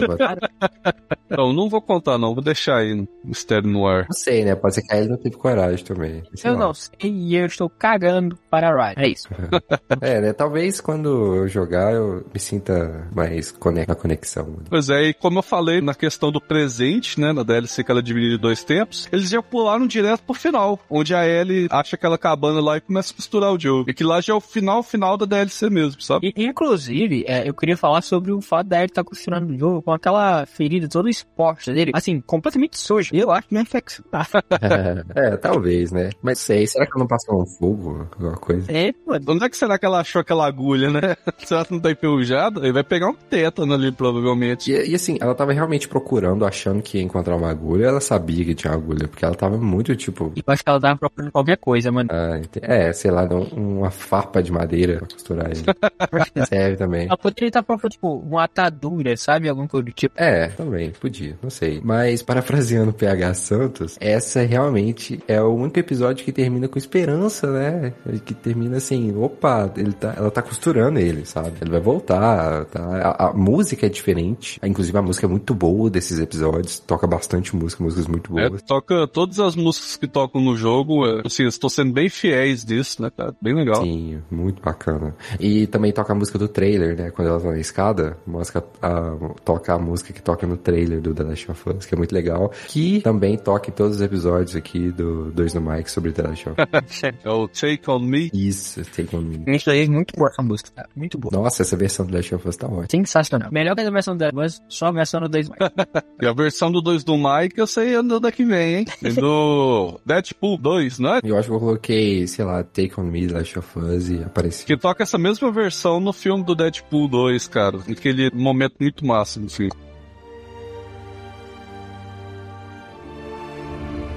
Então, 1.26 1.52
não 1.54 1.70
vou 1.70 1.82
contar, 1.82 2.18
não. 2.18 2.34
Vou 2.34 2.44
deixar 2.44 2.78
aí 2.78 2.94
no 2.94 3.08
mistério 3.24 3.68
no 3.70 3.88
ar. 3.88 4.04
Não 4.10 4.14
sei, 4.18 4.44
né? 4.46 4.56
Pode 4.56 4.76
ser 4.76 4.82
que 4.84 4.94
a 4.94 4.98
Ellie 4.98 5.10
não 5.10 5.18
teve 5.18 5.36
coragem 5.38 5.84
também. 5.86 6.24
Sei 6.36 6.50
Eu 6.52 6.56
lá. 6.56 6.60
não 6.68 6.74
sei 6.74 6.94
e 7.04 7.36
eu 7.36 7.46
estou 7.46 7.70
cagando 7.70 8.38
para 8.50 8.70
a 8.70 8.90
Riley. 8.90 9.06
É 9.06 9.10
isso. 9.10 9.28
É, 10.02 10.20
né? 10.20 10.34
Talvez 10.34 10.82
quando 10.82 11.36
eu 11.38 11.48
jogar 11.48 11.94
eu 11.94 12.26
me 12.34 12.40
sinta 12.40 13.08
mais 13.16 13.54
na 13.88 13.96
conexão. 13.96 14.46
né? 14.48 14.58
Pois 14.70 14.90
é, 14.90 15.04
e 15.04 15.14
como 15.14 15.40
eu 15.40 15.44
falei 15.44 15.82
na 15.82 15.94
questão 15.94 16.32
do 16.32 16.42
presente, 16.42 17.20
né, 17.20 17.32
na 17.32 17.44
DLC 17.44 17.84
que 17.84 17.92
ela 17.92 18.02
divide 18.02 18.36
em 18.36 18.40
dois 18.40 18.64
tempos, 18.64 19.08
eles 19.12 19.30
já 19.30 19.42
pularam 19.42 19.88
direto 19.88 20.24
pro 20.24 20.34
final, 20.34 20.80
onde 20.90 21.14
a 21.16 21.26
Ellie 21.28 21.68
acha 21.72 21.96
aquela 21.96 22.18
cabana 22.18 22.60
lá 22.60 22.78
e 22.78 22.82
começa 22.82 23.13
a 23.14 23.16
costurar 23.16 23.54
o 23.54 23.60
Joe. 23.60 23.84
E 23.88 23.94
que 23.94 24.04
lá 24.04 24.22
já 24.22 24.34
é 24.34 24.36
o 24.36 24.42
final, 24.42 24.84
final 24.84 25.18
da 25.18 25.26
DLC 25.26 25.70
mesmo, 25.70 26.02
sabe? 26.02 26.34
E, 26.36 26.46
inclusive, 26.46 27.24
é, 27.28 27.48
eu 27.48 27.54
queria 27.54 27.78
falar 27.78 28.02
sobre 28.02 28.32
o 28.32 28.42
fato 28.42 28.68
da 28.68 28.78
Ellie 28.78 28.88
estar 28.88 29.04
costurando 29.04 29.54
o 29.54 29.58
jogo 29.58 29.82
com 29.82 29.92
aquela 29.92 30.46
ferida 30.46 30.88
toda 30.88 31.10
exposta 31.10 31.74
dele, 31.74 31.92
assim, 31.94 32.20
completamente 32.22 32.78
suja. 32.78 33.10
Eu 33.14 33.32
acho 33.32 33.48
que 33.48 33.54
não 33.54 33.62
é 33.62 33.64
infecção. 33.64 34.06
tá? 34.10 34.28
é, 35.16 35.38
talvez, 35.38 35.92
né? 35.92 36.10
Mas 36.22 36.40
sei, 36.40 36.66
será 36.68 36.86
que 36.86 36.98
não 36.98 37.08
passou 37.08 37.42
um 37.42 37.46
fogo, 37.46 38.08
alguma 38.14 38.38
coisa? 38.38 38.72
É, 38.72 38.92
pô, 38.92 39.14
Onde 39.28 39.46
é 39.46 39.50
que 39.50 39.58
será 39.58 39.78
que 39.78 39.86
ela 39.86 40.00
achou 40.00 40.22
aquela 40.22 40.48
agulha, 40.48 40.90
né? 40.90 41.16
será 41.46 41.66
que 41.66 41.72
não 41.72 41.80
tá 41.80 41.92
enferrujada? 41.92 42.62
Ele 42.62 42.74
vai 42.74 42.84
pegar 42.84 43.10
um 43.10 43.14
tétano 43.16 43.74
ali, 43.74 43.92
provavelmente. 43.92 44.72
E, 44.72 44.92
e 44.92 44.96
assim, 44.96 45.18
ela 45.20 45.36
tava 45.36 45.54
realmente 45.54 45.88
procurando, 45.88 46.46
achando 46.46 46.82
que 46.82 46.98
ia 46.98 47.04
encontrar 47.04 47.36
uma 47.36 47.50
agulha, 47.50 47.88
ela 47.88 48.02
sabia 48.02 48.44
que 48.46 48.56
tinha 48.56 48.74
agulha, 48.74 49.08
porque 49.08 49.26
ela 49.26 49.36
tava 49.36 49.58
muito, 49.58 49.96
tipo... 49.96 50.32
eu 50.36 50.44
acho 50.48 50.64
que 50.64 50.70
ela 50.70 50.80
tava 50.80 50.98
procurando 50.98 51.32
qualquer 51.32 51.58
coisa, 51.58 51.92
mano. 51.92 52.10
ah, 52.12 52.42
é, 52.62 52.94
sei 53.04 53.12
lá, 53.12 53.24
um- 53.26 53.80
uma 53.80 53.92
farpa 53.92 54.42
de 54.42 54.50
madeira 54.50 55.00
pra 55.00 55.08
costurar 55.08 55.52
ele. 55.52 55.64
Serve 56.48 56.78
também. 56.78 57.08
Ela 57.08 57.18
poderia 57.18 57.50
estar 57.50 57.62
procurando, 57.62 57.92
tipo, 57.92 58.16
uma 58.18 58.46
atadura, 58.46 59.18
sabe? 59.18 59.50
Alguma 59.50 59.68
coisa 59.68 59.84
do 59.86 59.92
tipo. 59.92 60.16
É, 60.18 60.48
também, 60.48 60.92
podia, 60.92 61.38
não 61.44 61.50
sei. 61.50 61.82
Mas, 61.84 62.22
parafraseando 62.24 62.92
o 62.92 62.94
PH 62.94 63.34
Santos, 63.34 63.98
essa 64.00 64.42
realmente 64.44 65.22
é 65.28 65.42
o 65.42 65.54
único 65.54 65.78
episódio 65.80 66.24
que 66.24 66.32
termina 66.32 66.68
com 66.70 66.78
esperança, 66.78 67.52
né? 67.52 67.94
Que 68.26 68.34
termina 68.34 68.78
assim, 68.78 69.14
opa, 69.18 69.70
ele 69.76 69.92
tá, 69.92 70.14
ela 70.16 70.32
tá 70.32 70.42
costurando 70.42 70.98
ele, 70.98 71.26
sabe? 71.26 71.52
Ele 71.62 71.72
vai 71.72 71.82
voltar, 71.82 72.64
tá? 72.66 72.82
A, 73.18 73.30
a 73.30 73.34
música 73.34 73.86
é 73.86 73.90
diferente, 73.90 74.60
inclusive 74.64 74.98
a 74.98 75.02
música 75.02 75.26
é 75.28 75.30
muito 75.30 75.54
boa 75.54 75.90
desses 75.90 76.20
episódios, 76.20 76.80
toca 76.80 77.06
bastante 77.06 77.54
música, 77.54 77.84
músicas 77.84 78.08
muito 78.08 78.40
É, 78.40 78.48
boas. 78.50 78.62
toca 78.62 79.06
todas 79.08 79.40
as 79.40 79.56
músicas 79.58 79.98
que 79.98 80.08
tocam 80.08 80.40
no 80.42 80.56
jogo, 80.56 81.06
é, 81.06 81.22
assim, 81.26 81.46
estou 81.46 81.70
sendo 81.70 81.92
bem 81.92 82.08
fiéis 82.08 82.64
disso, 82.64 82.93
né, 83.02 83.12
cara? 83.16 83.36
Bem 83.42 83.54
legal. 83.54 83.82
Sim, 83.84 84.22
muito 84.32 84.62
bacana. 84.62 85.16
E 85.40 85.68
também 85.68 85.92
toca 85.92 86.14
a 86.14 86.16
música 86.16 86.38
do 86.38 86.48
trailer, 86.48 86.96
né? 86.98 87.12
Quando 87.12 87.28
ela 87.30 87.40
tá 87.40 87.50
na 87.52 87.60
escada, 87.60 88.18
mostra 88.26 88.64
a- 88.82 89.16
toca 89.44 89.74
a 89.74 89.80
música 89.80 90.14
que 90.14 90.22
toca 90.22 90.46
no 90.48 90.58
trailer 90.58 91.02
do 91.02 91.14
The 91.14 91.24
Last 91.24 91.52
of 91.52 91.70
Us, 91.70 91.86
que 91.86 91.96
é 91.96 91.98
muito 91.98 92.14
legal. 92.14 92.52
Que 92.68 93.02
também 93.02 93.38
toca 93.38 93.70
em 93.70 93.74
todos 93.74 93.96
os 93.98 94.02
episódios 94.02 94.56
aqui 94.56 94.92
do 94.92 95.32
Dois 95.32 95.54
no 95.54 95.62
Mike 95.62 95.90
sobre 95.90 96.12
The 96.12 96.24
Last 96.24 96.50
of 96.50 96.62
Us. 96.62 97.02
É 97.24 97.30
o 97.30 97.48
Take 97.48 97.90
On 97.90 98.00
Me. 98.00 98.30
Isso, 98.34 98.82
Take 98.86 99.16
On 99.16 99.22
Me. 99.22 99.44
Isso 99.56 99.70
aí 99.70 99.84
é 99.86 99.88
muito 99.88 100.14
boa 100.18 100.30
essa 100.30 100.42
música, 100.42 100.70
cara. 100.76 100.90
Muito 100.96 101.18
boa. 101.18 101.32
Nossa, 101.42 101.62
essa 101.62 101.76
versão 101.78 102.06
do 102.06 102.12
The 102.12 102.18
Last 102.18 102.36
of 102.36 102.48
Us 102.50 102.58
tá 102.58 102.68
ótima. 102.68 102.88
Sensacional. 102.90 103.50
Melhor 103.52 103.76
que 103.76 103.82
a 103.82 103.90
versão 103.92 104.16
da 104.18 104.32
mas 104.34 104.62
só 104.68 104.88
a 104.88 104.92
versão 104.92 105.22
do 105.22 105.30
2 105.30 105.50
mais. 105.50 105.60
E 106.22 106.26
a 106.26 106.34
versão 106.34 106.72
do 106.72 106.82
2 106.82 107.04
do 107.04 107.18
Mike, 107.18 107.58
eu 107.58 107.68
sei 107.68 107.96
andando 107.96 108.22
daqui 108.22 108.46
vem, 108.46 108.76
hein? 108.78 108.86
E 109.02 109.10
do 109.10 110.00
Deadpool 110.06 110.58
2, 110.58 111.00
né? 111.00 111.20
Eu 111.24 111.38
acho 111.38 111.50
que 111.50 111.54
eu 111.56 111.60
coloquei, 111.60 112.28
sei 112.28 112.46
lá, 112.46 112.64
Take 112.64 112.83
On 112.98 113.04
Me, 113.04 113.28
Last 113.28 113.58
of 113.58 113.80
Us 113.80 114.10
e 114.10 114.24
apareceu. 114.24 114.66
Que 114.66 114.78
toca 114.78 115.04
essa 115.04 115.18
mesma 115.18 115.52
versão 115.52 116.00
no 116.00 116.14
filme 116.14 116.44
do 116.44 116.56
Deadpool 116.56 117.08
2, 117.08 117.48
cara. 117.48 117.78
Aquele 117.90 118.32
momento 118.34 118.76
muito 118.80 119.06
massa 119.06 119.40
no 119.40 119.50
filme. 119.50 119.72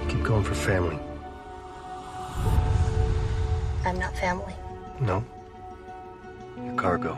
Keep 0.08 0.22
going 0.22 0.44
for 0.44 0.54
family. 0.54 0.98
I'm 3.84 3.98
not 3.98 4.16
family. 4.18 4.54
No? 5.00 5.24
Your 6.64 6.74
cargo. 6.76 7.16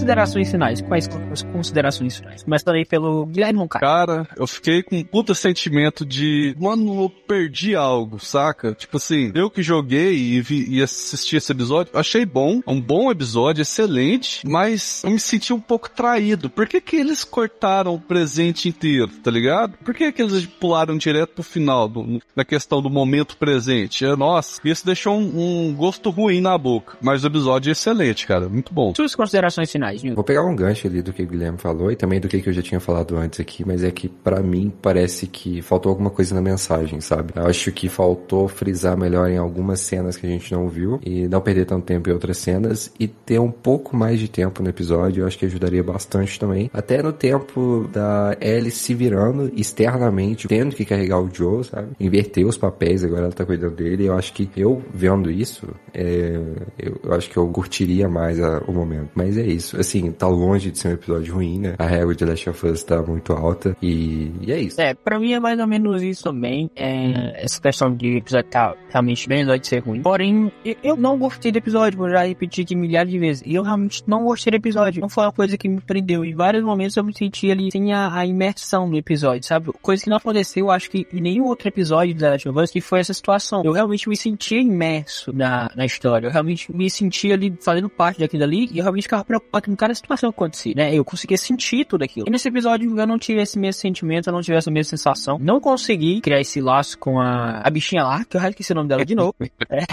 Considerações 0.00 0.50
finais. 0.50 0.80
Quais 0.80 1.08
considerações 1.52 2.16
finais? 2.16 2.42
Começando 2.42 2.74
aí 2.74 2.86
pelo 2.86 3.26
Guilherme 3.26 3.58
Roncar. 3.58 3.82
Cara, 3.82 4.26
eu 4.34 4.46
fiquei 4.46 4.82
com 4.82 4.96
um 4.96 5.04
puta 5.04 5.34
sentimento 5.34 6.06
de, 6.06 6.56
mano, 6.58 7.02
eu 7.02 7.10
perdi 7.10 7.76
algo, 7.76 8.18
saca? 8.18 8.72
Tipo 8.72 8.96
assim, 8.96 9.30
eu 9.34 9.50
que 9.50 9.62
joguei 9.62 10.14
e, 10.14 10.40
vi, 10.40 10.66
e 10.70 10.82
assisti 10.82 11.36
esse 11.36 11.52
episódio, 11.52 11.92
achei 11.94 12.24
bom, 12.24 12.62
um 12.66 12.80
bom 12.80 13.10
episódio, 13.10 13.60
excelente, 13.60 14.40
mas 14.48 15.02
eu 15.04 15.10
me 15.10 15.20
senti 15.20 15.52
um 15.52 15.60
pouco 15.60 15.90
traído. 15.90 16.48
Por 16.48 16.66
que 16.66 16.80
que 16.80 16.96
eles 16.96 17.22
cortaram 17.22 17.94
o 17.94 18.00
presente 18.00 18.70
inteiro, 18.70 19.08
tá 19.22 19.30
ligado? 19.30 19.76
Por 19.84 19.94
que 19.94 20.10
que 20.12 20.22
eles 20.22 20.46
pularam 20.46 20.96
direto 20.96 21.34
pro 21.34 21.42
final, 21.42 21.86
do, 21.86 22.22
na 22.34 22.44
questão 22.44 22.80
do 22.80 22.88
momento 22.88 23.36
presente? 23.36 24.06
É, 24.06 24.16
nossa, 24.16 24.58
isso 24.64 24.86
deixou 24.86 25.18
um, 25.18 25.68
um 25.68 25.74
gosto 25.74 26.08
ruim 26.08 26.40
na 26.40 26.56
boca, 26.56 26.96
mas 27.02 27.22
o 27.22 27.26
episódio 27.26 27.68
é 27.68 27.72
excelente, 27.72 28.26
cara, 28.26 28.48
muito 28.48 28.72
bom. 28.72 28.94
Suas 28.94 29.14
considerações 29.14 29.70
finais, 29.70 29.89
Vou 30.14 30.24
pegar 30.24 30.44
um 30.44 30.54
gancho 30.54 30.86
ali 30.86 31.02
do 31.02 31.12
que 31.12 31.22
o 31.22 31.26
Guilherme 31.26 31.58
falou 31.58 31.90
e 31.90 31.96
também 31.96 32.20
do 32.20 32.28
que 32.28 32.42
eu 32.46 32.52
já 32.52 32.62
tinha 32.62 32.80
falado 32.80 33.16
antes 33.16 33.40
aqui, 33.40 33.64
mas 33.66 33.82
é 33.84 33.90
que 33.90 34.08
para 34.08 34.42
mim 34.42 34.72
parece 34.82 35.26
que 35.26 35.62
faltou 35.62 35.90
alguma 35.90 36.10
coisa 36.10 36.34
na 36.34 36.40
mensagem, 36.40 37.00
sabe? 37.00 37.32
Eu 37.36 37.46
acho 37.46 37.70
que 37.72 37.88
faltou 37.88 38.48
frisar 38.48 38.96
melhor 38.96 39.28
em 39.28 39.38
algumas 39.38 39.80
cenas 39.80 40.16
que 40.16 40.26
a 40.26 40.30
gente 40.30 40.52
não 40.52 40.68
viu 40.68 41.00
e 41.04 41.26
não 41.28 41.40
perder 41.40 41.66
tanto 41.66 41.84
tempo 41.84 42.08
em 42.08 42.12
outras 42.12 42.38
cenas 42.38 42.92
e 42.98 43.06
ter 43.08 43.38
um 43.38 43.50
pouco 43.50 43.96
mais 43.96 44.18
de 44.18 44.28
tempo 44.28 44.62
no 44.62 44.68
episódio, 44.68 45.22
eu 45.22 45.26
acho 45.26 45.38
que 45.38 45.46
ajudaria 45.46 45.82
bastante 45.82 46.38
também. 46.38 46.70
Até 46.72 47.02
no 47.02 47.12
tempo 47.12 47.88
da 47.92 48.36
Ellie 48.40 48.70
se 48.70 48.94
virando 48.94 49.50
externamente, 49.56 50.48
tendo 50.48 50.74
que 50.74 50.84
carregar 50.84 51.20
o 51.20 51.30
Joe, 51.32 51.64
sabe? 51.64 51.88
Inverter 51.98 52.46
os 52.46 52.56
papéis, 52.56 53.04
agora 53.04 53.22
ela 53.22 53.32
tá 53.32 53.44
cuidando 53.44 53.74
dele. 53.76 54.06
Eu 54.06 54.14
acho 54.14 54.32
que 54.32 54.48
eu 54.56 54.82
vendo 54.92 55.30
isso, 55.30 55.68
é, 55.94 56.40
eu, 56.78 57.00
eu, 57.02 57.12
acho 57.12 57.30
que 57.30 57.36
eu 57.36 57.46
curtiria 57.48 58.08
mais 58.08 58.40
a, 58.40 58.58
o 58.66 58.72
momento. 58.72 59.10
Mas 59.14 59.36
é 59.36 59.46
isso. 59.46 59.79
Assim, 59.80 60.12
tá 60.12 60.28
longe 60.28 60.70
de 60.70 60.78
ser 60.78 60.88
um 60.88 60.92
episódio 60.92 61.34
ruim, 61.34 61.58
né? 61.58 61.74
A 61.78 61.86
régua 61.86 62.14
de 62.14 62.24
Last 62.24 62.50
of 62.50 62.66
Us 62.66 62.82
tá 62.82 63.02
muito 63.02 63.32
alta 63.32 63.76
e, 63.80 64.30
e 64.40 64.52
é 64.52 64.60
isso. 64.60 64.80
É, 64.80 64.94
pra 64.94 65.18
mim 65.18 65.32
é 65.32 65.40
mais 65.40 65.58
ou 65.58 65.66
menos 65.66 66.02
isso 66.02 66.24
também. 66.24 66.70
É, 66.76 67.44
essa 67.44 67.60
questão 67.60 67.94
de 67.94 68.18
episódio 68.18 68.50
tá 68.50 68.74
realmente 68.90 69.28
bem 69.28 69.44
longe 69.44 69.60
de 69.60 69.66
ser 69.66 69.78
ruim. 69.80 70.02
Porém, 70.02 70.52
eu 70.82 70.96
não 70.96 71.18
gostei 71.18 71.50
do 71.50 71.58
episódio, 71.58 71.98
vou 71.98 72.10
já 72.10 72.24
repetir 72.24 72.64
aqui 72.64 72.76
milhares 72.76 73.10
de 73.10 73.18
vezes. 73.18 73.42
E 73.46 73.54
eu 73.54 73.62
realmente 73.62 74.02
não 74.06 74.24
gostei 74.24 74.50
do 74.50 74.56
episódio. 74.56 75.00
Não 75.00 75.08
foi 75.08 75.24
uma 75.24 75.32
coisa 75.32 75.56
que 75.56 75.68
me 75.68 75.80
prendeu. 75.80 76.24
Em 76.24 76.34
vários 76.34 76.62
momentos 76.62 76.96
eu 76.96 77.04
me 77.04 77.16
senti 77.16 77.50
ali 77.50 77.70
sem 77.70 77.92
a, 77.92 78.14
a 78.14 78.26
imersão 78.26 78.88
do 78.88 78.96
episódio, 78.96 79.44
sabe? 79.44 79.72
Coisa 79.80 80.02
que 80.02 80.10
não 80.10 80.16
aconteceu, 80.16 80.70
acho 80.70 80.90
que 80.90 81.06
em 81.12 81.20
nenhum 81.20 81.46
outro 81.46 81.68
episódio 81.68 82.14
da 82.14 82.30
Last 82.30 82.48
of 82.48 82.58
Us 82.58 82.70
que 82.70 82.80
foi 82.80 83.00
essa 83.00 83.14
situação. 83.14 83.62
Eu 83.64 83.72
realmente 83.72 84.08
me 84.08 84.16
sentia 84.16 84.60
imerso 84.60 85.32
na, 85.32 85.70
na 85.74 85.84
história. 85.84 86.26
Eu 86.26 86.30
realmente 86.30 86.74
me 86.74 86.90
sentia 86.90 87.34
ali 87.34 87.54
fazendo 87.60 87.88
parte 87.88 88.20
daquilo 88.20 88.44
ali 88.44 88.68
e 88.72 88.78
eu 88.78 88.82
realmente 88.82 89.04
ficava 89.04 89.24
preocupado 89.24 89.59
com 89.60 89.74
cada 89.76 89.94
situação 89.94 90.30
que 90.30 90.36
acontecia, 90.36 90.74
né? 90.76 90.94
Eu 90.94 91.04
conseguia 91.04 91.36
sentir 91.36 91.84
tudo 91.84 92.02
aquilo. 92.02 92.26
E 92.28 92.30
nesse 92.30 92.48
episódio 92.48 92.98
eu 92.98 93.06
não 93.06 93.18
tive 93.18 93.40
esse 93.40 93.58
mesmo 93.58 93.80
sentimento, 93.80 94.28
eu 94.28 94.32
não 94.32 94.40
tive 94.40 94.56
essa 94.56 94.70
mesma 94.70 94.90
sensação. 94.90 95.38
Não 95.40 95.60
consegui 95.60 96.20
criar 96.20 96.40
esse 96.40 96.60
laço 96.60 96.98
com 96.98 97.20
a, 97.20 97.60
a 97.62 97.70
bichinha 97.70 98.02
lá, 98.02 98.24
que 98.24 98.36
eu 98.36 98.40
acho 98.40 98.56
que 98.56 98.62
esse 98.62 98.74
nome 98.74 98.88
dela 98.88 99.04
de 99.04 99.14
novo. 99.14 99.34
é, 99.70 99.84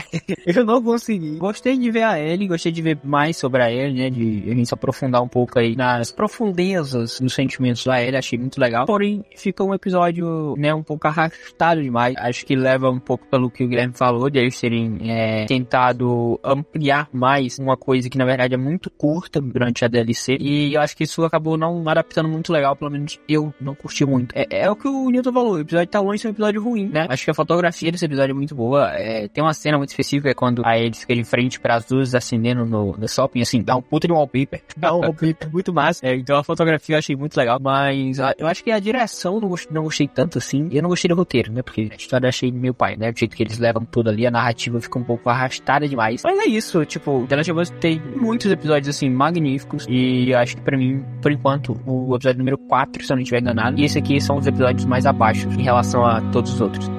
eu 0.46 0.66
não 0.66 0.82
consegui. 0.82 1.38
Gostei 1.38 1.78
de 1.78 1.92
ver 1.92 2.04
a 2.04 2.20
Ellie, 2.20 2.48
gostei 2.48 2.72
de 2.72 2.82
ver 2.82 3.00
mais 3.04 3.38
sobre 3.38 3.62
a 3.62 3.72
Ellie, 3.72 4.04
né? 4.04 4.10
De 4.10 4.52
a 4.52 4.56
gente 4.56 4.68
se 4.68 4.74
aprofundar 4.74 5.22
um 5.22 5.28
pouco 5.28 5.60
aí 5.60 5.76
nas 5.76 6.12
profundezas 6.12 7.20
dos 7.20 7.34
sentimentos 7.34 7.84
da 7.86 8.02
Ellie, 8.02 8.18
achei 8.18 8.38
muito 8.38 8.60
legal. 8.60 8.86
Porém, 8.86 9.24
fica 9.36 9.64
um 9.64 9.74
episódio, 9.74 10.56
né, 10.58 10.74
um 10.74 10.84
pouco 10.84 11.08
arrastado 11.08 11.82
demais. 11.82 12.16
Acho 12.18 12.46
que 12.46 12.56
leva 12.56 12.90
um 12.90 13.00
pouco 13.00 13.26
pelo 13.28 13.50
que 13.50 13.64
o 13.64 13.68
Guilherme 13.68 13.94
falou, 13.94 14.30
de 14.30 14.40
eles 14.40 14.60
terem 14.60 14.98
é, 15.10 15.46
tentado 15.46 16.40
ampliar 16.44 17.10
mais 17.12 17.60
uma 17.60 17.78
coisa 17.78 18.10
que 18.10 18.18
na 18.18 18.26
verdade 18.26 18.54
é 18.54 18.58
muito 18.58 18.90
curta 18.90 19.42
durante 19.58 19.84
a 19.84 19.88
DLC. 19.88 20.38
E 20.40 20.74
eu 20.74 20.82
acho 20.82 20.96
que 20.96 21.04
isso 21.04 21.24
acabou 21.24 21.58
não 21.58 21.88
adaptando 21.88 22.30
muito 22.30 22.52
legal, 22.54 22.76
pelo 22.76 22.92
menos 22.92 23.20
eu 23.28 23.54
não 23.60 23.74
curti 23.74 24.06
muito. 24.06 24.34
É, 24.36 24.62
é 24.62 24.70
o 24.70 24.76
que 24.76 24.88
o 24.88 25.10
Newton 25.10 25.34
falou, 25.34 25.54
o 25.54 25.60
episódio 25.60 25.88
tá 25.88 26.00
longe 26.00 26.18
de 26.18 26.22
ser 26.22 26.28
um 26.28 26.32
episódio 26.32 26.62
ruim, 26.62 26.88
né? 26.88 27.08
Acho 27.10 27.26
que 27.26 27.32
a 27.32 27.34
fotografia 27.34 27.92
desse 27.92 28.06
episódio 28.06 28.32
é 28.32 28.36
muito 28.36 28.56
boa. 28.56 28.92
É, 28.94 29.28
tem 29.28 29.44
uma 29.44 29.54
cena 29.54 29.78
muito 29.78 29.90
específica, 29.90 30.30
é 30.30 30.34
quando 30.34 30.62
a 30.66 30.78
Ellie 30.78 30.94
fica 30.94 31.16
de 31.16 31.24
frente 31.24 31.60
para 31.60 31.76
as 31.76 31.90
luzes 31.90 32.14
acendendo 32.14 32.66
no, 32.66 32.96
no 32.98 33.08
shopping, 33.08 33.42
assim, 33.42 33.62
dá 33.62 33.76
um 33.76 33.82
puta 33.82 34.08
de 34.08 34.14
wallpaper. 34.14 34.62
Dá 34.78 34.94
um 34.94 35.00
wallpaper 35.00 35.52
muito 35.52 35.74
massa. 35.74 36.06
É, 36.06 36.16
então 36.16 36.38
a 36.38 36.44
fotografia 36.44 36.96
eu 36.96 37.00
achei 37.00 37.16
muito 37.16 37.36
legal, 37.36 37.60
mas 37.60 38.20
a, 38.20 38.36
eu 38.38 38.46
acho 38.46 38.64
que 38.64 38.72
a 38.72 38.80
direção 38.80 39.40
não 39.40 39.50
gostei, 39.50 39.74
não 39.74 39.84
gostei 39.84 40.08
tanto 40.08 40.38
assim. 40.38 40.70
Eu 40.72 40.82
não 40.84 40.90
gostei 40.90 41.10
do 41.10 41.16
roteiro, 41.16 41.52
né? 41.52 41.62
Porque 41.62 41.90
a 41.92 41.96
história 41.96 42.26
eu 42.26 42.30
achei 42.30 42.52
meio 42.52 42.74
pai, 42.74 42.96
né? 42.96 43.10
O 43.10 43.18
jeito 43.18 43.36
que 43.36 43.44
eles 43.44 43.58
levam 43.58 43.84
tudo 43.86 44.10
ali, 44.10 44.28
a 44.28 44.32
narrativa 44.32 44.80
fica 44.80 45.00
um 45.00 45.04
pouco 45.04 45.30
arrastada 45.30 45.88
demais. 45.88 46.22
Mas 46.24 46.40
é 46.40 46.46
isso, 46.46 46.86
tipo, 46.86 47.26
The 47.28 47.36
Last 47.38 47.52
of 47.52 47.62
Us 47.62 47.70
tem 47.80 48.02
muitos 48.16 48.52
episódios 48.52 48.96
assim 48.96 49.10
magníficos. 49.10 49.47
E 49.90 50.32
eu 50.32 50.38
acho 50.38 50.56
que 50.56 50.62
pra 50.62 50.78
mim, 50.78 51.04
por 51.22 51.32
enquanto, 51.32 51.80
o 51.86 52.16
episódio 52.16 52.40
número 52.40 52.58
4, 52.58 53.06
se 53.06 53.12
eu 53.12 53.16
não 53.16 53.22
estiver 53.22 53.42
enganado, 53.42 53.80
e 53.80 53.86
esse 53.86 53.98
aqui 53.98 54.20
são 54.20 54.38
os 54.38 54.48
episódios 54.48 54.86
mais 54.86 55.06
abaixo 55.06 55.48
em 55.50 55.64
relação 55.64 56.06
a 56.06 56.22
todos 56.32 56.54
os 56.54 56.62
outros. 56.62 56.90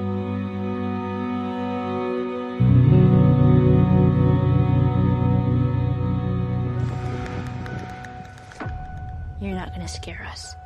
You're 9.40 9.54
not 9.54 9.72
gonna 9.72 9.86
scare 9.86 10.26
us. 10.32 10.56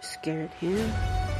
Scared 0.00 0.50
him? 0.62 1.35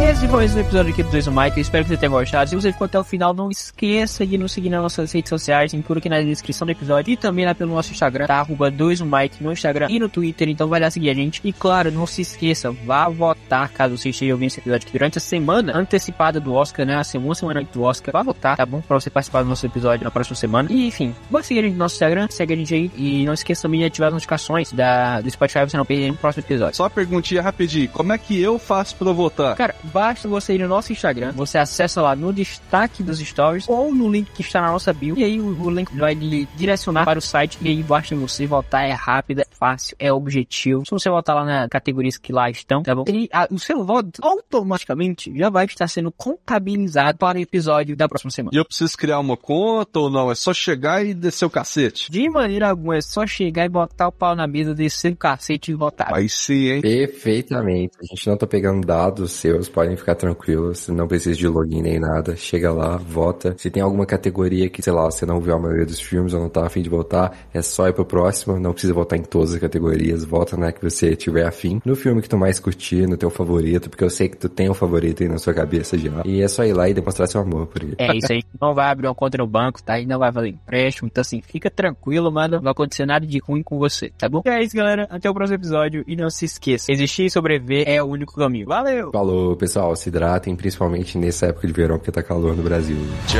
Esse 0.00 0.28
foi 0.28 0.46
um 0.46 0.58
episódio 0.58 0.92
aqui 0.92 1.02
do 1.02 1.10
Dois 1.10 1.26
Mike. 1.26 1.56
Eu 1.56 1.60
espero 1.60 1.84
que 1.84 1.90
você 1.90 1.96
tenha 1.96 2.08
gostado. 2.08 2.48
Se 2.48 2.54
você 2.54 2.72
ficou 2.72 2.84
até 2.84 3.00
o 3.00 3.02
final, 3.02 3.34
não 3.34 3.50
esqueça 3.50 4.24
de 4.24 4.38
nos 4.38 4.52
seguir 4.52 4.70
nas 4.70 4.80
nossas 4.80 5.10
redes 5.10 5.28
sociais. 5.28 5.72
Tem 5.72 5.82
tudo 5.82 5.98
aqui 5.98 6.08
na 6.08 6.20
descrição 6.20 6.64
do 6.64 6.70
episódio. 6.70 7.12
E 7.12 7.16
também 7.16 7.44
lá 7.44 7.52
pelo 7.52 7.74
nosso 7.74 7.90
Instagram, 7.90 8.26
tá? 8.26 8.36
Arroba 8.36 8.70
2Mike 8.70 9.40
no 9.40 9.50
Instagram 9.50 9.88
e 9.90 9.98
no 9.98 10.08
Twitter. 10.08 10.48
Então 10.48 10.68
vai 10.68 10.78
lá 10.78 10.88
seguir 10.88 11.10
a 11.10 11.14
gente. 11.14 11.40
E 11.44 11.52
claro, 11.52 11.90
não 11.90 12.06
se 12.06 12.22
esqueça, 12.22 12.70
vá 12.70 13.08
votar 13.08 13.68
caso 13.70 13.98
você 13.98 14.10
esteja 14.10 14.32
ouvindo 14.32 14.46
esse 14.46 14.60
episódio 14.60 14.86
aqui 14.86 14.92
durante 14.96 15.18
a 15.18 15.20
semana 15.20 15.76
antecipada 15.76 16.38
do 16.38 16.54
Oscar, 16.54 16.86
né? 16.86 16.96
A 16.96 17.04
segunda 17.04 17.34
semana 17.34 17.64
do 17.64 17.82
Oscar. 17.82 18.12
Vá 18.12 18.22
votar, 18.22 18.56
tá 18.56 18.64
bom? 18.64 18.80
Pra 18.80 19.00
você 19.00 19.10
participar 19.10 19.42
do 19.42 19.48
nosso 19.48 19.66
episódio 19.66 20.04
na 20.04 20.12
próxima 20.12 20.36
semana. 20.36 20.68
E 20.70 20.86
enfim, 20.86 21.12
vá 21.28 21.42
seguir 21.42 21.58
a 21.58 21.62
gente 21.64 21.72
no 21.72 21.78
nosso 21.80 21.96
Instagram. 21.96 22.28
Segue 22.30 22.52
a 22.54 22.56
gente 22.56 22.72
aí. 22.72 22.90
E 22.96 23.26
não 23.26 23.34
esqueça 23.34 23.62
também 23.62 23.80
de 23.80 23.86
ativar 23.86 24.06
as 24.08 24.14
notificações 24.14 24.72
da, 24.72 25.20
do 25.20 25.28
Spotify 25.28 25.58
pra 25.58 25.68
você 25.68 25.76
não 25.76 25.84
perder 25.84 26.12
no 26.12 26.16
próximo 26.16 26.44
episódio. 26.44 26.76
Só 26.76 26.88
perguntinha 26.88 27.42
rapidinho. 27.42 27.88
Como 27.88 28.12
é 28.12 28.18
que 28.18 28.40
eu 28.40 28.60
faço 28.60 28.94
pra 28.94 29.10
votar? 29.10 29.56
Cara, 29.56 29.74
basta 29.88 30.28
você 30.28 30.54
ir 30.54 30.60
no 30.60 30.68
nosso 30.68 30.92
Instagram, 30.92 31.32
você 31.32 31.58
acessa 31.58 32.00
lá 32.00 32.14
no 32.14 32.32
destaque 32.32 33.02
dos 33.02 33.18
stories 33.18 33.68
ou 33.68 33.94
no 33.94 34.10
link 34.10 34.30
que 34.32 34.42
está 34.42 34.60
na 34.60 34.70
nossa 34.70 34.92
bio. 34.92 35.18
E 35.18 35.24
aí 35.24 35.40
o, 35.40 35.62
o 35.62 35.70
link 35.70 35.94
vai 35.96 36.14
lhe 36.14 36.48
direcionar 36.56 37.04
para 37.04 37.18
o 37.18 37.22
site 37.22 37.58
e 37.60 37.68
aí 37.68 37.82
basta 37.82 38.14
você 38.14 38.46
votar. 38.46 38.88
É 38.88 38.92
rápido, 38.92 39.40
é 39.40 39.46
fácil, 39.58 39.96
é 39.98 40.12
objetivo. 40.12 40.84
Se 40.84 40.90
você 40.90 41.10
votar 41.10 41.34
lá 41.34 41.44
na 41.44 41.68
categorias 41.68 42.16
que 42.16 42.32
lá 42.32 42.50
estão, 42.50 42.82
tá 42.82 42.94
bom? 42.94 43.04
E 43.08 43.28
a, 43.32 43.48
o 43.50 43.58
seu 43.58 43.84
voto 43.84 44.20
automaticamente 44.22 45.36
já 45.36 45.50
vai 45.50 45.66
estar 45.66 45.88
sendo 45.88 46.12
contabilizado 46.12 47.18
para 47.18 47.38
o 47.38 47.40
episódio 47.40 47.96
da 47.96 48.08
próxima 48.08 48.30
semana. 48.30 48.50
E 48.54 48.58
eu 48.58 48.64
preciso 48.64 48.96
criar 48.96 49.18
uma 49.18 49.36
conta 49.36 49.98
ou 49.98 50.10
não? 50.10 50.30
É 50.30 50.34
só 50.34 50.52
chegar 50.52 51.04
e 51.04 51.14
descer 51.14 51.44
o 51.44 51.50
cacete? 51.50 52.10
De 52.10 52.28
maneira 52.28 52.68
alguma, 52.68 52.96
é 52.96 53.00
só 53.00 53.26
chegar 53.26 53.64
e 53.64 53.68
botar 53.68 54.08
o 54.08 54.12
pau 54.12 54.34
na 54.34 54.46
mesa, 54.46 54.74
descer 54.74 55.12
o 55.12 55.16
cacete 55.16 55.72
e 55.72 55.74
votar. 55.74 56.12
Aí 56.12 56.28
sim, 56.28 56.68
hein? 56.68 56.80
Perfeitamente. 56.80 57.96
A 58.00 58.04
gente 58.04 58.28
não 58.28 58.36
tá 58.36 58.46
pegando 58.46 58.86
dados 58.86 59.32
seus, 59.32 59.68
podem 59.78 59.96
ficar 59.96 60.16
tranquilos. 60.16 60.88
Não 60.88 61.06
precisa 61.06 61.36
de 61.36 61.46
login 61.46 61.82
nem 61.82 62.00
nada. 62.00 62.34
Chega 62.34 62.72
lá, 62.72 62.96
vota. 62.96 63.54
Se 63.56 63.70
tem 63.70 63.80
alguma 63.80 64.04
categoria 64.04 64.68
que, 64.68 64.82
sei 64.82 64.92
lá, 64.92 65.04
você 65.04 65.24
não 65.24 65.40
viu 65.40 65.54
a 65.54 65.58
maioria 65.58 65.86
dos 65.86 66.00
filmes 66.00 66.34
ou 66.34 66.40
não 66.40 66.48
tá 66.48 66.66
afim 66.66 66.82
de 66.82 66.90
votar, 66.90 67.32
é 67.54 67.62
só 67.62 67.86
ir 67.86 67.92
pro 67.92 68.04
próximo. 68.04 68.58
Não 68.58 68.72
precisa 68.72 68.92
votar 68.92 69.16
em 69.16 69.22
todas 69.22 69.54
as 69.54 69.60
categorias. 69.60 70.24
Vota 70.24 70.56
na 70.56 70.72
que 70.72 70.82
você 70.82 71.14
tiver 71.14 71.46
afim. 71.46 71.80
No 71.84 71.94
filme 71.94 72.20
que 72.20 72.28
tu 72.28 72.36
mais 72.36 72.58
curtir, 72.58 73.06
no 73.06 73.16
teu 73.16 73.30
favorito, 73.30 73.88
porque 73.88 74.02
eu 74.02 74.10
sei 74.10 74.28
que 74.28 74.36
tu 74.36 74.48
tem 74.48 74.68
um 74.68 74.74
favorito 74.74 75.22
aí 75.22 75.28
na 75.28 75.38
sua 75.38 75.54
cabeça 75.54 75.96
já. 75.96 76.22
E 76.24 76.42
é 76.42 76.48
só 76.48 76.64
ir 76.64 76.72
lá 76.72 76.88
e 76.88 76.94
demonstrar 76.94 77.28
seu 77.28 77.40
amor 77.40 77.68
por 77.68 77.80
ele. 77.80 77.94
É 77.98 78.16
isso 78.16 78.32
aí. 78.32 78.42
Não 78.60 78.74
vai 78.74 78.90
abrir 78.90 79.06
uma 79.06 79.14
conta 79.14 79.38
no 79.38 79.46
banco, 79.46 79.80
tá? 79.80 80.00
E 80.00 80.06
não 80.06 80.18
vai 80.18 80.32
fazer 80.32 80.48
empréstimo. 80.48 81.06
Então, 81.06 81.20
assim, 81.20 81.40
fica 81.40 81.70
tranquilo, 81.70 82.32
mano. 82.32 82.56
Não 82.56 82.62
vai 82.64 82.72
acontecer 82.72 83.06
nada 83.06 83.24
de 83.24 83.38
ruim 83.38 83.62
com 83.62 83.78
você, 83.78 84.10
tá 84.18 84.28
bom? 84.28 84.42
E 84.44 84.48
é 84.48 84.60
isso, 84.60 84.74
galera. 84.74 85.06
Até 85.08 85.30
o 85.30 85.34
próximo 85.34 85.54
episódio. 85.54 86.02
E 86.04 86.16
não 86.16 86.28
se 86.30 86.46
esqueça: 86.46 86.90
existir 86.90 87.26
e 87.26 87.30
sobreviver 87.30 87.84
é 87.86 88.02
o 88.02 88.06
único 88.06 88.34
caminho. 88.34 88.66
Valeu! 88.66 89.12
Falou, 89.12 89.56
pessoal. 89.68 89.94
Se 89.94 90.08
hidratem, 90.08 90.56
principalmente 90.56 91.18
nessa 91.18 91.46
época 91.46 91.66
de 91.66 91.72
verão, 91.72 91.98
porque 91.98 92.10
tá 92.10 92.22
calor 92.22 92.56
no 92.56 92.62
Brasil. 92.62 92.96
Tchau! 93.26 93.38